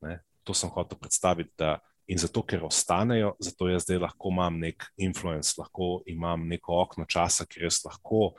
Ne? 0.00 0.22
To 0.44 0.54
sem 0.54 0.70
hotel 0.70 0.98
predstaviti. 0.98 1.74
In 2.06 2.18
zato, 2.18 2.42
ker 2.42 2.64
ostanejo, 2.64 3.36
zato 3.38 3.68
jaz 3.68 3.84
zdaj 3.84 3.98
lahko 3.98 4.32
imam 4.32 4.58
nek 4.58 4.88
influence, 4.96 5.54
lahko 5.58 6.02
imam 6.06 6.48
neko 6.48 6.80
okno 6.80 7.04
časa, 7.04 7.44
ker 7.44 7.68
jaz 7.68 7.84
lahko 7.84 8.32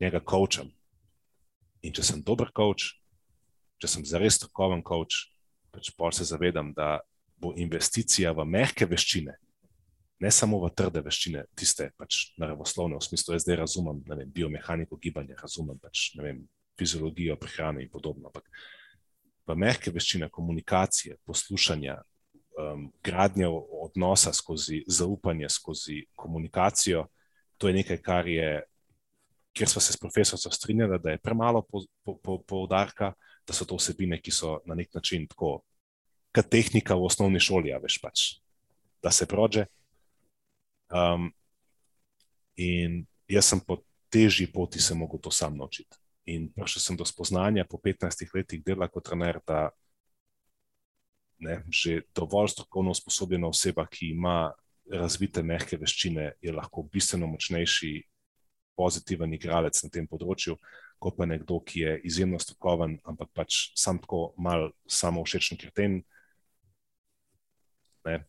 njega 0.00 0.20
kočem. 0.20 0.68
In 1.82 1.92
če 1.92 2.04
sem 2.04 2.22
dober 2.22 2.52
koč, 2.54 2.92
če 3.78 3.90
sem 3.90 4.06
zares 4.06 4.38
strokoven 4.38 4.82
coach, 4.82 5.28
pač 5.74 5.92
pa 5.96 6.10
se 6.12 6.26
zavedam, 6.28 6.72
da 6.74 6.98
bo 7.38 7.52
investicija 7.56 8.32
v 8.34 8.44
mehke 8.48 8.86
veščine, 8.88 9.36
ne 10.18 10.30
samo 10.34 10.58
v 10.64 10.70
trde 10.74 11.02
veščine, 11.04 11.44
tiste 11.58 11.92
pač 11.98 12.32
naravoslovne, 12.40 12.98
v 12.98 13.06
smislu, 13.06 13.34
da 13.34 13.42
zdaj 13.42 13.60
razumem 13.62 14.00
vem, 14.06 14.24
biomehaniko 14.34 14.98
gibanja, 14.98 15.38
razumem 15.38 15.78
pač, 15.78 16.10
vem, 16.18 16.42
fiziologijo 16.78 17.36
prehrane 17.38 17.84
in 17.84 17.90
podobno. 17.90 18.30
Ampak 18.30 18.46
v 19.46 19.56
mehke 19.58 19.92
veščine, 19.94 20.28
komunikacije, 20.34 21.18
poslušanja, 21.26 22.00
um, 22.58 22.88
gradnje 23.04 23.48
odnosa 23.84 24.32
skozi 24.34 24.82
zaupanje, 24.86 25.48
skozi 25.50 26.02
komunikacijo, 26.18 27.06
to 27.58 27.70
je 27.70 27.78
nekaj, 27.80 28.02
kar 28.02 28.28
je. 28.28 28.50
Ker 29.56 29.66
smo 29.66 29.80
se 29.82 29.92
s 29.92 29.98
profesorjem 29.98 30.52
strinjali, 30.54 30.98
da 31.02 31.10
je 31.10 31.18
premalo 31.18 31.64
poudarka, 31.66 32.18
po, 32.22 32.38
po 32.46 32.66
da 33.48 33.56
so 33.56 33.64
to 33.64 33.78
vsebine, 33.80 34.20
ki 34.20 34.32
so 34.34 34.58
na 34.68 34.76
nek 34.76 34.92
način 34.94 35.26
tako, 35.26 35.62
kot 36.36 36.50
tehnika 36.52 36.94
v 36.94 37.08
osnovni 37.08 37.40
šoli, 37.40 37.72
veš 37.82 37.98
pač, 38.02 38.26
da 39.02 39.10
se 39.10 39.26
prože. 39.26 39.64
Um, 40.92 41.30
in 42.56 43.02
jaz 43.28 43.48
sem 43.48 43.60
po 43.60 43.80
težji 44.12 44.48
poti 44.52 44.80
se 44.80 44.94
mogel 44.94 45.20
to 45.20 45.30
sam 45.30 45.56
naučiti. 45.56 45.96
In 46.28 46.50
prišel 46.52 46.82
sem 46.84 46.96
do 46.96 47.04
spoznanja 47.08 47.64
po 47.64 47.80
15 47.80 48.28
letih 48.34 48.62
dela 48.64 48.88
kot 48.88 49.08
trener, 49.08 49.40
da 49.46 49.70
ne, 51.38 51.62
že 51.72 52.02
dovolj 52.14 52.52
strokovno 52.52 52.92
usposobljena 52.92 53.48
oseba, 53.48 53.86
ki 53.86 54.12
ima 54.12 54.52
razvite 54.92 55.42
mehke 55.42 55.76
veščine, 55.76 56.32
je 56.40 56.52
lahko 56.52 56.82
bistveno 56.82 57.28
močnejši, 57.30 57.92
pozitiven 58.76 59.32
igralec 59.34 59.80
na 59.82 59.90
tem 59.90 60.06
področju, 60.06 60.56
kot 60.98 61.16
pa 61.16 61.26
nekdo, 61.26 61.60
ki 61.64 61.80
je 61.80 62.00
izjemno 62.04 62.38
strokoven, 62.42 62.98
ampak 63.06 63.30
pač 63.34 63.70
sam 63.78 64.00
tako 64.02 64.32
mal 64.36 64.70
samo 64.86 65.22
všečen 65.24 65.58
kreten. 65.60 66.02
Ne, 68.06 68.22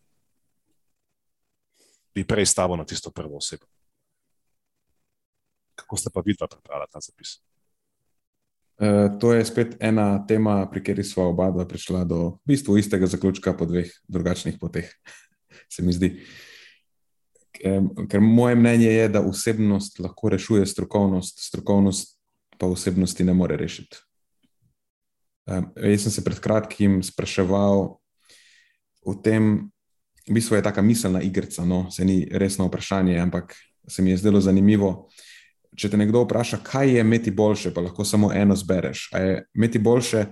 bi 2.20 2.28
prej 2.28 2.52
stavil 2.52 2.78
na 2.78 2.86
tisto 2.86 3.12
prvo 3.12 3.38
osebo. 3.40 3.66
Kako 5.76 5.98
ste 5.98 6.12
pa 6.14 6.22
vidva 6.26 6.48
pripravila 6.52 6.90
ta 6.92 7.00
zapis? 7.00 7.40
Uh, 8.80 9.20
to 9.20 9.34
je 9.34 9.46
spet 9.46 9.76
ena 9.80 10.26
tema, 10.28 10.64
pri 10.72 10.80
kateri 10.84 11.04
smo 11.04 11.30
oba 11.32 11.50
dva 11.52 11.66
prišla 11.68 12.06
do 12.08 12.40
v 12.44 12.54
bistvu 12.56 12.78
istega 12.80 13.08
zaključka 13.12 13.52
po 13.54 13.68
dveh 13.68 13.92
drugačnih 14.08 14.56
poteh, 14.60 14.88
se 15.74 15.84
mi 15.84 15.96
zdi. 15.96 16.14
Ker, 17.60 17.84
ker 18.08 18.24
moje 18.24 18.56
mnenje 18.56 18.88
je, 18.88 19.10
da 19.12 19.24
osebnost 19.26 20.00
lahko 20.00 20.32
rešuje 20.32 20.68
strokovnost, 20.68 21.44
strokovnost 21.44 22.19
pa 22.60 22.68
osebnosti 22.68 23.24
ne 23.24 23.34
more 23.34 23.58
rešiti. 23.58 23.98
Um, 25.50 25.72
jaz 25.76 26.06
sem 26.06 26.14
se 26.14 26.24
pred 26.24 26.40
kratkim 26.40 27.00
spraševal 27.04 27.98
o 29.02 29.16
tem, 29.24 29.72
v 30.28 30.36
bistvu 30.38 30.60
je 30.60 30.66
ta 30.68 30.82
miselna 30.82 31.22
igrica, 31.26 31.66
no, 31.66 31.88
se 31.92 32.06
ni 32.06 32.28
resno 32.32 32.68
vprašanje, 32.68 33.18
ampak 33.20 33.56
se 33.88 34.02
mi 34.02 34.12
je 34.12 34.18
zdelo 34.22 34.42
zanimivo. 34.42 35.10
Če 35.78 35.90
te 35.90 35.98
nekdo 35.98 36.22
vpraša, 36.26 36.60
kaj 36.66 36.92
je 36.98 37.02
imeti 37.02 37.32
boljše, 37.32 37.72
pa 37.74 37.82
lahko 37.82 38.06
samo 38.06 38.34
eno 38.34 38.56
zbereš. 38.56 39.08
A 39.14 39.24
je 39.24 39.34
imeti 39.56 39.80
boljše 39.80 40.26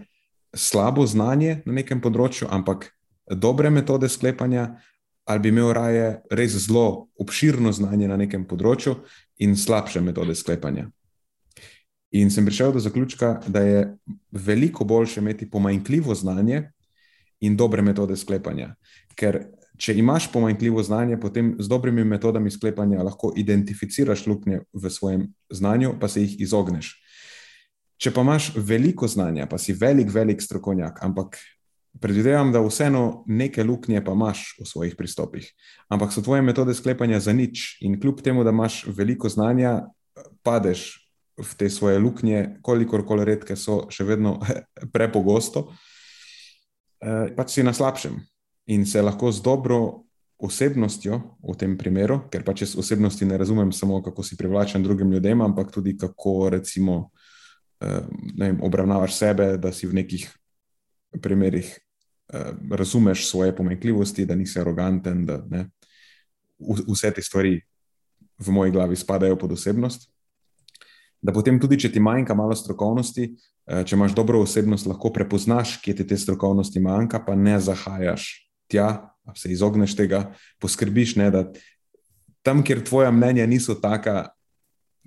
slabo 0.53 1.05
znanje 1.07 1.61
na 1.65 1.80
nekem 1.80 2.01
področju, 2.01 2.49
ampak 2.51 2.91
dobre 3.32 3.69
metode 3.69 4.09
sklepanja, 4.09 4.75
ali 5.28 5.39
bi 5.43 5.49
imel 5.49 5.71
raje 5.73 6.21
res 6.32 6.55
zelo 6.67 7.09
obširno 7.19 7.71
znanje 7.73 8.07
na 8.07 8.17
nekem 8.17 8.45
področju 8.47 8.95
in 9.43 9.57
slabše 9.57 10.01
metode 10.01 10.36
sklepanja. 10.36 10.88
In 12.12 12.32
sem 12.32 12.45
prišel 12.45 12.72
do 12.72 12.80
zaključka, 12.80 13.41
da 13.47 13.62
je 13.62 13.97
veliko 14.32 14.86
boljše 14.86 15.20
imeti 15.20 15.49
pomanjkljivo 15.49 16.16
znanje 16.16 16.72
in 17.39 17.58
dobre 17.58 17.82
metode 17.82 18.16
sklepanja. 18.16 18.76
Ker 19.16 19.43
če 19.78 19.93
imaš 19.97 20.32
pomanjkljivo 20.32 20.84
znanje, 20.84 21.20
potem 21.20 21.55
z 21.60 21.68
dobrimi 21.70 22.03
metodami 22.03 22.51
sklepanja 22.51 23.03
lahko 23.03 23.34
identificiraš 23.38 24.26
luknje 24.28 24.62
v 24.74 24.89
svojem 24.89 25.28
znanju, 25.49 25.97
pa 25.99 26.08
se 26.08 26.24
jih 26.24 26.39
izogneš. 26.41 26.95
Če 27.97 28.14
pa 28.14 28.22
imaš 28.22 28.51
veliko 28.55 29.08
znanja, 29.08 29.47
pa 29.49 29.58
si 29.58 29.74
velik, 29.74 30.10
velik 30.14 30.41
strokovnjak, 30.41 31.01
ampak 31.03 31.38
predvidevam, 32.01 32.51
da 32.53 32.62
vseeno 32.62 33.24
neke 33.28 33.64
luknje 33.64 34.03
pa 34.05 34.14
imaš 34.14 34.53
v 34.62 34.66
svojih 34.70 34.95
pristopih, 34.97 35.49
ampak 35.89 36.14
so 36.14 36.22
tvoje 36.22 36.45
metode 36.45 36.74
sklepanja 36.78 37.20
za 37.20 37.34
nič 37.34 37.82
in 37.82 37.99
kljub 38.01 38.22
temu, 38.22 38.45
da 38.45 38.53
imaš 38.53 38.84
veliko 38.88 39.30
znanja, 39.30 39.89
padeš 40.45 41.07
v 41.38 41.55
te 41.57 41.69
svoje 41.69 41.99
luknje, 41.99 42.57
kolikor 42.61 43.05
koli 43.05 43.25
redke 43.25 43.55
so, 43.55 43.85
še 43.93 44.03
vedno 44.07 44.38
prepogosto, 44.95 45.69
eh, 47.01 47.29
pač 47.38 47.57
si 47.57 47.65
na 47.65 47.73
slabšem. 47.73 48.17
In 48.73 48.83
se 48.85 49.01
lahko 49.01 49.31
z 49.31 49.45
dobro 49.45 50.07
osebnostjo 50.38 51.38
v 51.41 51.55
tem 51.57 51.77
primeru, 51.77 52.27
ker 52.29 52.43
pač 52.45 52.65
jaz 52.65 52.75
osebnosti 52.77 53.25
ne 53.25 53.38
razumem 53.38 53.71
samo, 53.71 54.01
kako 54.05 54.25
si 54.25 54.38
privlačen 54.38 54.83
drugim 54.83 55.13
ljudem, 55.13 55.41
ampak 55.41 55.71
tudi 55.71 55.95
kako 55.97 56.49
recimo 56.57 57.09
eh, 57.81 58.01
vem, 58.38 58.57
obravnavaš 58.61 59.15
sebe, 59.15 59.55
da 59.61 59.71
si 59.71 59.88
v 59.88 60.01
nekih 60.01 60.27
primerih 61.21 61.69
eh, 61.69 62.51
razumeš 62.73 63.29
svoje 63.29 63.55
pomenkljivosti, 63.55 64.25
da 64.25 64.35
nisi 64.35 64.59
aroganten, 64.59 65.25
da 65.25 65.41
ne, 65.49 65.69
vse 66.59 67.13
te 67.13 67.21
stvari 67.21 67.61
v 68.38 68.53
moji 68.53 68.73
glavi 68.73 68.95
spadajo 68.97 69.38
pod 69.38 69.53
osebnost 69.53 70.09
da 71.22 71.34
potem 71.34 71.59
tudi, 71.59 71.80
če 71.82 71.91
ti 71.91 72.03
manjka 72.03 72.36
malo 72.38 72.55
strokovnosti, 72.55 73.30
eh, 73.68 73.84
če 73.84 73.95
imaš 73.95 74.15
dobro 74.18 74.41
osebnost, 74.45 74.88
lahko 74.88 75.11
prepoznaš, 75.13 75.78
kje 75.84 75.99
ti 76.01 76.07
te 76.07 76.18
strokovnosti 76.18 76.80
manjka, 76.80 77.24
pa 77.26 77.36
ne 77.36 77.59
zahajaš 77.59 78.30
tja, 78.68 79.09
se 79.36 79.51
izogneš 79.51 79.95
tega, 79.95 80.32
poskrbiš, 80.61 81.15
ne, 81.20 81.30
da 81.32 81.43
tam, 82.45 82.63
kjer 82.63 82.84
tvoja 82.86 83.11
mnenja 83.11 83.47
niso 83.47 83.76
taka, 83.76 84.30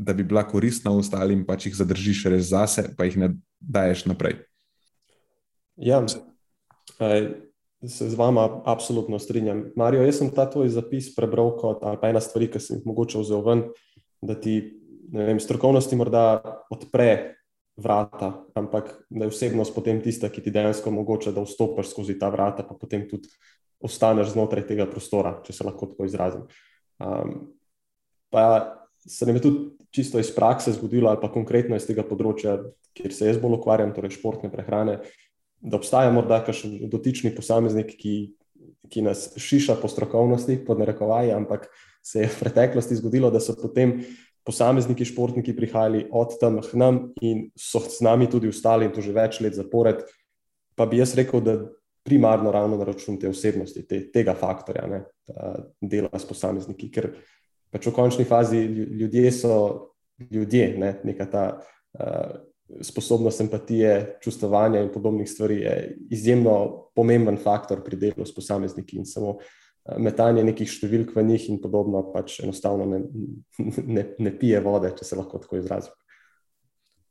da 0.00 0.12
bi 0.16 0.24
bila 0.24 0.42
koristna 0.48 0.92
ostalim, 0.96 1.44
pač 1.46 1.68
jih 1.68 1.76
zadržiš 1.76 2.24
res 2.32 2.50
zase, 2.52 2.86
pa 2.96 3.04
jih 3.08 3.18
ne 3.20 3.28
daješ 3.60 4.06
naprej. 4.08 4.38
Ja, 5.80 6.00
se 7.84 8.08
z 8.08 8.16
vama 8.16 8.62
absolutno 8.64 9.18
strinjam. 9.18 9.66
Marijo, 9.76 10.04
jaz 10.04 10.20
sem 10.20 10.32
ta 10.32 10.44
tvoj 10.50 10.68
zapis 10.72 11.08
prebral 11.16 11.54
kot 11.60 11.84
ena 12.04 12.20
stvar, 12.20 12.44
ki 12.48 12.60
sem 12.60 12.78
jih 12.78 12.88
mogoče 12.88 13.20
vzel 13.20 13.44
ven, 13.44 13.64
da 14.24 14.36
ti 14.36 14.79
vem, 15.12 15.40
strokovnosti 15.40 15.96
morda 15.96 16.24
odpre 16.70 17.36
vrata, 17.80 18.32
ampak 18.54 18.92
da 19.10 19.24
je 19.24 19.32
osebnost 19.32 19.74
potem 19.74 20.02
tista, 20.02 20.28
ki 20.28 20.42
ti 20.44 20.52
dejansko 20.52 20.90
omogoča, 20.90 21.32
da 21.32 21.44
vstopiš 21.44 21.94
skozi 21.94 22.18
ta 22.18 22.28
vrata, 22.32 22.64
pa 22.66 22.76
potem 22.76 23.06
tudi 23.08 23.30
ostaneš 23.80 24.34
znotraj 24.34 24.66
tega 24.68 24.86
prostora, 24.90 25.38
če 25.44 25.56
se 25.56 25.64
lahko 25.64 25.88
tako 25.92 26.08
izrazim. 26.08 26.44
Um, 27.00 27.54
pa 28.30 28.76
se 29.00 29.26
nam 29.26 29.38
je 29.38 29.44
tudi 29.46 29.88
čisto 29.90 30.20
iz 30.20 30.30
prakse 30.34 30.74
zgodilo, 30.76 31.08
ali 31.08 31.18
pa 31.22 31.32
konkretno 31.32 31.78
iz 31.78 31.86
tega 31.88 32.04
področja, 32.06 32.58
kjer 32.96 33.14
se 33.14 33.30
jaz 33.30 33.40
bolj 33.40 33.56
ukvarjam, 33.58 33.94
torej 33.96 34.18
športne 34.18 34.50
prehrane, 34.52 35.00
da 35.60 35.78
obstaja 35.80 36.12
morda 36.12 36.42
kakšen 36.44 36.76
dotični 36.92 37.32
posameznik, 37.36 37.94
ki, 37.96 38.14
ki 38.92 39.04
nas 39.06 39.30
šiša 39.40 39.78
po 39.80 39.88
strokovnosti, 39.88 40.60
pod 40.66 40.80
narekovaji, 40.82 41.32
ampak 41.36 41.68
se 42.04 42.24
je 42.24 42.28
v 42.28 42.38
preteklosti 42.44 42.98
zgodilo, 43.00 43.32
da 43.32 43.40
so 43.40 43.56
potem 43.56 44.00
posamezniki, 44.44 45.04
športniki 45.04 45.54
prihajali 45.56 46.06
od 46.12 46.38
tam 46.40 46.60
k 46.60 46.78
nam 46.78 47.00
in 47.20 47.50
so 47.58 47.80
z 47.80 48.00
nami 48.04 48.30
tudi 48.30 48.48
ostali 48.48 48.86
in 48.88 48.92
to 48.92 49.04
že 49.04 49.12
več 49.12 49.40
let 49.40 49.54
zapored. 49.54 50.04
Pa 50.76 50.86
bi 50.86 51.00
jaz 51.00 51.14
rekel, 51.18 51.40
da 51.44 51.58
primarno 52.06 52.50
ravno 52.50 52.78
na 52.80 52.84
račun 52.88 53.18
te 53.20 53.28
osebnosti, 53.28 53.84
te, 53.86 54.06
tega 54.12 54.34
faktorja, 54.34 54.86
ne, 54.88 55.02
dela 55.80 56.08
s 56.16 56.24
posamezniki, 56.24 56.88
ker 56.88 57.10
pač 57.70 57.86
v 57.86 57.92
končni 57.94 58.24
fazi 58.24 58.62
ljudje 58.64 59.32
so 59.32 59.54
ljudje, 60.30 60.74
ne, 60.80 60.94
neka 61.04 61.26
ta 61.30 61.44
uh, 61.60 62.32
sposobnost 62.80 63.40
empatije, 63.40 64.18
čustovanja 64.24 64.80
in 64.80 64.90
podobnih 64.92 65.28
stvari 65.28 65.60
je 65.60 65.76
izjemno 66.10 66.90
pomemben 66.96 67.36
faktor 67.36 67.84
pri 67.84 67.96
delu 68.00 68.24
s 68.24 68.34
posamezniki 68.34 68.96
in 68.96 69.06
samo 69.08 69.36
uh, 69.36 69.59
metanje 69.98 70.44
nekih 70.44 70.68
številk 70.68 71.14
v 71.16 71.24
njih 71.30 71.48
in 71.54 71.60
podobno, 71.62 72.02
pač 72.12 72.40
enostavno 72.44 72.86
ne, 72.88 73.00
ne, 73.96 74.04
ne 74.18 74.32
pije 74.36 74.60
vode, 74.64 74.92
če 74.96 75.08
se 75.08 75.18
lahko 75.18 75.40
tako 75.42 75.60
izrazim. 75.60 75.94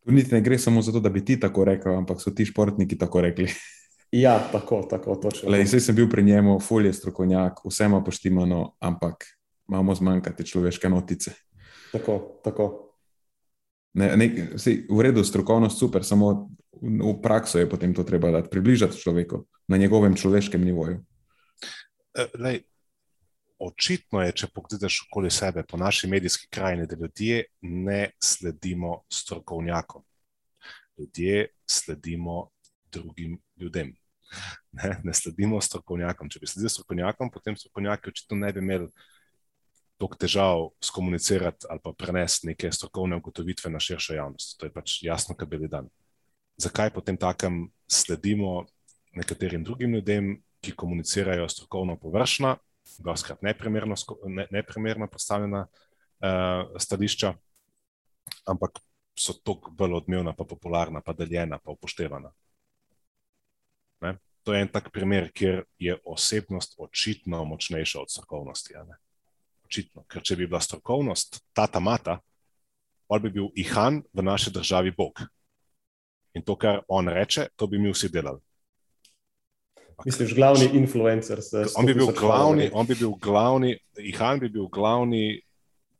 Tu 0.05 0.15
niti 0.15 0.33
ne 0.33 0.41
gre 0.41 0.57
samo 0.57 0.81
za 0.81 0.93
to, 0.95 1.01
da 1.03 1.11
bi 1.11 1.23
ti 1.25 1.35
tako 1.39 1.65
rekel, 1.67 1.97
ampak 1.97 2.21
so 2.23 2.31
ti 2.31 2.47
športniki 2.47 2.97
tako 2.97 3.25
rekli. 3.25 3.49
Ja, 4.15 4.39
tako, 4.51 4.81
tako 4.89 5.19
točno. 5.21 5.51
Lej, 5.53 5.67
sem 5.69 5.93
bil 5.95 6.07
pri 6.09 6.23
njemu, 6.25 6.55
fulje 6.65 6.93
strokovnjak, 6.97 7.59
vse 7.65 7.85
ima 7.85 7.99
poštimano, 8.01 8.63
ampak 8.81 9.27
imamo 9.69 9.95
zmanjkati 9.95 10.47
človeške 10.49 10.89
notice. 10.89 11.35
Tako, 11.91 12.41
tako. 12.43 12.65
Ne, 13.93 14.15
ne, 14.17 14.29
sej, 14.57 14.87
v 14.89 15.05
redu, 15.05 15.21
strokovnost 15.25 15.77
super, 15.77 16.05
samo 16.05 16.49
v 16.81 17.13
prakso 17.21 17.59
je 17.59 17.69
potem 17.69 17.93
to 17.93 18.05
treba 18.07 18.31
dati, 18.31 18.49
približati 18.49 18.97
človeku 18.97 19.43
na 19.67 19.77
njegovem 19.77 20.15
človeškem 20.15 20.61
nivoju. 20.65 21.03
Eh, 22.19 22.27
lej, 22.39 22.57
očitno 23.63 24.21
je, 24.25 24.33
če 24.41 24.47
pogledaš 24.51 25.03
okoli 25.05 25.29
sebe, 25.31 25.63
po 25.63 25.77
naši 25.79 26.07
medijski 26.11 26.49
krajini, 26.51 26.87
da 26.87 26.97
ljudje 26.99 27.43
ne 27.61 28.11
sledimo 28.23 29.03
strokovnjakom. 29.13 30.03
Ljudje 30.97 31.47
sledimo 31.69 32.49
drugim 32.91 33.37
ljudem. 33.55 33.93
Ne, 34.71 34.97
ne 35.03 35.13
sledimo 35.13 35.61
strokovnjakom. 35.61 36.29
Če 36.29 36.41
bi 36.41 36.47
sledili 36.47 36.73
strokovnjakom, 36.73 37.31
potem 37.31 37.55
strokovnjaki 37.57 38.11
očitno 38.11 38.37
ne 38.37 38.51
bi 38.53 38.59
imeli 38.59 38.89
toliko 39.99 40.19
težav 40.19 40.67
skomunicirati 40.83 41.67
ali 41.69 41.79
pa 41.83 41.93
prenesti 41.97 42.47
neke 42.47 42.71
strokovne 42.71 43.17
ugotovitve 43.19 43.71
na 43.71 43.79
širšo 43.79 44.13
javnost. 44.19 44.57
To 44.59 44.67
je 44.67 44.73
pač 44.75 44.99
jasno, 45.03 45.35
kaj 45.35 45.47
bili 45.47 45.71
dan. 45.71 45.87
Zakaj 46.59 46.91
potem 46.93 47.17
takem 47.17 47.65
sledimo 47.87 48.65
nekaterim 49.15 49.63
drugim 49.63 49.95
ljudem, 49.95 50.37
ki 50.61 50.75
komunicirajo 50.75 51.47
strokovno 51.49 51.95
površno, 51.99 52.57
doskrat 52.99 53.41
neprimerno, 53.41 53.95
ne, 54.25 54.47
neprimerno 54.51 55.07
postavljena 55.07 55.65
uh, 55.67 56.79
stališča, 56.79 57.33
ampak 58.45 58.79
so 59.19 59.33
toliko 59.43 59.71
bolj 59.71 59.93
odmevna, 59.93 60.33
pa 60.33 60.43
popularna, 60.43 61.01
pa 61.01 61.13
deljena, 61.13 61.59
pa 61.59 61.71
upoštevana. 61.71 62.31
Ne? 64.01 64.17
To 64.43 64.53
je 64.53 64.61
en 64.61 64.71
tak 64.71 64.91
primer, 64.91 65.31
kjer 65.31 65.63
je 65.79 65.97
osebnost 66.05 66.75
očitno 66.77 67.43
močnejša 67.45 68.01
od 68.01 68.11
strokovnosti. 68.11 68.75
Očitno, 69.65 70.05
ker 70.07 70.23
če 70.23 70.35
bi 70.39 70.47
bila 70.47 70.61
strokovnost 70.63 71.41
tata 71.53 71.79
mata, 71.79 72.19
pa 73.07 73.19
bi 73.19 73.31
bil 73.33 73.49
ihan 73.55 74.03
v 74.13 74.23
naši 74.23 74.53
državi 74.53 74.93
Bog. 74.97 75.19
In 76.33 76.45
to, 76.45 76.55
kar 76.55 76.83
on 76.87 77.09
reče, 77.09 77.49
to 77.55 77.67
bi 77.67 77.79
mi 77.79 77.91
vsi 77.91 78.09
delali. 78.13 78.39
Misliš, 80.05 80.33
glavni 80.35 80.69
influencer? 80.73 81.39
On 81.77 81.85
bi, 81.85 81.93
glavni, 81.93 82.69
on 82.73 82.87
bi 82.87 82.95
bil 82.95 83.13
glavni, 83.21 83.77
Ihan 83.97 84.39
bi 84.39 84.49
bil 84.49 84.67
glavni 84.71 85.41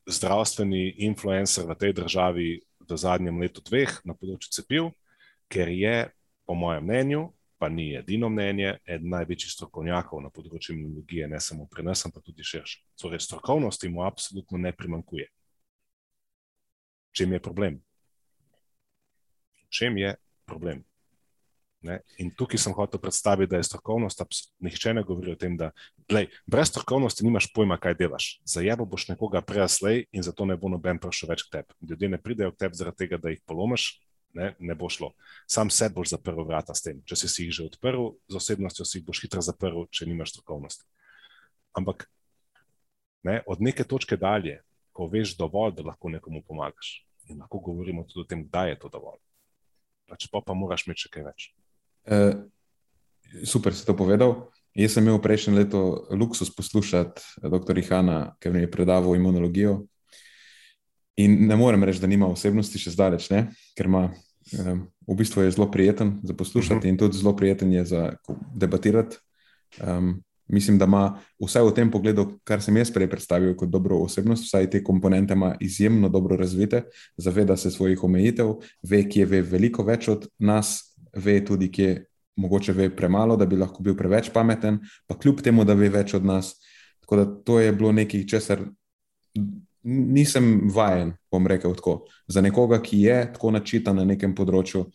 zdravstveni 0.10 0.96
influencer 1.06 1.68
v 1.68 1.76
tej 1.76 1.94
državi 1.94 2.48
v 2.90 2.98
zadnjem 2.98 3.38
letu, 3.42 3.62
dveh 3.62 3.92
na 4.08 4.16
področju 4.18 4.50
cepiv, 4.54 4.90
ker 5.52 5.70
je, 5.70 6.10
po 6.50 6.56
mojem 6.58 6.88
mnenju, 6.88 7.28
pa 7.60 7.68
ni 7.70 7.92
edino 8.00 8.30
mnenje, 8.32 8.80
eden 8.88 9.12
največjih 9.14 9.52
strokovnjakov 9.54 10.24
na 10.24 10.32
področju 10.34 10.74
imunologije, 10.74 11.28
ne 11.30 11.42
samo 11.44 11.68
pri 11.70 11.86
nas, 11.86 12.06
ampak 12.08 12.24
tudi 12.26 12.46
širše. 12.48 12.80
Torej, 12.98 13.22
strokovnosti 13.22 13.92
mu 13.92 14.06
absolutno 14.08 14.58
ne 14.58 14.72
primankuje. 14.74 15.28
Čem 17.14 17.36
je 17.36 17.40
problem? 17.44 17.82
Čem 19.70 19.98
je 20.00 20.16
problem? 20.50 20.82
Ne? 21.82 22.02
In 22.20 22.32
tukaj 22.36 22.60
sem 22.60 22.74
hotel 22.76 23.00
predstaviti, 23.00 23.50
da 23.54 23.60
je 23.60 23.64
strokovnost, 23.64 24.22
nihče 24.60 24.94
ne 24.98 25.04
govori 25.08 25.32
o 25.32 25.40
tem, 25.40 25.56
da 25.58 25.70
lej, 26.12 26.28
brez 26.44 26.68
strokovnosti 26.74 27.24
nimaš 27.24 27.48
pojma, 27.56 27.78
kaj 27.80 27.96
delaš. 28.02 28.28
Zajabo 28.44 28.86
boš 28.86 29.08
nekoga 29.14 29.42
prejaslej 29.42 30.04
in 30.12 30.26
zato 30.26 30.46
ne 30.46 30.58
bo 30.60 30.72
noben 30.72 31.00
prišel 31.00 31.32
več 31.32 31.46
k 31.48 31.54
tebi. 31.60 31.78
Ljudje 31.90 32.10
ne 32.12 32.20
pridejo 32.20 32.52
k 32.52 32.66
tebi 32.66 32.80
zaradi 32.80 33.06
tega, 33.06 33.20
da 33.24 33.32
jih 33.32 33.40
polomiš, 33.48 33.94
ne, 34.36 34.52
ne 34.60 34.76
bo 34.76 34.90
šlo. 34.92 35.14
Sam 35.48 35.72
se 35.72 35.88
boš 35.90 36.12
zaprl 36.18 36.44
vrata 36.44 36.76
s 36.76 36.84
tem. 36.84 37.00
Če 37.08 37.16
si, 37.16 37.32
jih 37.46 37.56
že 37.56 37.70
odprl 37.72 38.12
z 38.28 38.42
osebnostjo, 38.42 38.86
si 38.86 39.00
jih 39.00 39.06
boš 39.08 39.24
hitro 39.24 39.44
zaprl, 39.46 39.86
če 39.88 40.10
nimaš 40.10 40.36
strokovnosti. 40.36 40.84
Ampak 41.80 42.10
ne, 43.24 43.40
od 43.48 43.64
neke 43.64 43.88
točke 43.88 44.20
dalje, 44.20 44.60
ko 44.92 45.08
veš 45.08 45.38
dovolj, 45.40 45.78
da 45.80 45.88
lahko 45.94 46.12
nekomu 46.12 46.44
pomagaš, 46.44 47.06
in 47.32 47.40
lahko 47.40 47.64
govorimo 47.64 48.04
tudi 48.04 48.26
o 48.26 48.28
tem, 48.28 48.44
kdaj 48.50 48.74
je 48.74 48.80
to 48.84 48.92
dovolj. 48.92 49.22
Pač 50.10 50.28
pa, 50.28 50.42
pa 50.44 50.58
moraš 50.58 50.88
imeti 50.88 51.06
še 51.06 51.14
kaj 51.14 51.28
več. 51.30 51.50
Uh, 52.10 52.34
super 53.46 53.74
si 53.74 53.86
to 53.86 53.94
povedal. 53.94 54.50
Jaz 54.74 54.96
sem 54.96 55.06
imel 55.06 55.22
prejšnje 55.22 55.54
leto 55.54 56.08
luksus 56.14 56.50
poslušati 56.56 57.22
dr. 57.42 57.78
Hanna, 57.90 58.36
ki 58.40 58.50
mi 58.50 58.66
je 58.66 58.72
predaval 58.72 59.16
imunologijo. 59.16 59.86
In 61.20 61.48
ne 61.48 61.56
morem 61.60 61.84
reči, 61.84 62.00
da 62.00 62.08
nima 62.08 62.30
osebnosti, 62.32 62.80
še 62.80 62.94
zdaleč 62.96 63.28
ne, 63.34 63.50
ker 63.76 63.90
ima, 63.90 64.08
um, 64.56 64.86
v 65.04 65.18
bistvu 65.20 65.44
je 65.44 65.52
zelo 65.58 65.68
prijeten 65.72 66.20
za 66.24 66.34
poslušati 66.34 66.80
uh 66.80 66.84
-huh. 66.84 66.90
in 66.90 66.98
tudi 66.98 67.18
zelo 67.18 67.36
prijeten 67.36 67.74
je 67.74 67.86
za 67.86 68.14
debatirati. 68.56 69.18
Um, 69.84 70.24
mislim, 70.48 70.78
da 70.78 70.86
ima 70.86 71.20
vse 71.46 71.62
v 71.62 71.74
tem 71.74 71.92
pogledu, 71.92 72.40
kar 72.44 72.62
sem 72.62 72.78
jaz 72.78 72.92
prej 72.92 73.10
predstavil 73.10 73.56
kot 73.56 73.70
dobro 73.70 73.98
osebnost, 73.98 74.44
vsaj 74.44 74.70
te 74.70 74.84
komponente 74.84 75.34
ima 75.34 75.56
izjemno 75.60 76.10
dobro 76.10 76.38
razvite, 76.38 76.84
zaveda 77.18 77.58
se 77.58 77.72
svojih 77.72 78.04
omejitev, 78.04 78.56
ve, 78.84 79.04
ki 79.10 79.20
je 79.20 79.26
ve 79.26 79.42
veliko 79.42 79.84
več 79.84 80.08
od 80.08 80.28
nas, 80.40 80.89
ve 81.20 81.40
tudi, 81.46 81.70
kje 81.72 82.06
mogoče 82.40 82.74
ve 82.74 82.90
premalo, 82.96 83.36
da 83.38 83.46
bi 83.46 83.60
lahko 83.60 83.84
bil 83.84 83.98
preveč 84.00 84.32
pameten, 84.34 84.80
pa 85.08 85.18
kljub 85.20 85.44
temu, 85.44 85.66
da 85.68 85.76
ve 85.76 85.90
več 85.92 86.14
od 86.16 86.26
nas. 86.26 86.54
Tako 87.04 87.20
da 87.20 87.26
to 87.46 87.60
je 87.60 87.74
bilo 87.76 87.92
nekaj, 87.92 88.26
česar 88.30 88.64
nisem 89.84 90.70
vajen, 90.74 91.14
bom 91.32 91.48
rekel 91.48 91.76
tako. 91.76 92.04
Za 92.28 92.42
nekoga, 92.42 92.82
ki 92.84 93.02
je 93.02 93.18
tako 93.34 93.52
načitan 93.56 94.00
na 94.00 94.06
nekem 94.06 94.36
področju, 94.36 94.86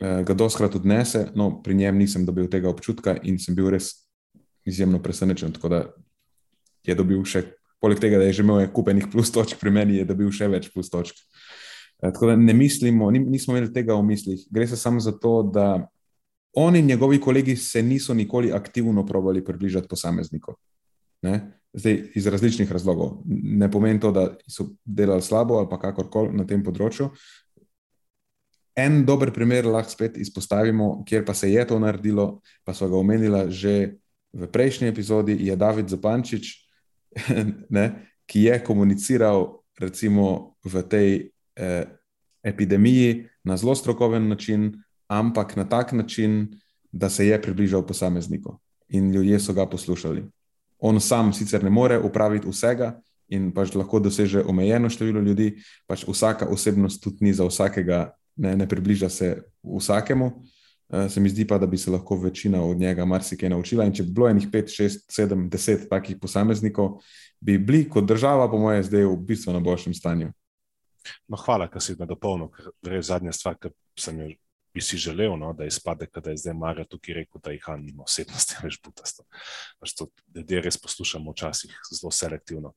eh, 0.00 0.22
ga 0.24 0.34
doskrat 0.34 0.74
odnese, 0.74 1.30
no, 1.34 1.62
pri 1.62 1.74
njem 1.74 1.98
nisem 1.98 2.26
dobil 2.26 2.48
tega 2.48 2.68
občutka 2.68 3.16
in 3.22 3.38
sem 3.38 3.54
bil 3.54 3.70
res 3.70 4.06
izjemno 4.66 4.98
presenečen. 5.02 5.52
Tako 5.52 5.68
da 5.68 5.84
je 6.84 6.94
dobil 6.94 7.24
še, 7.24 7.44
poleg 7.80 8.00
tega, 8.00 8.18
da 8.18 8.24
je 8.24 8.32
že 8.32 8.42
imel 8.42 8.66
kupenih 8.72 9.08
plus 9.12 9.30
točk, 9.30 9.58
pri 9.60 9.70
meni 9.70 9.96
je 9.96 10.04
dobil 10.04 10.30
še 10.32 10.48
več 10.48 10.72
plus 10.72 10.90
točk. 10.90 11.14
Eh, 12.02 12.12
tako 12.12 12.26
da 12.26 12.36
ne 12.36 12.54
mislimo, 12.54 13.10
nismo 13.10 13.56
imeli 13.56 13.72
tega 13.72 13.94
v 13.94 14.02
mislih. 14.02 14.46
Gre 14.50 14.66
se 14.66 14.76
samo 14.76 15.00
za 15.00 15.12
to, 15.12 15.42
da 15.42 15.88
on 16.56 16.76
in 16.76 16.86
njegovi 16.86 17.20
kolegi 17.20 17.56
se 17.56 17.82
niso 17.82 18.14
nikoli 18.14 18.52
aktivno 18.52 19.06
probali 19.06 19.44
približati 19.44 19.88
posameznikom. 19.88 20.54
Zdaj, 21.72 22.02
iz 22.14 22.26
različnih 22.26 22.72
razlogov. 22.72 23.18
Ne 23.26 23.70
pomeni 23.70 24.00
to, 24.00 24.12
da 24.12 24.36
so 24.48 24.70
delali 24.84 25.22
slabo 25.22 25.54
ali 25.54 25.68
pa 25.70 25.78
kakorkoli 25.80 26.32
na 26.36 26.46
tem 26.46 26.62
področju. 26.64 27.10
En 28.76 29.04
dober 29.04 29.32
primer 29.32 29.66
lahko 29.66 29.92
spet 29.92 30.16
izpostavimo, 30.20 31.04
kjer 31.08 31.24
pa 31.24 31.34
se 31.34 31.50
je 31.52 31.64
to 31.66 31.78
naredilo, 31.80 32.40
pa 32.64 32.74
smo 32.74 32.88
ga 32.88 32.96
omenili 32.96 33.44
že 33.52 33.96
v 34.32 34.48
prejšnji 34.52 34.88
epizodi, 34.88 35.36
je 35.46 35.56
David 35.56 35.88
Zapančič, 35.88 36.50
ne, 37.76 37.86
ki 38.28 38.48
je 38.48 38.58
komuniciral 38.64 39.46
recimo 39.80 40.56
v 40.64 40.82
tej 40.88 41.08
eh, 41.56 41.84
epidemiji 42.42 43.28
na 43.44 43.56
zelo 43.56 43.74
strokoven 43.74 44.28
način, 44.28 44.72
ampak 45.08 45.56
na 45.56 45.68
tak 45.68 45.92
način, 45.92 46.60
da 46.92 47.10
se 47.10 47.26
je 47.26 47.42
približal 47.42 47.86
posamezniku 47.86 48.58
in 48.88 49.12
ljudje 49.12 49.40
so 49.40 49.52
ga 49.52 49.66
poslušali 49.66 50.24
on 50.78 51.00
sam 51.00 51.32
sicer 51.32 51.64
ne 51.64 51.70
more 51.70 51.98
upraviti 51.98 52.48
vsega 52.48 52.96
in 53.28 53.50
pač 53.54 53.74
lahko 53.74 54.00
doseže 54.00 54.44
omejeno 54.46 54.90
število 54.90 55.20
ljudi, 55.20 55.56
pač 55.86 56.04
vsaka 56.06 56.46
osebnost 56.46 57.02
tudi 57.02 57.24
ni 57.26 57.32
za 57.34 57.46
vsakega, 57.46 58.12
ne, 58.36 58.54
ne 58.56 58.68
približa 58.68 59.08
se 59.10 59.30
vsakemu. 59.64 60.30
Uh, 60.86 61.08
se 61.10 61.20
mi 61.20 61.28
zdi 61.28 61.42
pa, 61.44 61.58
da 61.58 61.66
bi 61.66 61.78
se 61.78 61.90
lahko 61.90 62.14
večina 62.16 62.62
od 62.62 62.78
njega 62.78 63.04
marsikaj 63.04 63.50
naučila. 63.50 63.84
In 63.84 63.92
če 63.92 64.04
bi 64.06 64.12
bilo 64.14 64.28
enih 64.30 64.46
5, 64.52 64.70
6, 64.70 65.08
7, 65.10 65.48
10 65.50 65.88
takih 65.90 66.20
posameznikov, 66.22 67.00
bi 67.40 67.58
bili 67.58 67.88
kot 67.90 68.06
država, 68.06 68.46
po 68.50 68.60
mojem, 68.62 68.84
zdaj 68.86 69.08
v 69.08 69.16
bistveno 69.26 69.60
boljšem 69.60 69.94
stanju. 69.98 70.30
No, 71.28 71.36
hvala, 71.36 71.68
da 71.72 71.80
si 71.80 71.96
me 71.98 72.06
dopolnil, 72.06 72.50
ker 72.54 72.98
je 72.98 73.02
zadnja 73.02 73.32
stvar, 73.32 73.58
ki 73.60 73.72
sem 74.00 74.20
jo 74.20 74.30
bi 74.76 74.82
si 74.84 74.98
želel, 75.00 75.38
no, 75.38 75.52
da 75.56 75.64
izpade, 75.64 76.06
da 76.24 76.30
je 76.30 76.36
zdaj 76.36 76.54
Marijo 76.54 76.84
tukaj 76.84 77.14
rekel, 77.14 77.40
da 77.44 77.50
jih 77.50 77.64
ima 77.88 78.04
osebnost, 78.04 78.58
več 78.64 78.76
butasto. 78.84 79.24
Pač 79.80 79.94
to 79.96 80.10
ljudje 80.34 80.60
res 80.66 80.76
poslušamo 80.76 81.32
včasih 81.32 81.72
zelo 81.88 82.10
selektivno. 82.12 82.74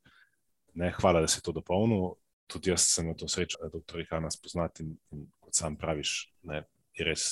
Ne, 0.79 0.93
hvala, 1.01 1.25
da 1.25 1.27
si 1.27 1.43
to 1.43 1.51
dopolnil. 1.51 2.13
Tudi 2.47 2.71
jaz 2.71 2.85
sem 2.87 3.03
imel 3.03 3.17
to 3.19 3.27
srečo, 3.27 3.59
da 3.59 3.67
dr. 3.73 4.05
Hanna 4.13 4.31
spoznati 4.31 4.85
in, 4.85 4.95
in 5.11 5.25
kot 5.43 5.59
sam 5.59 5.75
praviš, 5.77 6.13
ne, 6.47 6.63
je 6.95 7.05
res 7.05 7.25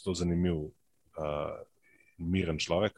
zelo 0.00 0.16
zanimiv 0.16 0.62
uh, 0.64 1.60
miren 2.16 2.58
človek. 2.58 2.96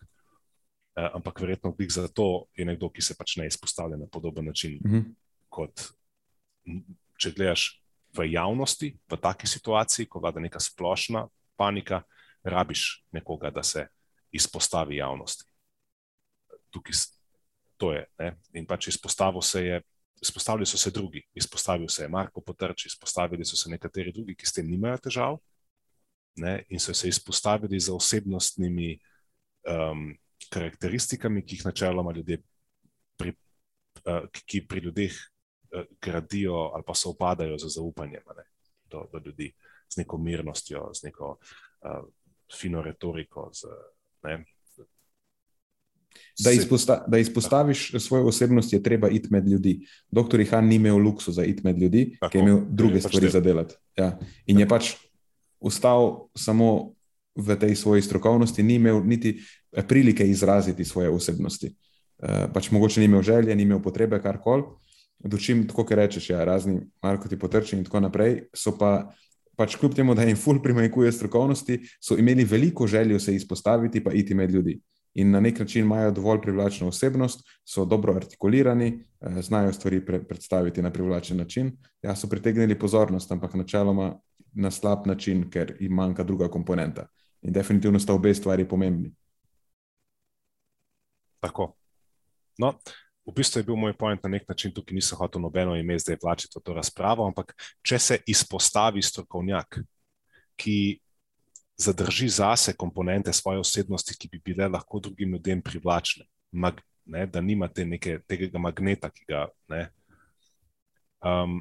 Uh, 0.95 1.09
ampak 1.19 1.43
verjetno 1.43 1.75
bih 1.75 1.91
za 1.91 2.07
to 2.07 2.47
je 2.55 2.69
nekdo, 2.71 2.93
ki 2.93 3.03
se 3.03 3.19
pač 3.19 3.35
ne 3.41 3.51
izpostavlja 3.51 3.99
na 3.99 4.07
podoben 4.07 4.47
način, 4.47 4.79
mm 4.79 4.95
-hmm. 4.95 5.05
kot 5.49 5.91
če 7.19 7.33
gledaš 7.37 7.83
v 8.13 8.29
javnosti, 8.33 8.93
v 9.09 9.17
taki 9.17 9.49
situaciji, 9.49 10.09
ko 10.09 10.21
vlada 10.21 10.41
neka 10.43 10.61
splošna 10.61 11.27
panika, 11.57 12.03
rabiš 12.45 13.05
nekoga, 13.15 13.51
da 13.55 13.63
se 13.63 13.87
izpostavi 14.35 14.99
javnosti. 14.99 15.47
Tukaj 16.73 16.99
to 17.77 17.93
je. 17.93 18.05
Ne? 18.19 18.35
In 18.59 18.67
pač 18.67 18.91
izpostavil 18.93 19.43
se 19.43 19.65
je. 19.65 19.81
Izpostavili 20.23 20.67
so 20.67 20.79
se 20.79 20.93
drugi, 20.95 21.19
izpostavil 21.35 21.89
se 21.91 22.05
je 22.05 22.09
Marko 22.09 22.41
Potrč, 22.47 22.87
izpostavili 22.87 23.45
so 23.45 23.57
se 23.59 23.71
nekateri 23.71 24.13
drugi, 24.15 24.37
ki 24.39 24.47
s 24.47 24.55
tem 24.55 24.69
nimajo 24.71 25.01
težav, 25.03 25.39
ne, 26.39 26.61
in 26.71 26.79
so 26.79 26.95
se 26.95 27.11
izpostavili 27.11 27.81
za 27.83 27.91
osebnostnimi 27.97 29.01
um, 29.67 30.13
karakteristikami, 30.55 31.43
ki 31.43 31.59
jih 31.59 31.65
načeloma 31.67 32.15
ljudje, 32.15 32.39
pri, 33.19 33.35
uh, 34.07 34.31
ki 34.47 34.63
pri 34.69 34.85
ljudeh 34.87 35.19
Eh, 35.19 35.32
gradijo 36.01 36.55
ali 36.55 36.83
pa 36.87 36.95
se 36.95 37.09
upadajo 37.09 37.59
za 37.59 37.69
zaupanje 37.69 38.19
do, 38.91 39.07
do 39.13 39.21
ljudi, 39.27 39.53
z 39.89 39.97
neko 39.97 40.19
mirnostjo, 40.19 40.91
z 40.95 41.03
neko 41.03 41.37
uh, 41.37 42.09
fino 42.61 42.83
retoriko. 42.83 43.51
Z, 43.53 43.67
Da, 46.45 46.51
izposta, 46.51 47.05
da 47.09 47.19
izpostaviš 47.19 47.93
svojo 47.99 48.27
osebnost, 48.27 48.73
je 48.73 48.83
treba 48.83 49.09
iti 49.09 49.29
med 49.31 49.49
ljudi. 49.49 49.87
Doktor 50.11 50.45
Han 50.51 50.67
ni 50.67 50.75
imel 50.75 50.97
luksusa 50.97 51.33
za 51.33 51.45
iti 51.45 51.63
med 51.65 51.79
ljudi, 51.79 52.19
ki 52.31 52.39
je 52.39 52.43
imel 52.43 52.61
druge 52.69 53.01
pač 53.01 53.09
stvari 53.09 53.31
za 53.31 53.41
delati. 53.41 53.75
Ja. 53.97 54.19
In 54.47 54.61
je 54.61 54.69
pač 54.69 54.93
ustal 55.61 56.29
samo 56.37 56.93
v 57.35 57.57
tej 57.57 57.77
svoji 57.77 58.03
strokovnosti, 58.03 58.63
ni 58.63 58.75
imel 58.75 59.01
niti 59.05 59.41
prilike 59.89 60.29
izraziti 60.29 60.85
svoje 60.85 61.09
osebnosti. 61.09 61.73
Uh, 62.19 62.53
pač 62.53 62.71
mogoče 62.71 63.01
ni 63.01 63.09
imel 63.09 63.23
želje, 63.23 63.57
ni 63.57 63.63
imel 63.63 63.81
potrebe, 63.83 64.21
karkoli 64.21 64.69
dočim, 65.25 65.67
tako 65.69 65.85
kot 65.85 65.97
rečeš, 65.97 66.31
ja, 66.31 66.45
razni 66.45 66.81
markoti 67.03 67.39
potrči 67.39 67.77
in 67.77 67.85
tako 67.85 68.01
naprej, 68.01 68.47
so 68.55 68.75
pa 68.79 69.13
pač 69.57 69.77
kljub 69.77 69.95
temu, 69.95 70.15
da 70.15 70.25
jim 70.27 70.37
ful 70.37 70.63
primanjkuje 70.63 71.13
strokovnosti, 71.13 71.81
so 72.01 72.17
imeli 72.19 72.45
veliko 72.45 72.87
željo 72.87 73.21
se 73.21 73.35
izpostaviti 73.35 74.05
pa 74.05 74.13
iti 74.13 74.35
med 74.35 74.51
ljudi. 74.51 74.81
In 75.15 75.31
na 75.31 75.41
nek 75.41 75.59
način 75.59 75.85
imajo 75.85 76.11
dovolj 76.11 76.41
privlačno 76.43 76.89
osebnost, 76.89 77.45
so 77.69 77.85
dobro 77.85 78.15
artikulirani, 78.17 78.87
eh, 79.21 79.43
znajo 79.43 79.73
stvari 79.73 80.05
pre 80.07 80.23
predstaviti 80.25 80.83
na 80.83 80.91
privlačen 80.91 81.37
način. 81.37 81.77
Ja, 82.03 82.17
so 82.17 82.29
pritegnili 82.29 82.79
pozornost, 82.79 83.33
ampak 83.33 83.55
načeloma 83.55 84.15
na 84.53 84.71
slab 84.71 85.07
način, 85.07 85.51
ker 85.51 85.77
jim 85.81 85.93
manjka 85.93 86.25
druga 86.25 86.49
komponenta. 86.49 87.07
In 87.43 87.53
definitivno 87.53 87.99
sta 87.99 88.15
obe 88.15 88.35
stvari 88.35 88.69
pomembni. 88.69 89.13
Tako. 91.41 91.75
No, 92.59 92.75
v 93.27 93.33
bistvu 93.35 93.61
je 93.61 93.67
bil 93.67 93.77
moj 93.79 93.95
point 93.99 94.23
na 94.23 94.31
nek 94.31 94.49
način, 94.49 94.73
tukaj 94.75 94.95
nisem 94.95 95.19
hotel 95.19 95.43
nobeno 95.43 95.77
ime 95.77 95.99
zdaj 95.99 96.19
plačiti 96.19 96.59
v 96.59 96.63
to 96.63 96.75
razpravo, 96.75 97.27
ampak 97.27 97.55
če 97.83 97.99
se 97.99 98.19
izpostavi 98.27 99.03
strokovnjak, 99.03 99.79
ki 100.57 100.99
zadrži 101.79 102.29
zase 102.29 102.75
komponente 102.77 103.33
svoje 103.33 103.63
osebnosti, 103.63 104.17
ki 104.19 104.29
bi 104.29 104.41
bile 104.45 104.69
lahko 104.69 105.01
drugim 105.01 105.33
ljudem 105.33 105.63
privlačne, 105.63 106.27
mag, 106.53 106.81
ne, 107.05 107.27
da 107.27 107.41
nimate 107.41 107.85
neke, 107.85 108.19
tega 108.29 108.59
magneta, 108.59 109.11
ki 109.11 109.25
ga 109.29 109.47
ne. 109.69 109.87
Um, 111.23 111.61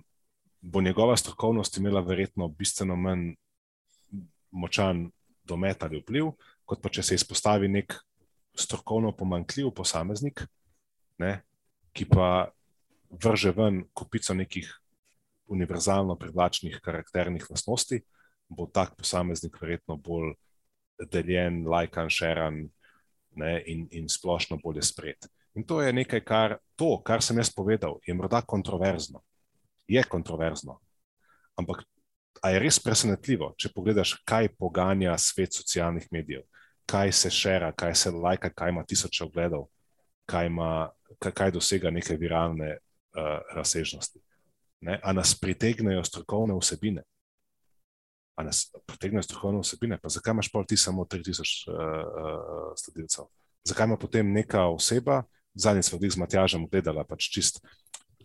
bo 0.62 0.82
njegova 0.82 1.18
strokovnost 1.18 1.78
imela 1.78 2.01
verjetno 2.01 2.47
bistveno 2.47 2.95
manj 2.95 3.34
močan 4.51 5.09
domet 5.43 5.84
ali 5.84 6.01
vpliv, 6.01 6.34
kot 6.66 6.82
pa 6.82 6.89
če 6.89 7.03
se 7.03 7.16
izpostavi 7.16 7.70
nek 7.70 7.95
strokovno 8.57 9.14
pomankljiv 9.18 9.72
posameznik, 9.76 10.43
ne, 11.22 11.41
ki 11.94 12.08
pa 12.10 12.52
vrže 13.12 13.52
ven 13.56 13.84
kupico 13.94 14.34
nekih 14.34 14.70
univerzalno 15.52 16.16
privlačnih 16.16 16.80
karakternih 16.84 17.50
lastnosti, 17.50 18.00
bo 18.48 18.68
tak 18.68 18.96
posameznik 18.96 19.58
verjetno 19.62 19.98
bolj 19.98 20.34
deljen, 21.12 21.66
lajkan, 21.68 22.10
šeran 22.10 22.62
ne, 23.36 23.54
in, 23.68 23.88
in 23.92 24.10
splošno 24.10 24.60
bolje 24.64 24.84
spred. 24.86 25.28
In 25.56 25.66
to 25.68 25.82
je 25.82 25.94
nekaj, 25.94 26.24
kar, 26.24 26.58
to, 26.80 26.94
kar 27.04 27.24
sem 27.24 27.39
jaz 27.42 27.52
povedal, 27.54 28.00
je 28.08 28.16
morda 28.16 28.42
kontroverzno. 28.42 29.24
Je 29.88 30.04
kontroverzno. 30.04 30.80
Ampak 31.60 31.84
je 32.48 32.60
res 32.64 32.80
presenetljivo, 32.80 33.52
če 33.60 33.74
pogledaš, 33.76 34.16
kaj 34.28 34.54
poganja 34.60 35.18
svet 35.20 35.54
socialnih 35.54 36.08
medijev, 36.12 36.46
kaj 36.88 37.12
se 37.12 37.32
šera, 37.32 37.72
kaj 37.76 37.96
se 37.96 38.12
lajka, 38.16 38.54
kaj 38.56 38.72
ima 38.72 38.86
tisoče 38.88 39.26
ogledov, 39.28 39.68
kaj 40.26 40.48
ima 40.48 40.72
kaj 41.30 41.51
dosega 41.51 41.91
neke 41.93 42.17
viralne 42.17 42.78
uh, 42.78 43.39
razsežnosti. 43.53 44.19
Ne? 44.82 44.99
A 45.03 45.13
nas 45.13 45.36
pritegnejo 45.38 46.03
strokovne 46.03 46.57
vsebine? 46.57 47.03
A 48.36 48.43
nas 48.43 48.72
pritegnejo 48.88 49.24
strokovne 49.24 49.61
vsebine? 49.61 49.99
Pa 50.01 50.09
zakaj 50.09 50.34
imaš 50.34 50.49
pol 50.51 50.65
ti 50.65 50.78
samo 50.78 51.05
3000 51.05 51.69
uh, 51.69 51.76
uh, 51.76 52.74
sledilcev? 52.78 53.30
Zakaj 53.67 53.86
ima 53.86 53.97
potem 53.97 54.32
neka 54.34 54.65
oseba, 54.65 55.24
zadnjič 55.53 55.86
smo 55.86 55.99
jih 56.01 56.11
z 56.11 56.17
Matjažem 56.17 56.65
gledala, 56.72 57.03
pač 57.05 57.30
čist. 57.30 57.61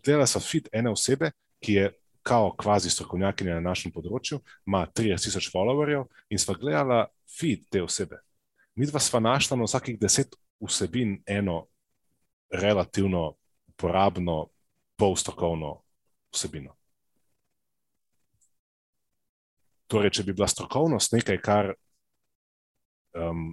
Gledala 0.01 0.26
so 0.26 0.40
fit 0.40 0.68
ene 0.72 0.90
osebe, 0.90 1.30
ki 1.61 1.72
je 1.72 1.92
kao 2.26 2.55
kvazi 2.59 2.90
strokovnjakinja 2.90 3.61
na 3.61 3.68
našem 3.68 3.92
področju, 3.92 4.40
ima 4.66 4.86
3000 4.97 5.51
followerjev 5.53 6.07
in 6.30 6.40
sva 6.42 6.57
gledala 6.59 7.05
fit 7.30 7.68
te 7.70 7.82
osebe. 7.82 8.18
Mi 8.74 8.88
dva 8.88 9.01
sva 9.01 9.20
našla 9.20 9.57
na 9.57 9.68
vsakih 9.68 9.99
deset 10.01 10.34
vsebin 10.61 11.20
eno 11.26 11.66
relativno 12.51 13.34
uporabno, 13.68 14.49
polstrokovno 14.97 15.82
vsebino. 16.32 16.72
Torej, 19.86 20.11
če 20.18 20.24
bi 20.26 20.34
bila 20.34 20.49
strokovnost 20.49 21.12
nekaj, 21.12 21.38
kar, 21.44 21.74
um, 23.14 23.53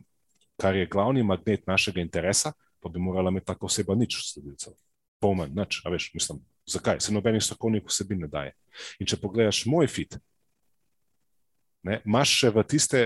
kar 0.57 0.75
je 0.75 0.87
glavni 0.89 1.23
magnet 1.23 1.67
našega 1.67 2.01
interesa, 2.01 2.53
pa 2.79 2.89
bi 2.89 2.99
morala 2.99 3.29
imeti 3.29 3.51
tako 3.51 3.69
oseba 3.69 3.95
nič 3.95 4.17
sledilcev. 4.31 4.73
Pomen, 5.21 5.53
nič, 5.55 5.81
a 5.85 5.91
veš, 5.93 6.09
mislim, 6.15 6.41
Zakaj? 6.65 6.99
Se 6.99 7.13
nobenih 7.13 7.43
strokovnih 7.43 7.83
vsebin 7.87 8.19
ne 8.19 8.27
daje. 8.27 8.53
In 8.99 9.07
če 9.07 9.19
pogledaš 9.19 9.65
moj 9.67 9.87
fit, 9.91 10.15
ne, 11.83 11.99
imaš 12.07 12.37
še 12.39 12.51
v 12.55 12.63
tiste 12.63 13.01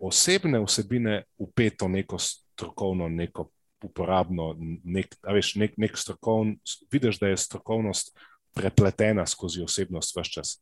osebne 0.00 0.62
vsebine 0.64 1.22
upeto 1.40 1.88
neko 1.88 2.18
strokovno, 2.18 3.08
neko 3.08 3.50
uporabno, 3.84 4.54
nek, 4.84 5.14
veš, 5.22 5.54
nek, 5.60 5.76
nek 5.80 5.98
strokovn, 5.98 6.56
vidiš, 6.92 7.18
da 7.20 7.30
je 7.30 7.36
strokovnost 7.36 8.14
prepletena 8.54 9.26
skozi 9.26 9.62
osebnost 9.62 10.16
vse 10.16 10.30
čas. 10.30 10.54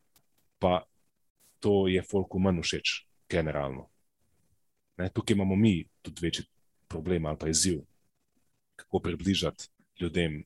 Pa 0.59 0.83
to 1.61 1.87
je 1.89 2.03
folku 2.03 2.41
manj 2.43 2.63
všeč, 2.63 2.95
generalno. 3.31 3.89
Ne, 4.99 5.09
tukaj 5.09 5.35
imamo 5.35 5.57
mi 5.57 5.89
tudi 6.03 6.27
večji 6.27 6.45
problem 6.89 7.27
ali 7.27 7.39
pa 7.39 7.49
izziv, 7.49 7.81
kako 8.77 9.01
približati 9.01 9.69
ljudem 10.01 10.45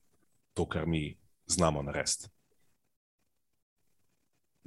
to, 0.53 0.65
kar 0.65 0.87
mi 0.87 1.17
znamo 1.45 1.81
narediti. 1.81 2.29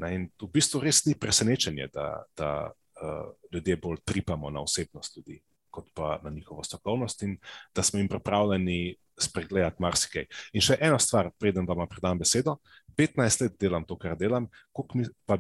In 0.01 0.31
v 0.41 0.49
bistvu 0.49 0.81
res 0.81 1.05
ni 1.05 1.15
presenečenje, 1.15 1.91
da, 1.93 2.25
da 2.37 2.51
uh, 2.73 3.33
ljudje 3.53 3.77
bolj 3.77 3.99
tripamo 4.05 4.51
na 4.51 4.63
osebnost 4.63 5.17
ljudi, 5.17 5.41
kot 5.71 5.91
pa 5.95 6.19
na 6.25 6.31
njihovo 6.31 6.65
strokovnost, 6.65 7.23
in 7.23 7.39
da 7.75 7.83
smo 7.83 7.99
jim 7.99 8.09
pripravljeni 8.09 8.97
spregledati 9.21 9.83
marsikaj. 9.83 10.27
In 10.53 10.65
še 10.65 10.79
ena 10.81 10.99
stvar, 10.99 11.31
preden 11.39 11.69
vam 11.69 11.89
predam 11.89 12.19
besedo. 12.19 12.57
15 12.99 13.45
let 13.45 13.57
delam 13.61 13.85
to, 13.87 13.97
kar 13.99 14.17
delam, 14.19 14.49
mi, 14.95 15.07
pa 15.27 15.39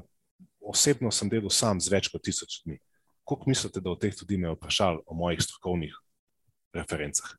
osebno 0.61 1.11
sem 1.13 1.29
delal 1.29 1.53
sam 1.53 1.81
z 1.81 1.93
več 1.93 2.09
kot 2.13 2.23
tisoč 2.25 2.61
ljudmi. 2.61 2.81
Kako 3.29 3.51
mislite, 3.51 3.81
da 3.81 3.93
od 3.93 4.01
teh 4.03 4.15
ljudi 4.17 4.39
me 4.39 4.53
vprašali 4.55 5.05
o 5.07 5.15
mojih 5.15 5.43
strokovnih 5.43 5.95
referencah? 6.75 7.35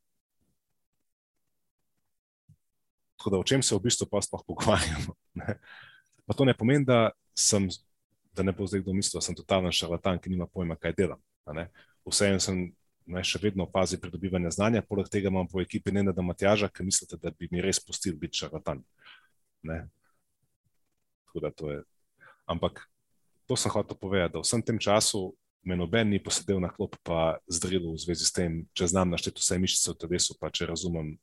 Tako 3.18 3.30
da 3.30 3.40
o 3.40 3.46
čem 3.46 3.62
se 3.62 3.76
v 3.76 3.84
bistvu 3.86 4.08
pa 4.10 4.22
sploh 4.22 4.44
pogovarjamo? 4.48 5.16
Ne? 5.42 5.56
Pa 6.28 6.36
to 6.36 6.46
ne 6.46 6.54
pomeni, 6.58 6.86
da, 6.86 7.12
sem, 7.38 7.70
da 8.36 8.44
ne 8.44 8.52
bo 8.52 8.66
zdaj 8.68 8.82
kdo 8.84 8.94
mislil, 8.94 9.20
da 9.20 9.26
sem 9.26 9.36
totalen 9.36 9.72
šarlatan, 9.72 10.20
ki 10.20 10.32
nima 10.34 10.48
pojma, 10.48 10.76
kaj 10.80 10.94
delam. 10.98 11.22
Vseeno 12.08 12.40
sem 12.44 12.66
ne, 13.06 13.24
še 13.26 13.40
vedno 13.42 13.66
v 13.66 13.74
fazi 13.74 14.00
pridobivanja 14.02 14.52
znanja, 14.54 14.84
poleg 14.86 15.10
tega 15.12 15.32
imam 15.32 15.48
po 15.50 15.62
ekipi 15.62 15.94
ne 15.94 16.04
da 16.12 16.22
Matjaža, 16.26 16.70
ki 16.70 16.86
mislite, 16.86 17.18
da 17.22 17.32
bi 17.32 17.50
mi 17.52 17.62
res 17.64 17.80
pustil 17.84 18.18
biti 18.20 18.44
šarlatan. 18.44 18.84
To 21.32 21.72
je... 21.72 21.84
Ampak 22.50 22.84
to 23.48 23.56
sem 23.56 23.72
hotel 23.72 23.98
povedati, 23.98 24.34
da 24.34 24.42
v 24.42 24.48
vsem 24.48 24.62
tem 24.64 24.80
času 24.80 25.32
me 25.64 25.78
noben 25.78 26.10
ni 26.10 26.20
posedel 26.20 26.60
na 26.60 26.70
klop, 26.74 26.98
pa 27.06 27.38
zdril 27.46 27.94
v 27.94 28.00
zvezi 28.02 28.26
s 28.26 28.34
tem, 28.34 28.66
če 28.74 28.90
znam 28.90 29.14
našteti 29.14 29.42
vse 29.44 29.58
mišice 29.62 29.94
v 29.94 30.00
telesu, 30.02 30.36
pa 30.42 30.50
če 30.50 30.66
razumem 30.72 31.16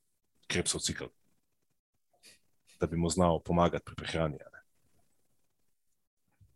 krepsov 0.47 0.81
cikl, 0.85 1.11
da 2.79 2.87
bi 2.87 2.97
mu 2.97 3.11
znal 3.11 3.43
pomagati 3.43 3.85
pri 3.85 3.99
prehrani. 3.99 4.39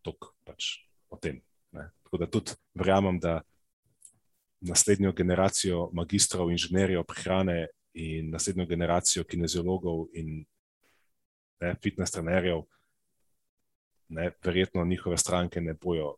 Tok 0.06 0.32
pač 0.46 0.86
o 1.10 1.18
tem. 1.18 1.42
Ne. 1.74 1.90
Tako 2.06 2.22
da 2.22 2.30
tudi 2.30 2.54
verjamem, 2.78 3.18
da 3.18 3.42
naslednjo 4.62 5.12
generacijo 5.12 5.90
magistrov, 5.92 6.50
inženirjev 6.50 7.04
prehrane 7.04 7.66
in 7.94 8.30
naslednjo 8.30 8.66
generacijo 8.66 9.24
kineziologov 9.24 10.06
in 10.14 10.44
ne, 11.60 11.74
fitness 11.82 12.12
trenerjev, 12.12 12.62
ne, 14.08 14.30
verjetno 14.44 14.84
njihove 14.84 15.18
stranke 15.18 15.60
ne 15.60 15.74
bojo, 15.74 16.14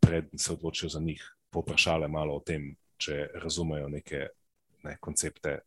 predtem 0.00 0.38
se 0.38 0.52
odločijo 0.52 0.88
za 0.88 1.00
njih, 1.00 1.22
poprašale 1.50 2.08
malo 2.08 2.36
o 2.36 2.40
tem, 2.40 2.74
če 2.96 3.26
razumejo 3.34 3.88
neke 3.88 4.26
ne, 4.84 4.96
koncepte 5.00 5.58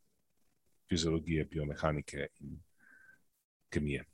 fiziologije, 0.90 1.46
biomehanike 1.46 2.28
in 2.40 2.60
kemije. 3.70 4.06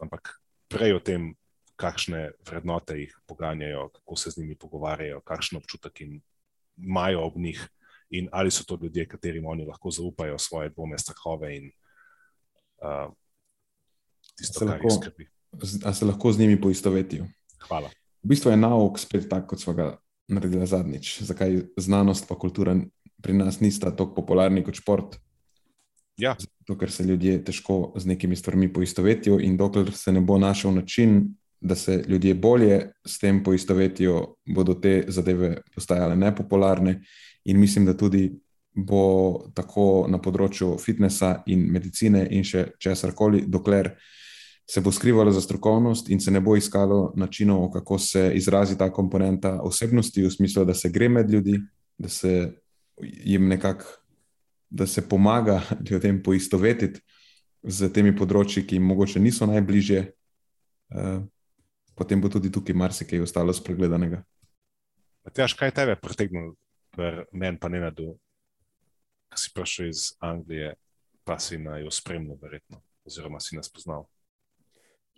Ampak 0.00 0.40
prej 0.68 0.96
o 0.96 1.00
tem, 1.04 1.34
kakšne 1.80 2.30
vrednote 2.44 2.98
jih 2.98 3.12
poganjajo, 3.26 3.88
kako 3.88 4.16
se 4.16 4.30
z 4.30 4.40
njimi 4.40 4.56
pogovarjajo, 4.56 5.20
kakšen 5.24 5.58
občutek 5.58 6.00
jim 6.00 6.18
imajo 6.82 7.26
ob 7.26 7.36
njih, 7.36 7.68
in 8.10 8.28
ali 8.32 8.50
so 8.50 8.64
to 8.64 8.78
ljudje, 8.82 9.08
katerim 9.08 9.46
oni 9.46 9.64
lahko 9.64 9.90
zaupajo 9.90 10.38
svoje 10.38 10.68
dvome, 10.68 10.98
strahove 10.98 11.56
in 11.56 11.70
uh, 12.82 13.12
tisto, 14.38 14.66
kar 14.66 14.80
jih 14.82 14.92
skrbi. 14.98 15.28
Ali 15.84 15.94
se 15.94 16.04
lahko 16.04 16.32
z 16.32 16.38
njimi 16.38 16.60
poistovetijo? 16.60 17.26
Hvala. 17.68 17.90
V 18.22 18.28
bistvu 18.28 18.50
je 18.50 18.56
nauk 18.56 18.98
spet 18.98 19.28
tako, 19.28 19.54
kot 19.54 19.60
smo 19.60 19.72
ga 19.72 19.96
naredili 20.28 20.66
zadnjič. 20.66 21.22
Zakaj 21.22 21.62
znanost 21.76 22.28
in 22.30 22.38
kultura 22.38 22.76
pri 23.22 23.34
nas 23.34 23.60
nista 23.60 23.90
tako 23.90 24.14
popularni 24.14 24.64
kot 24.64 24.74
šport? 24.74 25.16
Ja. 26.20 26.36
Zato, 26.38 26.76
ker 26.78 26.90
se 26.92 27.04
ljudje 27.04 27.38
težko 27.44 27.92
z 27.96 28.06
nekimi 28.06 28.36
stvarmi 28.36 28.72
poistovetijo, 28.72 29.38
in 29.40 29.56
dokler 29.56 29.92
se 29.92 30.12
ne 30.12 30.20
bo 30.20 30.38
našel 30.38 30.74
način, 30.74 31.34
da 31.60 31.74
se 31.74 32.04
ljudje 32.08 32.34
bolje 32.34 32.92
s 33.06 33.18
tem 33.18 33.42
poistovetijo, 33.44 34.34
bodo 34.46 34.74
te 34.74 35.04
zadeve 35.08 35.56
postajale 35.74 36.16
nepopularne. 36.16 37.00
In 37.44 37.60
mislim, 37.60 37.84
da 37.86 37.96
tudi 37.96 38.30
bo 38.74 39.50
tako 39.54 40.06
na 40.08 40.20
področju 40.22 40.76
fitnesa 40.78 41.42
in 41.46 41.66
medicine 41.72 42.26
in 42.30 42.44
še 42.44 42.70
česar 42.78 43.12
koli, 43.16 43.42
dokler 43.46 43.94
se 44.70 44.80
bo 44.80 44.92
skrivalo 44.92 45.32
za 45.34 45.40
strokovnost 45.40 46.10
in 46.10 46.20
se 46.20 46.30
ne 46.30 46.40
bo 46.40 46.54
iskalo 46.56 47.12
načinov, 47.16 47.70
kako 47.74 47.98
se 47.98 48.30
izrazi 48.34 48.78
ta 48.78 48.90
komponenta 48.92 49.58
osebnosti, 49.62 50.22
v 50.22 50.30
smislu, 50.30 50.64
da 50.64 50.74
se 50.74 50.88
gre 50.88 51.08
med 51.08 51.30
ljudi, 51.30 51.58
da 51.98 52.08
se 52.08 52.52
jim 53.02 53.48
nekako. 53.48 53.96
Da 54.70 54.86
se 54.86 55.02
pomaga 55.02 55.60
ljudem 55.90 56.22
poistovetiti 56.22 57.00
z 57.62 57.88
temi 57.90 58.12
področji, 58.16 58.62
ki 58.62 58.76
jim 58.78 58.84
morda 58.86 59.18
niso 59.18 59.48
najbližje, 59.50 60.04
uh, 60.94 61.24
potem 61.94 62.20
bo 62.20 62.28
tudi 62.32 62.52
tukaj 62.52 62.76
marsikaj 62.76 63.24
ostalo 63.24 63.54
spregledanega. 63.56 64.22
Matjaš, 65.26 65.54
kaj 65.58 65.74
tebe 65.76 65.96
pritegnilo, 66.00 66.54
meni 67.32 67.58
pa 67.60 67.68
ne 67.68 67.82
na 67.82 67.90
to, 67.94 68.14
ki 69.30 69.42
si 69.42 69.52
prišel 69.54 69.90
iz 69.90 70.06
Anglije, 70.24 70.74
pa 71.24 71.38
si 71.38 71.58
na 71.60 71.78
jo 71.78 71.92
spremljal, 71.92 72.38
verjetno, 72.40 72.80
oziroma 73.06 73.40
si 73.40 73.58
nas 73.58 73.68
poznal. 73.70 74.06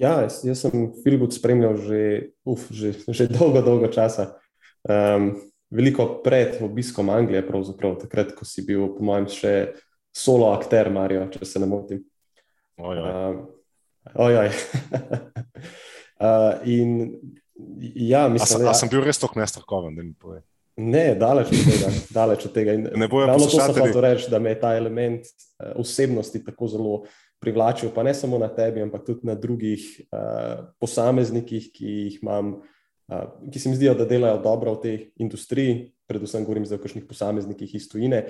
Ja, 0.01 0.17
jaz, 0.25 0.41
jaz 0.45 0.65
sem 0.65 0.91
Filip 1.05 1.23
spremljal 1.31 1.77
že, 1.79 2.03
uf, 2.49 2.67
že, 2.75 2.95
že 3.07 3.29
dolgo, 3.31 3.63
dolgo 3.63 3.89
časa. 3.93 4.33
Um, 4.83 5.37
veliko 5.71 6.23
pred 6.25 6.59
obiskom 6.65 7.13
Anglije, 7.13 7.45
pravzaprav 7.47 8.01
takrat, 8.03 8.35
ko 8.37 8.45
si 8.49 8.65
bil, 8.67 8.89
po 8.97 9.05
mojem, 9.07 9.29
še 9.31 9.55
solo 10.13 10.51
akter, 10.53 10.91
Marijo, 10.93 11.29
če 11.33 11.47
se 11.49 11.63
ne 11.63 11.71
motim. 11.71 12.03
Ojoj. 12.83 13.09
Um, 13.09 13.41
ojoj. 14.27 14.51
Uh, 16.23 16.69
in, 16.69 17.21
ja, 17.95 18.29
mislim, 18.29 18.67
a, 18.67 18.71
a 18.71 18.79
sem 18.79 18.91
bil 18.93 19.03
res 19.03 19.19
tako 19.19 19.41
nestrokoven, 19.41 19.97
da 19.97 20.05
mi 20.07 20.13
pove. 20.15 20.39
Ne, 20.79 21.13
daleč 21.19 21.51
od 21.53 21.65
tega. 21.67 21.91
Daleč 22.19 22.45
od 22.47 22.55
tega. 22.55 22.77
Ne 22.79 23.09
bojo 23.11 23.27
pa 23.29 23.35
poslušati 23.37 24.01
reči, 24.01 24.31
da 24.31 24.39
me 24.39 24.55
je 24.55 24.61
ta 24.61 24.73
element 24.79 25.27
uh, 25.27 25.73
osebnosti 25.83 26.45
tako 26.47 26.69
zelo 26.71 26.95
privlačil, 27.43 27.91
pa 27.93 28.05
ne 28.07 28.15
samo 28.15 28.39
na 28.39 28.49
tebi, 28.49 28.85
ampak 28.85 29.05
tudi 29.05 29.27
na 29.27 29.35
drugih 29.35 29.83
uh, 30.07 30.63
posameznikih, 30.81 31.69
ki 31.75 31.97
jih 31.97 32.21
imam, 32.23 32.55
uh, 33.11 33.25
ki 33.51 33.59
se 33.59 33.73
mi 33.73 33.77
zdijo, 33.77 33.97
da 33.99 34.07
delajo 34.09 34.39
dobro 34.45 34.77
v 34.79 34.83
tej 34.85 34.97
industriji, 35.21 35.91
predvsem 36.07 36.47
govorim 36.47 36.69
za 36.71 36.79
kakšnih 36.79 37.05
posameznikih 37.11 37.75
iz 37.75 37.91
tujine. 37.91 38.29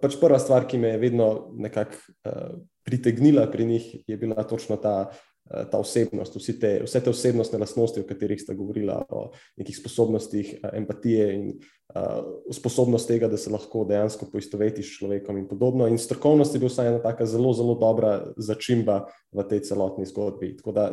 Pač 0.00 0.14
prva 0.20 0.38
stvar, 0.38 0.68
ki 0.68 0.78
me 0.78 0.94
je 0.94 1.02
vedno 1.02 1.50
nekako 1.58 1.98
uh, 2.22 2.54
pritegnila 2.86 3.50
pri 3.50 3.66
njih, 3.66 3.90
je 4.06 4.16
bila 4.16 4.46
točno 4.46 4.78
ta 4.80 5.10
uh, 5.10 5.20
ta 5.70 5.78
osebnost, 5.78 6.36
te, 6.60 6.70
vse 6.84 7.00
te 7.02 7.10
osebnostne 7.10 7.58
lastnosti, 7.58 8.00
o 8.00 8.06
katerih 8.06 8.38
ste 8.40 8.54
govorili, 8.54 8.92
o 9.08 9.30
nekih 9.58 9.76
sposobnostih 9.76 10.52
eh, 10.54 10.68
empatije 10.78 11.26
in 11.34 11.46
uh, 11.50 12.20
sposobnost 12.54 13.08
tega, 13.10 13.28
da 13.28 13.36
se 13.36 13.50
lahko 13.50 13.82
dejansko 13.88 14.28
poistovetiš 14.30 14.86
s 14.86 14.98
človekom 15.00 15.40
in 15.40 15.48
podobno. 15.48 15.88
In 15.90 15.98
strokovnost 15.98 16.54
je 16.54 16.62
bila 16.62 16.70
vsaj 16.70 16.92
ena 16.92 17.00
taka 17.02 17.26
zelo, 17.26 17.52
zelo 17.52 17.74
dobra 17.80 18.32
začimba 18.36 19.04
v 19.32 19.46
tej 19.50 19.64
celotni 19.66 20.06
zgodbi. 20.06 20.52
Tako 20.60 20.74
da, 20.76 20.86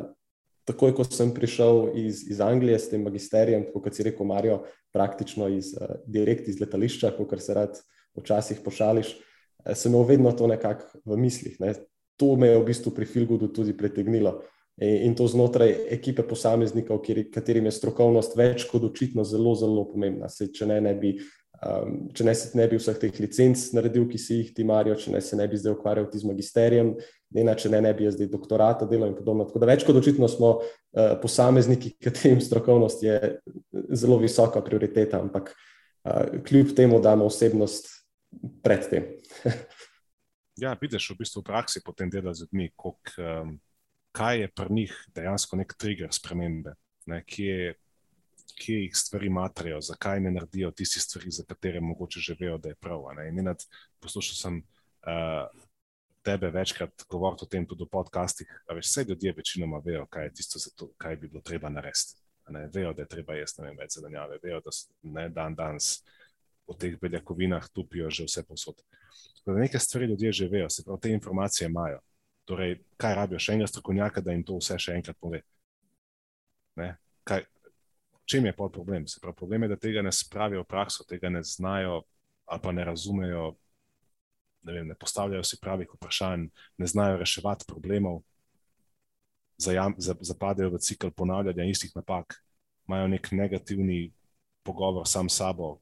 takoj 0.65 0.95
ko 0.97 1.05
sem 1.05 1.33
prišel 1.35 1.91
iz, 1.95 2.25
iz 2.25 2.41
Anglije 2.41 2.79
s 2.79 2.89
tem 2.89 3.05
magisterijem, 3.05 3.67
kot 3.73 3.93
si 3.93 4.07
rekel, 4.09 4.25
Marijo, 4.25 4.63
praktično 4.93 5.51
iz, 5.53 5.75
direkt 6.09 6.49
iz 6.49 6.57
letališča, 6.59 7.13
kot 7.19 7.37
se 7.43 7.53
rad 7.53 7.77
včasih 8.17 8.65
pošališ, 8.65 9.13
sem 9.75 9.93
imel 9.93 10.07
vedno 10.09 10.31
to 10.33 10.49
nekako 10.49 10.97
v 11.05 11.19
mislih. 11.21 11.59
Ne? 11.61 11.75
To 12.18 12.36
me 12.36 12.51
je 12.51 12.59
v 12.59 12.65
bistvu 12.65 12.91
pri 12.91 13.05
Filgudu 13.05 13.47
tudi 13.53 13.78
pritegnilo. 13.78 14.41
In 14.78 15.15
to 15.18 15.26
znotraj 15.26 15.72
ekipe 15.89 16.22
posameznikov, 16.22 17.01
katerim 17.34 17.65
je 17.65 17.74
strokovnost 17.74 18.36
več 18.38 18.68
kot 18.70 18.84
očitno 18.86 19.24
zelo, 19.26 19.55
zelo 19.57 19.88
pomembna. 19.89 20.30
Se, 20.30 20.51
če, 20.53 20.68
ne, 20.70 20.78
ne 20.86 20.93
bi, 20.93 21.15
um, 21.65 21.95
če 22.13 22.28
ne 22.28 22.36
se 22.38 22.51
ne 22.59 22.68
bi 22.70 22.78
vseh 22.78 22.99
teh 23.01 23.22
licenc 23.24 23.63
naredil, 23.74 24.05
ki 24.05 24.22
si 24.22 24.38
jih 24.43 24.51
ti 24.53 24.65
marijo, 24.70 24.93
če 25.01 25.15
ne 25.15 25.22
se 25.26 25.39
ne 25.39 25.47
bi 25.49 25.57
zdaj 25.57 25.74
ukvarjal 25.80 26.05
z 26.13 26.30
magisterijem, 26.30 26.93
ne, 27.34 27.47
ne, 27.49 27.55
če 27.57 27.74
ne, 27.74 27.82
ne 27.88 27.95
bi 27.97 28.05
jaz 28.05 28.20
zdaj 28.20 28.30
doktorata 28.30 28.86
delal 28.86 29.09
in 29.09 29.18
podobno. 29.18 29.49
Tako 29.49 29.63
da 29.65 29.72
več 29.72 29.86
kot 29.88 29.97
očitno 29.97 30.30
smo 30.30 30.53
uh, 30.59 31.18
posamezniki, 31.26 31.95
katerim 32.05 32.38
strokovnost 32.45 33.01
je 33.01 33.18
zelo 33.97 34.22
visoka 34.22 34.61
prioriteta, 34.61 35.24
ampak 35.26 35.55
uh, 35.55 36.38
kljub 36.45 36.78
temu 36.78 37.01
damo 37.01 37.26
osebnost 37.34 37.89
pred 38.61 38.86
tem. 38.93 39.09
Ja, 40.58 40.74
vidiš 40.82 41.12
v 41.12 41.20
bistvu 41.22 41.43
v 41.43 41.49
praksi 41.51 41.84
potem 41.86 42.10
dela 42.10 42.34
z 42.34 42.47
ljudmi, 42.47 42.72
koliko 42.76 43.22
um, 43.22 43.60
kaj 44.12 44.39
je 44.41 44.47
pri 44.47 44.74
njih 44.74 44.93
dejansko 45.14 45.60
nek 45.60 45.76
trigger 45.78 46.10
spremembe, 46.14 46.74
ne, 47.05 47.22
kje, 47.26 47.76
kje 48.58 48.80
jih 48.82 48.97
stvari 48.97 49.30
matrajo, 49.30 49.82
zakaj 49.82 50.20
ne 50.26 50.32
naredijo 50.34 50.72
tisti 50.72 50.99
stvari, 50.99 51.32
za 51.32 51.45
katere 51.45 51.82
mogoče 51.82 52.20
že 52.20 52.36
vejo, 52.39 52.58
da 52.58 52.74
je 52.74 52.80
prav. 52.82 53.05
Poslušal 53.99 54.36
sem 54.36 54.58
uh, 54.58 55.45
tebe 56.26 56.49
večkrat 56.51 57.05
govoriti 57.10 57.45
o 57.45 57.47
tem, 57.47 57.66
tudi 57.66 57.86
v 57.86 57.91
podcastih. 57.91 58.49
Vse 58.82 59.05
ljudje 59.08 59.34
večinoma 59.38 59.82
vejo, 59.86 60.05
kaj 60.10 60.26
je 60.26 60.34
tisto, 60.34 60.60
to, 60.76 60.89
kaj 60.97 61.16
bi 61.16 61.28
bilo 61.28 61.41
treba 61.41 61.70
narediti. 61.70 62.18
Vejo, 62.74 62.93
da 62.93 63.03
je 63.03 63.12
treba 63.12 63.36
jesti 63.36 63.62
več 63.78 63.99
zelenjave, 63.99 64.39
vejo, 64.43 64.60
da 64.64 64.72
ne 65.03 65.30
dan 65.30 65.55
danes 65.55 66.01
v 66.68 66.76
teh 66.78 66.95
beljakovinah 66.99 67.70
tupijo 67.74 68.09
že 68.09 68.28
vse 68.28 68.43
posod. 68.43 68.82
Nekaj 69.45 69.80
stvari 69.80 70.05
ljudje 70.05 70.32
že 70.32 70.47
vejo, 70.47 70.70
se 70.70 70.84
pravi, 70.84 71.01
te 71.01 71.11
informacije 71.11 71.68
imajo. 71.68 71.99
Torej, 72.45 72.78
kaj 72.97 73.15
rabijo 73.15 73.39
še 73.39 73.53
enega 73.53 73.68
strokovnjaka, 73.68 74.22
da 74.22 74.32
jim 74.32 74.43
to 74.43 74.57
vse 74.59 74.78
še 74.80 74.95
enkrat 74.95 75.18
pove? 75.20 75.41
Kaj, 77.28 77.43
čem 78.28 78.45
je 78.45 78.55
pol 78.55 78.72
problem? 78.72 79.07
Se 79.07 79.20
pravi, 79.20 79.36
problem 79.36 79.63
je, 79.63 79.70
da 79.74 79.80
tega 79.80 80.03
ne 80.03 80.11
spravijo 80.11 80.63
v 80.63 80.70
prakso, 80.70 81.07
tega 81.07 81.30
ne 81.30 81.43
znajo 81.43 82.03
ali 82.47 82.61
pa 82.63 82.72
ne 82.72 82.84
razumejo, 82.88 83.57
ne, 84.63 84.74
vem, 84.74 84.88
ne 84.88 84.95
postavljajo 84.95 85.43
si 85.43 85.59
pravih 85.59 85.89
vprašanj, 85.93 86.45
ne 86.78 86.88
znajo 86.88 87.18
reševati 87.20 87.68
problemov, 87.68 88.22
zajam, 89.59 89.95
zapadajo 89.99 90.72
v 90.72 90.80
cikl 90.80 91.11
ponavljanja 91.11 91.65
istih 91.68 91.91
napak, 91.95 92.38
imajo 92.88 93.07
nek 93.11 93.32
negativni 93.32 94.13
pogovor 94.63 95.07
sam 95.07 95.30
s 95.30 95.41
sabo, 95.41 95.80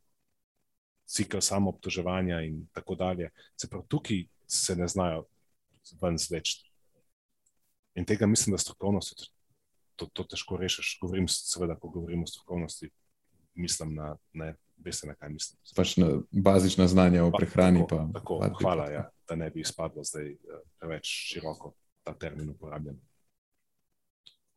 cikl 1.06 1.40
samo 1.40 1.70
obtoževanja 1.70 2.42
in 2.42 2.68
tako 2.74 2.96
dalje. 2.96 3.30
Se 3.58 3.70
pravi, 3.70 3.86
tukaj 3.88 4.26
se 4.48 4.76
ne 4.76 4.88
znajo 4.88 5.26
ven 6.02 6.18
zveč. 6.18 6.58
In 7.96 8.06
tega 8.06 8.28
mislim, 8.28 8.54
da 8.54 8.58
strokovnost 8.58 9.32
to, 9.96 10.06
to 10.06 10.24
težko 10.24 10.58
rešiš. 10.58 10.98
Govorim, 11.02 11.28
seveda, 11.32 11.76
ko 11.80 11.90
govorim 11.90 12.24
o 12.24 12.28
strokovnosti, 12.28 12.90
mislim 13.54 13.96
na 13.96 14.16
ne. 14.34 14.56
Veste, 14.78 15.08
na 15.08 15.14
kaj 15.16 15.30
mislim. 15.32 15.60
Pač 15.76 15.94
na 15.98 16.08
bazična 16.32 16.88
znanja 16.88 17.24
o 17.24 17.30
prehrani. 17.32 17.80
Tako, 17.88 17.98
pa, 17.98 18.20
tako, 18.20 18.40
pa, 18.40 18.50
hvala, 18.60 18.90
ja, 18.92 19.04
da 19.28 19.36
ne 19.40 19.48
bi 19.50 19.62
izpadlo 19.64 20.04
zdaj 20.04 20.28
eh, 20.34 20.58
preveč 20.80 21.08
široko 21.08 21.72
ta 22.04 22.14
termin 22.14 22.50
uporabljen. 22.50 22.98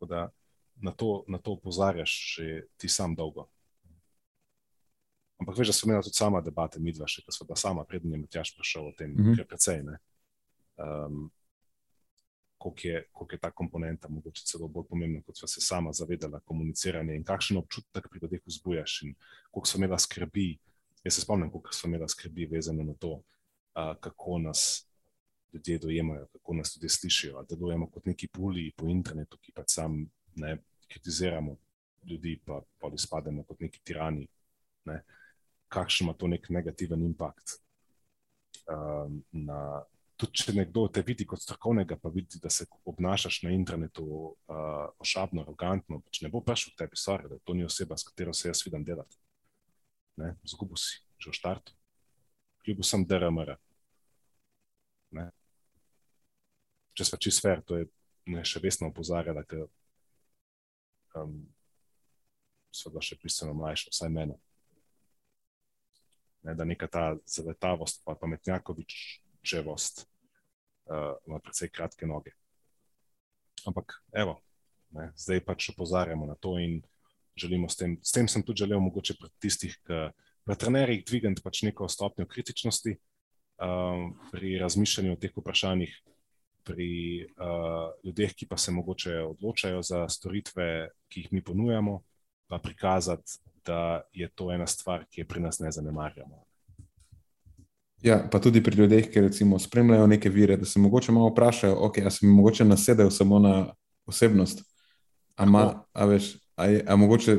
Da, 0.00 0.28
na, 0.82 0.90
to, 0.90 1.24
na 1.28 1.38
to 1.38 1.54
upozarjaš 1.54 2.16
že 2.36 2.66
ti 2.76 2.88
sam 2.88 3.14
dolgo. 3.14 3.46
Ampak 5.38 5.58
veš, 5.58 5.70
da 5.70 5.72
smo 5.72 5.92
imeli 5.92 6.02
tudi 6.02 6.16
sama 6.18 6.40
debate, 6.40 6.80
mi 6.82 6.92
dva, 6.92 7.06
še 7.06 7.22
ko 7.22 7.32
smo 7.32 7.46
da 7.46 7.56
sama, 7.56 7.84
prednji 7.86 8.16
je 8.16 8.20
Matjaš 8.24 8.54
prišel 8.56 8.88
o 8.88 8.92
tem, 8.98 9.10
mm 9.10 9.24
-hmm. 9.24 9.46
precej. 9.46 9.82
Ne? 9.82 9.98
um, 10.78 11.30
koliko, 12.58 12.80
je, 12.84 13.04
koliko 13.12 13.34
je 13.34 13.38
ta 13.38 13.50
komponenta, 13.50 14.08
mogoče 14.08 14.42
celo 14.44 14.68
bolj 14.68 14.84
pomembna, 14.88 15.22
kot 15.22 15.38
smo 15.38 15.48
se 15.48 15.60
sama 15.60 15.92
zavedala, 15.92 16.40
komuniciranje 16.40 17.14
in 17.16 17.24
kakšen 17.24 17.56
občutek 17.56 18.08
pri 18.10 18.20
ljudeh 18.22 18.40
vzbujaš. 18.46 19.02
In 19.02 19.14
koliko 19.50 19.66
smo 19.66 19.84
imeli 19.84 19.98
skrbi, 19.98 20.48
jaz 21.04 21.14
se 21.14 21.20
spomnim, 21.20 21.50
koliko 21.50 21.72
smo 21.72 21.88
imeli 21.88 22.08
skrbi 22.08 22.46
vezano 22.46 22.84
na 22.84 22.94
to, 22.94 23.12
uh, 23.12 23.94
kako 24.00 24.38
nas 24.38 24.86
ljudje 25.52 25.78
dojemajo, 25.78 26.26
kako 26.32 26.54
nas 26.54 26.76
ljudje 26.76 26.88
slišijo. 26.88 27.42
Da 27.42 27.56
delujemo 27.56 27.90
kot 27.90 28.06
neki 28.06 28.28
puli 28.28 28.72
po 28.76 28.88
internetu, 28.88 29.38
ki 29.38 29.52
pa 29.52 29.62
sam 29.66 30.06
ne 30.34 30.58
kritiziramo 30.88 31.56
ljudi, 32.10 32.40
pa 32.44 32.60
pa 32.78 32.90
izpademo 32.94 33.42
kot 33.42 33.60
neki 33.60 33.80
tirani. 33.84 34.26
Ne. 34.84 35.02
Kakšen 35.68 36.06
ima 36.06 36.14
to 36.16 36.28
nek 36.30 36.48
negativen 36.52 37.02
impact 37.04 37.58
um, 38.68 39.22
na, 39.32 39.60
tudi 40.18 40.42
če 40.42 40.54
nekdo 40.56 40.86
te 40.92 41.02
vidi 41.06 41.26
kot 41.28 41.42
strokovnega, 41.42 41.98
pa 42.00 42.10
vidi, 42.12 42.40
da 42.42 42.50
se 42.52 42.66
obnašaš 42.88 43.42
na 43.46 43.52
internetu 43.54 44.04
uh, 44.04 44.88
ošabno, 45.02 45.44
arogantno, 45.44 46.00
pač 46.04 46.22
ne 46.24 46.32
bo 46.32 46.42
prišel 46.44 46.74
k 46.74 46.84
tebi, 46.84 47.00
sorry, 47.00 47.30
da 47.30 47.40
to 47.44 47.56
ni 47.56 47.66
oseba, 47.66 47.96
s 47.96 48.08
katero 48.08 48.34
se 48.34 48.50
jaz 48.50 48.62
vidim 48.66 48.84
delati. 48.86 49.20
Zgubil 50.48 50.78
si 50.80 51.04
že 51.18 51.32
v 51.32 51.34
štartu, 51.34 51.74
kljub 52.62 52.84
sem 52.86 53.02
DRMR. 53.06 53.56
Ne? 55.18 55.24
Če 56.94 57.06
smo 57.08 57.18
čist 57.18 57.42
fair, 57.42 57.62
to 57.66 57.78
je 57.78 57.88
ne, 58.30 58.44
še 58.46 58.62
vesno 58.62 58.90
opozarjala, 58.92 59.42
ker 59.46 59.64
um, 61.18 61.40
so 62.70 62.92
da 62.94 63.02
še 63.02 63.18
bistveno 63.18 63.56
mlajše, 63.58 63.90
vsaj 63.94 64.12
mene. 64.14 64.38
Ne, 66.46 66.54
da 66.54 66.64
neka 66.64 66.86
ta 66.86 67.16
zaletavost, 67.26 68.02
pa 68.06 68.14
pametnjakovič, 68.14 68.94
čevost, 69.42 70.04
uh, 70.86 71.16
ima 71.26 71.40
precej 71.42 71.70
kratke 71.74 72.06
noge. 72.06 72.30
Ampak, 73.66 73.98
evo, 74.12 74.38
ne, 74.94 75.10
zdaj 75.18 75.42
pač 75.44 75.70
opozarjamo 75.74 76.26
na 76.26 76.36
to 76.38 76.58
in 76.62 76.78
želimo 77.38 77.68
s 77.68 77.76
tem, 77.76 77.98
s 78.02 78.14
tem 78.14 78.28
sem 78.28 78.42
tudi 78.42 78.64
želel, 78.64 78.80
mogoče 78.80 79.16
pri 79.18 79.30
tistih, 79.42 79.74
ki 79.86 80.08
pri 80.46 80.56
trenerjih 80.56 81.04
dvigati 81.04 81.42
pač 81.44 81.62
neko 81.66 81.88
stopnjo 81.88 82.26
kritičnosti 82.26 82.94
um, 82.96 84.14
pri 84.32 84.58
razmišljanju 84.58 85.12
o 85.12 85.20
teh 85.20 85.34
vprašanjih, 85.36 85.92
pri 86.68 86.90
uh, 87.24 87.90
ljudeh, 88.04 88.34
ki 88.34 88.48
pa 88.48 88.56
se 88.56 88.72
mogoče 88.72 89.20
odločajo 89.24 89.82
za 89.82 90.06
storitve, 90.08 90.88
ki 91.08 91.24
jih 91.24 91.32
mi 91.32 91.42
ponujamo, 91.44 92.00
pa 92.48 92.58
prikazati, 92.58 93.38
da 93.68 93.80
je 94.12 94.28
to 94.28 94.48
ena 94.52 94.66
stvar, 94.66 95.04
ki 95.10 95.20
je 95.20 95.28
pri 95.28 95.44
nas 95.44 95.60
ne 95.60 95.72
zanemarjamo. 95.72 96.40
Ja, 98.02 98.18
pa 98.32 98.38
tudi 98.40 98.62
pri 98.62 98.76
ljudeh, 98.78 99.10
ki 99.10 99.20
recimo 99.20 99.58
spremljajo 99.58 100.06
neke 100.06 100.30
vire, 100.30 100.56
da 100.56 100.64
se 100.64 100.80
mogoče 100.80 101.12
malo 101.12 101.28
vprašajo, 101.32 101.76
okay, 101.88 102.02
ali 102.02 102.10
se 102.10 102.26
mi 102.26 102.32
mogoče 102.32 102.64
nasedajo 102.64 103.10
samo 103.10 103.38
na 103.38 103.54
osebnost. 104.06 104.62
A, 105.36 105.46
a, 105.92 106.04
veš, 106.04 106.36
a, 106.56 106.66
je, 106.66 106.84
a 106.86 106.96
mogoče 106.96 107.38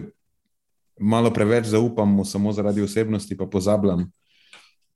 malo 1.00 1.32
preveč 1.34 1.66
zaupam 1.66 2.16
mu 2.16 2.26
samo 2.26 2.52
zaradi 2.52 2.82
osebnosti, 2.82 3.38
pa 3.38 3.46
pozabljam 3.46 4.12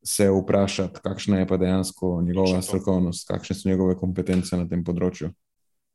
se 0.04 0.30
vprašati, 0.32 1.00
kakšna 1.04 1.40
je 1.40 1.48
pa 1.48 1.58
dejansko 1.58 2.22
njegova 2.22 2.62
strokovnost, 2.62 3.28
kakšne 3.28 3.56
so 3.56 3.70
njegove 3.70 3.96
kompetence 3.96 4.58
na 4.58 4.68
tem 4.68 4.84
področju. 4.84 5.32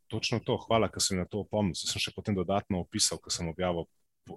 Točno 0.08 0.40
to, 0.40 0.56
hvala, 0.64 0.88
ker 0.88 1.04
si 1.04 1.16
na 1.16 1.26
to 1.28 1.42
opomnil. 1.44 1.76
Sem 1.76 2.00
še 2.00 2.14
potem 2.16 2.36
dodatno 2.36 2.80
opisal, 2.80 3.20
ker 3.20 3.32
sem 3.32 3.50
objavil, 3.50 3.84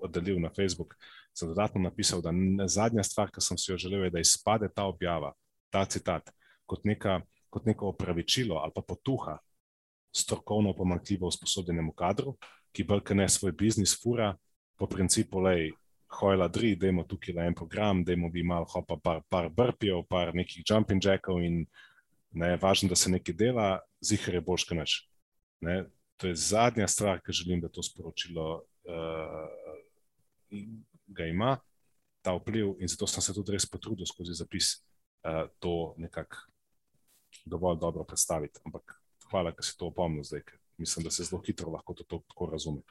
delil 0.10 0.40
na 0.42 0.50
Facebook 0.50 0.96
sem 1.34 1.48
dodatno 1.48 1.82
napisal, 1.82 2.22
da 2.22 2.32
zadnja 2.68 3.04
stvar, 3.04 3.32
ki 3.32 3.42
sem 3.42 3.58
si 3.58 3.72
jo 3.72 3.78
želel, 3.78 4.04
je, 4.04 4.16
da 4.16 4.20
izpade 4.20 4.70
ta 4.76 4.86
objava, 4.86 5.34
ta 5.72 5.86
citat, 5.86 6.32
kot, 6.66 6.84
neka, 6.84 7.22
kot 7.50 7.66
neko 7.66 7.92
opravičilo 7.94 8.60
ali 8.60 8.72
pa 8.76 8.82
potuha 8.82 9.38
strokovno 10.16 10.74
pomankljivo 10.76 11.28
usposobljenemu 11.28 11.94
kadru, 11.94 12.36
ki 12.72 12.84
brke 12.84 13.16
ne 13.16 13.30
svoj 13.30 13.52
biznis 13.52 13.96
fura 14.04 14.34
po 14.78 14.88
principu, 14.88 15.40
lej, 15.40 15.72
hojla 16.20 16.48
dri, 16.48 16.76
da 16.76 16.88
imamo 16.88 17.08
tukaj 17.08 17.36
le 17.36 17.46
en 17.48 17.56
program, 17.56 18.04
da 18.04 18.14
imamo 18.14 18.32
bi 18.32 18.44
malo 18.44 18.66
hopa 18.66 18.98
par, 19.04 19.22
par 19.30 19.50
brpijo, 19.50 20.04
par 20.04 20.36
nekih 20.36 20.64
jumping 20.68 21.04
jackov 21.04 21.40
in 21.44 21.66
ne 22.32 22.56
važno, 22.58 22.90
da 22.90 22.96
se 22.96 23.12
nekaj 23.12 23.36
dela, 23.36 23.80
zihar 24.04 24.36
je 24.36 24.42
boljš, 24.42 24.66
kaj 24.68 24.78
neč. 24.78 24.98
Ne, 25.62 25.84
to 26.18 26.28
je 26.28 26.36
zadnja 26.36 26.88
stvar, 26.88 27.22
ki 27.24 27.34
želim, 27.34 27.62
da 27.62 27.70
to 27.70 27.84
sporočilo 27.84 28.64
uh, 28.88 29.50
ga 31.08 31.26
ima 31.26 31.58
ta 32.22 32.34
vpliv, 32.38 32.76
in 32.80 32.88
zato 32.88 33.08
sem 33.08 33.24
se 33.24 33.34
tudi 33.34 33.56
res 33.56 33.66
potrudil 33.66 34.06
skozi 34.06 34.36
zapis 34.38 34.74
uh, 35.26 35.48
to 35.60 35.94
nekako 35.98 36.38
dovolj 37.46 37.80
dobro 37.80 38.04
predstaviti. 38.04 38.60
Ampak 38.66 39.02
hvala, 39.32 39.52
da 39.52 39.64
si 39.64 39.78
to 39.78 39.90
opomnil 39.90 40.24
zdaj, 40.24 40.44
ker 40.46 40.60
mislim, 40.78 41.04
da 41.04 41.12
se 41.12 41.24
zelo 41.24 41.42
hitro 41.46 41.72
lahko 41.72 41.94
to 41.94 42.22
tako 42.28 42.50
razume. 42.52 42.82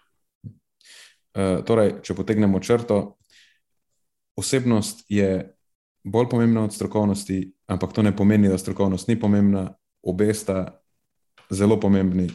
Uh, 1.31 1.61
torej, 1.67 2.01
če 2.03 2.15
potegnemo 2.19 2.61
črto, 2.61 3.17
osebnost 4.37 5.05
je 5.09 5.55
bolj 6.05 6.29
pomembna 6.31 6.65
od 6.65 6.75
strokovnosti, 6.75 7.53
ampak 7.67 7.93
to 7.93 8.03
ne 8.03 8.17
pomeni, 8.17 8.49
da 8.49 8.59
strokovnost 8.59 9.09
ni 9.09 9.19
pomembna, 9.21 9.69
obe 10.03 10.35
sta 10.35 10.81
zelo 11.51 11.81
pomembni. 11.81 12.31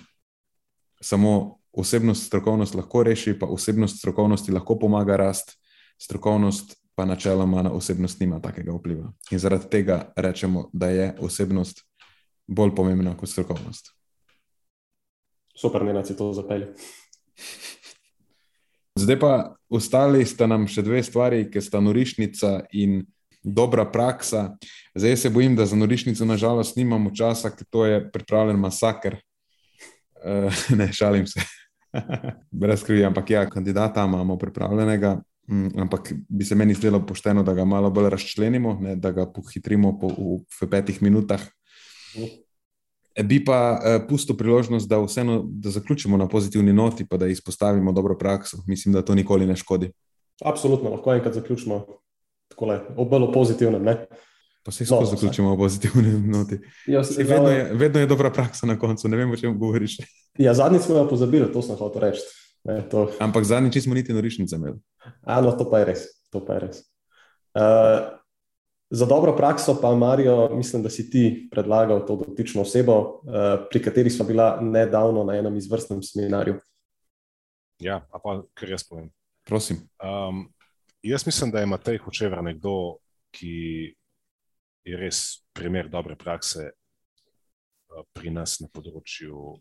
Samo 1.01 1.59
osebnost 1.75 2.27
strokovnost 2.27 2.75
lahko 2.75 3.03
reši, 3.03 3.39
pa 3.39 3.45
osebnost 3.45 3.97
strokovnosti 3.97 4.51
lahko 4.51 4.79
pomaga 4.79 5.17
rasti 5.17 5.53
strokovnost 6.01 6.85
pa 6.95 7.05
načeloma 7.05 7.61
na 7.61 7.71
osebnost 7.71 8.19
nima 8.19 8.39
takega 8.39 8.71
vpliva. 8.71 9.11
In 9.31 9.39
zaradi 9.39 9.69
tega 9.69 10.13
rečemo, 10.15 10.69
da 10.73 10.89
je 10.89 11.15
osebnost 11.19 11.81
bolj 12.47 12.75
pomembna 12.75 13.17
kot 13.17 13.29
strokovnost. 13.29 13.91
Super, 15.55 15.85
ne 15.85 15.93
da 15.93 16.05
si 16.05 16.17
to 16.17 16.33
zapeljal. 16.33 16.69
Zdaj 18.99 19.19
pa 19.19 19.55
ostali 19.69 20.25
sta 20.25 20.47
nam 20.47 20.67
še 20.71 20.81
dve 20.81 21.03
stvari, 21.03 21.49
ki 21.51 21.61
sta 21.61 21.81
norišnica 21.83 22.61
in 22.71 23.03
dobra 23.43 23.83
praksa. 23.91 24.55
Zdaj 24.95 25.17
se 25.17 25.29
bojim, 25.29 25.55
da 25.55 25.65
za 25.65 25.75
norišnico 25.75 26.25
nažalost 26.25 26.77
nimamo 26.79 27.11
časa, 27.15 27.51
ker 27.51 27.67
to 27.69 27.85
je 27.85 28.11
pripravljen 28.11 28.59
masaker. 28.59 29.19
Uh, 30.15 30.63
ne, 30.79 30.93
šalim 30.93 31.27
se. 31.27 31.43
Brez 32.61 32.81
skrbi, 32.81 33.05
ampak 33.05 33.29
ja, 33.29 33.45
kandidata 33.49 34.05
imamo 34.05 34.37
pripravljenega. 34.37 35.17
Mm, 35.47 35.79
ampak 35.79 36.13
bi 36.29 36.45
se 36.45 36.55
meni 36.55 36.73
zdelo 36.73 37.03
pošteno, 37.05 37.43
da 37.43 37.53
ga 37.53 37.65
malo 37.65 37.91
bolj 37.93 38.09
razčlenimo, 38.09 38.77
ne, 38.81 38.95
da 38.95 39.11
ga 39.11 39.27
pohitrimo 39.31 39.93
po, 39.99 40.09
v, 40.09 40.39
v 40.61 40.69
petih 40.69 41.01
minutah. 41.05 41.41
Bi 43.23 43.37
pa 43.45 43.59
uh, 43.77 43.99
pustil 44.09 44.35
priložnost, 44.37 44.89
da 44.89 44.99
vseeno 44.99 45.43
da 45.45 45.69
zaključimo 45.69 46.17
na 46.17 46.27
pozitivni 46.27 46.73
noti, 46.73 47.05
pa 47.07 47.17
da 47.17 47.27
izpostavimo 47.27 47.91
dobro 47.91 48.17
prakso. 48.17 48.57
Mislim, 48.67 48.93
da 48.93 49.05
to 49.05 49.15
nikoli 49.15 49.45
ne 49.45 49.55
škodi. 49.55 49.91
Absolutno, 50.43 50.89
lahko 50.89 51.13
enkrat 51.13 51.33
zaključimo 51.33 51.85
tako 52.49 52.79
obelo 52.97 53.31
pozitivno. 53.31 53.79
Ne? 53.79 54.05
Pa 54.65 54.71
se 54.71 54.85
skozi 54.85 55.01
no, 55.01 55.05
zaključimo 55.05 55.53
v 55.53 55.57
pozitivni 55.57 56.11
noti. 56.37 56.57
Ja, 56.87 57.01
vedno, 57.17 57.49
je, 57.49 57.73
vedno 57.73 57.99
je 57.99 58.07
dobra 58.09 58.31
praksa 58.33 58.65
na 58.65 58.79
koncu, 58.79 59.07
ne 59.07 59.17
vem, 59.17 59.31
o 59.31 59.37
čem 59.37 59.59
govoriš. 59.59 59.97
Ja, 60.37 60.53
zadnjič 60.53 60.81
smo 60.83 60.97
jo 60.97 61.05
pozabili, 61.07 61.45
to 61.53 61.61
sem 61.63 61.77
hotel 61.79 62.01
reči. 62.01 62.19
Ne, 62.67 62.81
to... 62.91 63.05
Ampak 63.23 63.45
zadnjič 63.47 63.83
smo 63.83 63.95
niti 63.95 64.13
norišnice 64.13 64.55
imeli. 64.55 64.75
Ano, 65.23 65.53
to 65.55 65.69
pa 65.71 65.79
je 65.79 65.85
res. 65.85 66.01
Pa 66.33 66.57
je 66.57 66.59
res. 66.59 66.81
Uh, 67.55 68.17
za 68.89 69.05
dobro 69.05 69.31
prakso 69.37 69.77
pa, 69.81 69.93
Marijo, 69.95 70.49
mislim, 70.51 70.83
da 70.83 70.89
si 70.89 71.05
ti 71.09 71.47
predlagal 71.51 72.03
to 72.07 72.17
dotično 72.25 72.65
osebo, 72.65 72.97
uh, 72.99 73.63
pri 73.69 73.81
kateri 73.81 74.09
smo 74.09 74.25
bila 74.25 74.57
nedavno 74.61 75.23
na 75.23 75.37
enem 75.37 75.55
izvrstnem 75.55 76.03
seminarju. 76.03 76.57
Ja, 77.79 78.01
pa 78.11 78.41
kar 78.53 78.69
jaz 78.69 78.83
povem. 78.83 79.07
Prosim. 79.47 79.85
Um, 80.03 80.49
jaz 81.03 81.25
mislim, 81.25 81.51
da 81.51 81.63
je 81.63 81.71
Matej 81.71 81.97
Hočever 82.03 82.43
nekdo, 82.43 82.97
ki 83.31 83.95
je 84.85 84.97
res 84.97 85.41
primer 85.53 85.89
dobre 85.89 86.15
prakse 86.15 86.69
uh, 86.69 88.03
pri 88.13 88.33
nas 88.33 88.59
na 88.61 88.69
področju 88.69 89.57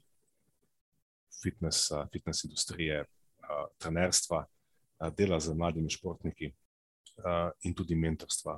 fitnesa, 1.40 2.04
fitness 2.12 2.44
industrije, 2.46 3.04
uh, 3.04 3.66
trenerstva, 3.80 4.44
uh, 4.44 5.10
dela 5.16 5.40
z 5.40 5.56
mladimi 5.56 5.92
športniki 5.92 6.52
in 7.62 7.70
tudi 7.78 7.94
mentorstva, 7.94 8.56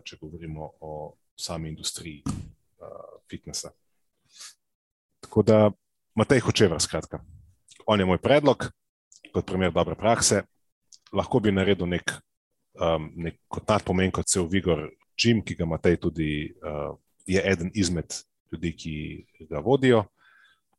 če 0.00 0.16
govorimo 0.16 0.64
o 0.80 0.92
sami 1.36 1.68
industriji 1.68 2.22
fitnesa. 3.28 3.68
Tako 5.20 5.42
da, 5.44 5.58
Matej 6.16 6.40
Hočever, 6.40 6.80
skratka. 6.80 7.20
On 7.84 8.00
je 8.00 8.06
moj 8.08 8.16
predlog, 8.24 8.64
kot 9.34 9.44
primer 9.44 9.76
dobre 9.76 9.92
prakse 9.92 10.40
lahko 11.12 11.40
bi 11.40 11.52
naredil 11.52 11.86
nek, 11.88 12.14
um, 12.80 13.10
nek 13.16 13.36
kot 13.52 13.68
nadpomen, 13.68 14.10
kot 14.14 14.28
se 14.28 14.40
v 14.40 14.48
Vigor 14.48 14.86
Jim, 15.18 15.42
ki 15.44 15.54
ga 15.54 15.66
Matej 15.68 15.96
tudi 16.00 16.52
uh, 16.62 16.96
je 17.26 17.42
eden 17.44 17.70
izmed 17.74 18.14
ljudi, 18.52 18.72
ki 18.76 19.46
ga 19.50 19.62
vodijo. 19.64 20.04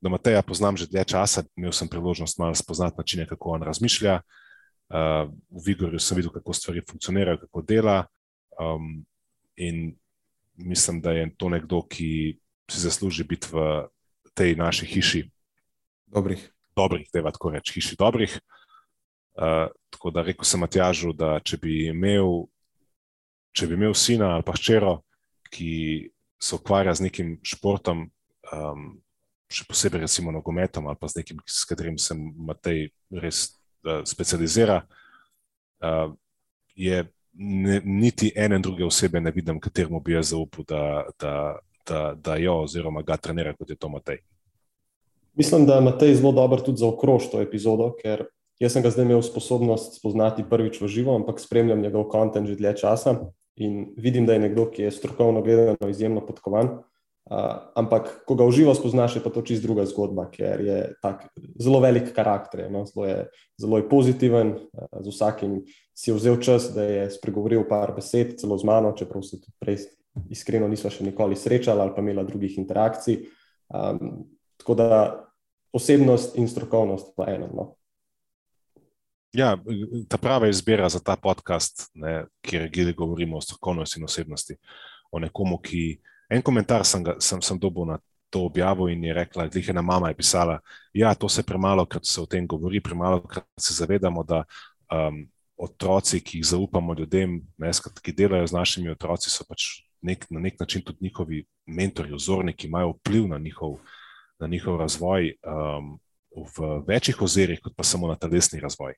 Da 0.01 0.09
Mateja 0.09 0.41
poznam 0.41 0.77
že 0.77 0.87
dlje 0.91 1.05
časa, 1.15 1.43
imel 1.55 1.71
sem 1.71 1.87
priložnost 1.87 2.39
malo 2.39 2.55
spoznati 2.55 2.97
načine, 2.97 3.27
kako 3.27 3.55
on 3.55 3.63
razmišlja. 3.63 4.19
Uh, 4.89 5.31
v 5.49 5.63
Vigorju 5.65 5.99
sem 5.99 6.17
videl, 6.19 6.31
kako 6.31 6.53
stvari 6.53 6.83
funkcionirajo, 6.89 7.39
kako 7.45 7.61
dela. 7.61 8.05
Um, 8.59 9.05
in 9.55 9.95
mislim, 10.55 11.01
da 11.01 11.11
je 11.11 11.29
to 11.37 11.49
nekdo, 11.49 11.81
ki 11.87 12.37
si 12.71 12.79
zasluži 12.79 13.23
biti 13.23 13.47
v 13.51 13.87
tej 14.33 14.55
naši 14.55 14.85
hiši. 14.85 15.29
Dobrih. 16.07 16.49
Dobrih, 16.75 17.07
da 17.13 17.19
je 17.19 17.31
tako 17.31 17.49
reči, 17.53 17.73
hiši 17.73 17.95
dobrih. 17.99 18.39
Uh, 19.33 19.69
tako 19.89 20.11
da 20.11 20.21
rekel 20.21 20.45
sem 20.45 20.59
Matjažu, 20.59 21.13
da 21.13 21.39
če 21.39 21.57
bi 21.57 21.87
imel, 21.89 22.45
če 23.53 23.69
bi 23.69 23.77
imel 23.77 23.93
sina 23.97 24.33
ali 24.35 24.45
pa 24.45 24.55
hčero, 24.57 24.97
ki 25.53 26.09
se 26.41 26.55
ukvarja 26.57 26.95
z 26.97 27.07
nekim 27.07 27.35
športom, 27.45 28.07
um, 28.51 28.87
še 29.53 29.67
posebej 29.69 30.07
recimo 30.07 30.33
nogometom 30.33 30.89
ali 30.89 30.99
pa 30.99 31.07
z 31.07 31.21
nekim, 31.21 31.41
s 31.45 31.63
katerim 31.69 31.99
se 32.01 32.17
Matej 32.17 32.87
res 33.13 33.45
uh, 33.85 34.01
specializira, 34.09 34.81
uh, 35.85 36.09
je 36.75 37.03
ne, 37.37 37.79
niti 37.85 38.33
ene 38.35 38.59
druge 38.59 38.85
osebe 38.85 39.21
ne 39.21 39.31
vidim, 39.31 39.61
kateremu 39.61 40.01
bi 40.01 40.17
jaz 40.17 40.33
zaupal, 40.33 40.65
da, 40.67 40.83
da, 41.21 41.33
da, 41.85 42.01
da 42.17 42.37
jo 42.41 42.63
oziroma 42.65 43.05
ga 43.05 43.17
trenira, 43.21 43.53
kot 43.53 43.69
je 43.69 43.77
to 43.77 43.93
Matej. 43.93 44.23
Mislim, 45.37 45.65
da 45.69 45.77
je 45.77 45.85
Matej 45.85 46.15
zelo 46.17 46.33
dober 46.33 46.61
tudi 46.65 46.81
za 46.81 46.89
okrož 46.89 47.29
to 47.29 47.41
epizodo, 47.41 47.93
ker 48.01 48.25
Jaz 48.61 48.75
sem 48.75 48.83
ga 48.85 48.91
zdaj 48.93 49.07
imel 49.09 49.21
sposobnost 49.25 49.97
spoznati 49.97 50.45
prvič 50.45 50.77
v 50.79 50.87
živo, 50.87 51.15
ampak 51.17 51.41
spremljam 51.41 51.81
njegov 51.81 52.05
kontent 52.13 52.47
že 52.47 52.55
dlje 52.55 52.85
časa 52.85 53.17
in 53.55 53.93
vidim, 53.97 54.25
da 54.25 54.33
je 54.33 54.47
nekdo, 54.47 54.65
ki 54.71 54.87
je 54.87 54.91
strokovno 54.91 55.41
gledano 55.41 55.89
izjemno 55.89 56.25
podkovan. 56.25 56.79
Uh, 57.23 57.39
ampak, 57.79 58.09
ko 58.27 58.35
ga 58.35 58.43
uživo 58.43 58.73
spoznaš, 58.75 59.15
je 59.15 59.21
pa 59.23 59.29
to 59.31 59.41
čist 59.47 59.63
druga 59.63 59.85
zgodba, 59.87 60.25
ker 60.27 60.59
je 60.59 60.79
tak 61.01 61.29
zelo 61.55 61.79
velik 61.79 62.09
karakter, 62.11 62.65
no? 62.71 62.81
zelo, 62.85 63.05
je, 63.07 63.19
zelo 63.61 63.79
je 63.79 63.85
pozitiven, 63.89 64.51
uh, 64.57 64.89
z 64.99 65.13
vsakim 65.13 65.61
si 65.95 66.09
je 66.11 66.17
vzel 66.17 66.41
čas, 66.43 66.67
da 66.75 66.83
je 66.83 67.05
spregovoril 67.15 67.63
par 67.69 67.93
besed, 67.95 68.35
celo 68.41 68.57
z 68.59 68.67
mano, 68.67 68.91
čeprav 68.97 69.23
se 69.23 69.39
tudi 69.39 69.55
prej 69.59 69.85
iskreno 70.29 70.67
nismo 70.67 70.91
še 70.93 71.05
nikoli 71.07 71.37
srečali 71.39 71.81
ali 71.81 71.95
pa 71.95 72.03
imela 72.03 72.25
drugih 72.27 72.57
interakcij. 72.59 73.23
Um, 73.73 74.25
tako 74.59 74.75
da 74.77 74.89
osebnost 75.73 76.35
in 76.37 76.47
strokovnost 76.47 77.15
pa 77.17 77.31
eno. 77.33 77.49
No? 77.53 77.65
Ja, 79.33 79.57
ta 80.09 80.17
prava 80.17 80.47
izbira 80.47 80.89
za 80.89 80.99
ta 80.99 81.15
podcast, 81.15 81.89
ne, 81.93 82.25
kjer 82.41 82.93
govorimo 82.97 83.37
o 83.37 83.41
strokovnosti 83.41 83.99
in 83.99 84.05
osebnosti, 84.05 84.55
o 85.11 85.19
nekomu, 85.19 85.57
ki. 85.57 85.99
En 86.29 86.41
komentar 86.41 86.85
sem, 86.85 87.03
ga, 87.03 87.15
sem, 87.19 87.41
sem 87.41 87.57
dobil 87.59 87.87
na 87.89 87.97
to 88.29 88.43
objavo 88.45 88.87
in 88.89 89.03
je 89.03 89.13
rekla: 89.13 89.47
Glihe 89.47 89.73
na 89.73 89.81
mama 89.81 90.09
je 90.09 90.17
pisala, 90.17 90.53
da 90.53 90.61
ja, 90.93 91.13
to 91.15 91.29
se 91.29 91.43
premalo 91.43 91.85
krat 91.85 92.05
se 92.05 92.21
o 92.21 92.25
tem 92.25 92.47
govori, 92.47 92.81
premalo 92.81 93.21
krat 93.21 93.45
se 93.59 93.73
zavedamo, 93.73 94.23
da 94.23 94.43
um, 94.93 95.23
otroci, 95.57 96.21
ki 96.21 96.37
jih 96.37 96.45
zaupamo 96.45 96.93
ljudem, 96.93 97.39
ne, 97.57 97.71
ki 98.01 98.13
delajo 98.13 98.47
z 98.47 98.53
našimi 98.53 98.89
otroci, 98.89 99.29
so 99.29 99.45
pač 99.49 99.83
nek, 100.01 100.25
na 100.29 100.39
nek 100.39 100.59
način 100.59 100.81
tudi 100.81 101.05
njihovi 101.09 101.45
mentori, 101.65 102.13
ozorniki, 102.13 102.67
imajo 102.67 102.93
vpliv 102.99 103.27
na 103.27 103.37
njihov, 103.37 103.77
na 104.39 104.47
njihov 104.47 104.77
razvoj 104.77 105.33
um, 105.41 105.97
v 106.33 106.69
večjih 106.87 107.21
ozirih, 107.21 107.61
kot 107.63 107.73
pa 107.75 107.83
samo 107.83 108.07
na 108.07 108.15
telesni 108.15 108.59
razvoj. 108.59 108.93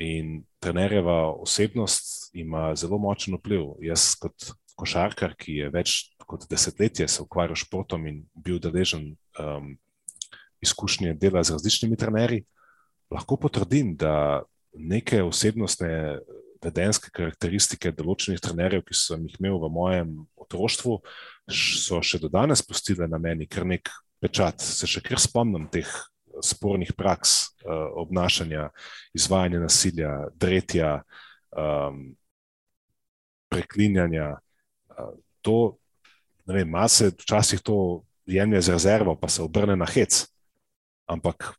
In 0.00 0.40
trenerjeva 0.64 1.34
osebnost 1.36 2.30
ima 2.32 2.70
zelo 2.76 2.98
močen 2.98 3.36
vpliv. 3.36 3.74
Jaz, 3.84 4.14
kot 4.20 4.52
košarkar, 4.80 5.34
ki 5.36 5.60
je 5.60 5.70
več 5.74 5.98
kot 6.30 6.46
desetletje 6.48 7.08
se 7.10 7.22
ukvarjal 7.22 7.58
s 7.58 7.66
športom 7.66 8.06
in 8.08 8.20
bil 8.32 8.60
deležen 8.62 9.10
um, 9.40 9.74
izkušnje 10.62 11.16
dela 11.20 11.42
z 11.44 11.56
različnimi 11.56 11.98
trenerji, 11.98 12.44
lahko 13.10 13.36
potrdim, 13.40 13.96
da 13.96 14.42
neke 14.72 15.22
osebnostne 15.26 16.20
vedenske 16.62 17.10
karakteristike 17.16 17.92
določenih 17.96 18.40
trenerjev, 18.44 18.84
ki 18.86 18.96
sem 18.96 19.24
jih 19.26 19.38
imel 19.40 19.58
v 19.62 19.72
mojem 19.74 20.12
otroštvu, 20.38 21.00
so 21.50 22.00
še 22.04 22.20
do 22.22 22.30
danes 22.30 22.62
pustile 22.62 23.08
na 23.10 23.18
meni 23.18 23.48
kar 23.50 23.66
nek 23.66 23.90
pečat. 24.22 24.62
Se 24.62 24.86
še 24.86 25.02
kar 25.02 25.18
spomnim 25.18 25.66
teh 25.72 25.88
spornih 26.42 26.92
praks 26.96 27.30
uh, 27.64 27.90
obnašanja, 28.02 28.68
izvajanja 29.14 29.60
nasilja, 29.60 30.12
dretja, 30.34 31.02
um, 31.56 32.16
preklinjanja. 33.50 34.38
Uh, 34.88 35.14
to, 35.40 35.76
ne 36.46 36.54
vem, 36.54 36.70
malo 36.70 36.88
se 36.88 37.10
včasih 37.10 37.60
to 37.60 38.02
jemlje 38.26 38.60
z 38.60 38.76
rezervo, 38.76 39.16
pa 39.16 39.28
se 39.28 39.42
obrne 39.42 39.76
na 39.76 39.86
hec. 39.86 40.26
Ampak 41.06 41.54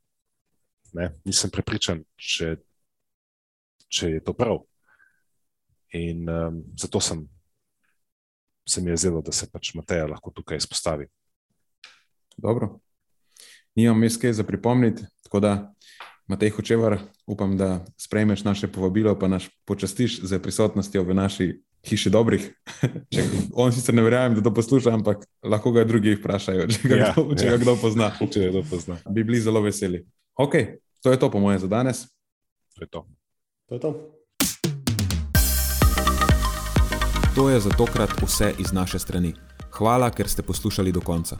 ne, 0.93 1.11
nisem 1.25 1.51
prepričan, 1.51 2.03
če, 2.15 2.55
če 3.88 4.15
je 4.15 4.23
to 4.23 4.34
prav. 4.34 4.61
In 5.97 6.29
um, 6.29 6.61
zato 6.79 7.01
sem, 7.03 7.25
se 8.67 8.82
mi 8.82 8.91
je 8.91 9.01
zdelo, 9.03 9.21
da 9.21 9.32
se 9.36 9.49
pač 9.51 9.73
Mateja 9.75 10.07
lahko 10.07 10.32
tukaj 10.32 10.61
izpostavi. 10.61 11.09
Dobro 12.38 12.79
nimam 13.76 13.99
mes 13.99 14.17
kaj 14.17 14.34
za 14.34 14.43
pripomniti. 14.43 15.03
Tako 15.24 15.39
da, 15.39 15.74
Matej 16.28 16.49
Hočevar, 16.49 16.99
upam, 17.28 17.57
da 17.57 17.86
sprejmeš 17.97 18.43
naše 18.43 18.67
povabilo, 18.67 19.19
pa 19.19 19.28
nas 19.28 19.49
počastiš 19.65 20.22
z 20.24 20.39
prisotnostjo 20.39 21.03
v 21.03 21.13
naši 21.13 21.47
hiši 21.88 22.09
dobrih. 22.09 22.45
Če, 23.13 23.26
on 23.53 23.74
sicer 23.74 23.95
ne 23.95 24.05
verjamem, 24.05 24.38
da 24.38 24.45
to 24.45 24.53
posluša, 24.53 24.93
ampak 24.99 25.26
lahko 25.43 25.74
ga 25.76 25.86
drugi 25.88 26.15
vprašajo, 26.19 26.67
če 26.72 26.82
ga, 26.88 26.95
ja, 26.95 27.11
kdo, 27.15 27.36
če 27.36 27.45
ja. 27.47 27.55
ga 27.55 27.63
kdo 27.63 27.76
pozna. 27.82 28.11
Če 28.32 28.45
ga 28.45 28.49
kdo 28.53 28.63
pozna. 28.69 28.99
Bi 29.09 29.26
bili 29.28 29.41
zelo 29.41 29.63
veseli. 29.65 30.03
Ok, 30.39 30.57
to 31.01 31.13
je 31.13 31.19
to, 31.19 31.32
po 31.32 31.41
moje, 31.41 31.59
za 31.63 31.72
danes. 31.72 32.05
To 32.78 32.86
je 32.86 32.89
to. 32.89 33.05
To 33.69 33.76
je 33.76 33.80
to. 33.80 33.91
To 37.36 37.47
je 37.49 37.59
za 37.63 37.72
tokrat 37.80 38.11
vse 38.22 38.51
iz 38.59 38.76
naše 38.76 38.99
strani. 38.99 39.34
Hvala, 39.72 40.11
ker 40.11 40.28
ste 40.28 40.43
poslušali 40.43 40.91
do 40.91 40.99
konca. 40.99 41.39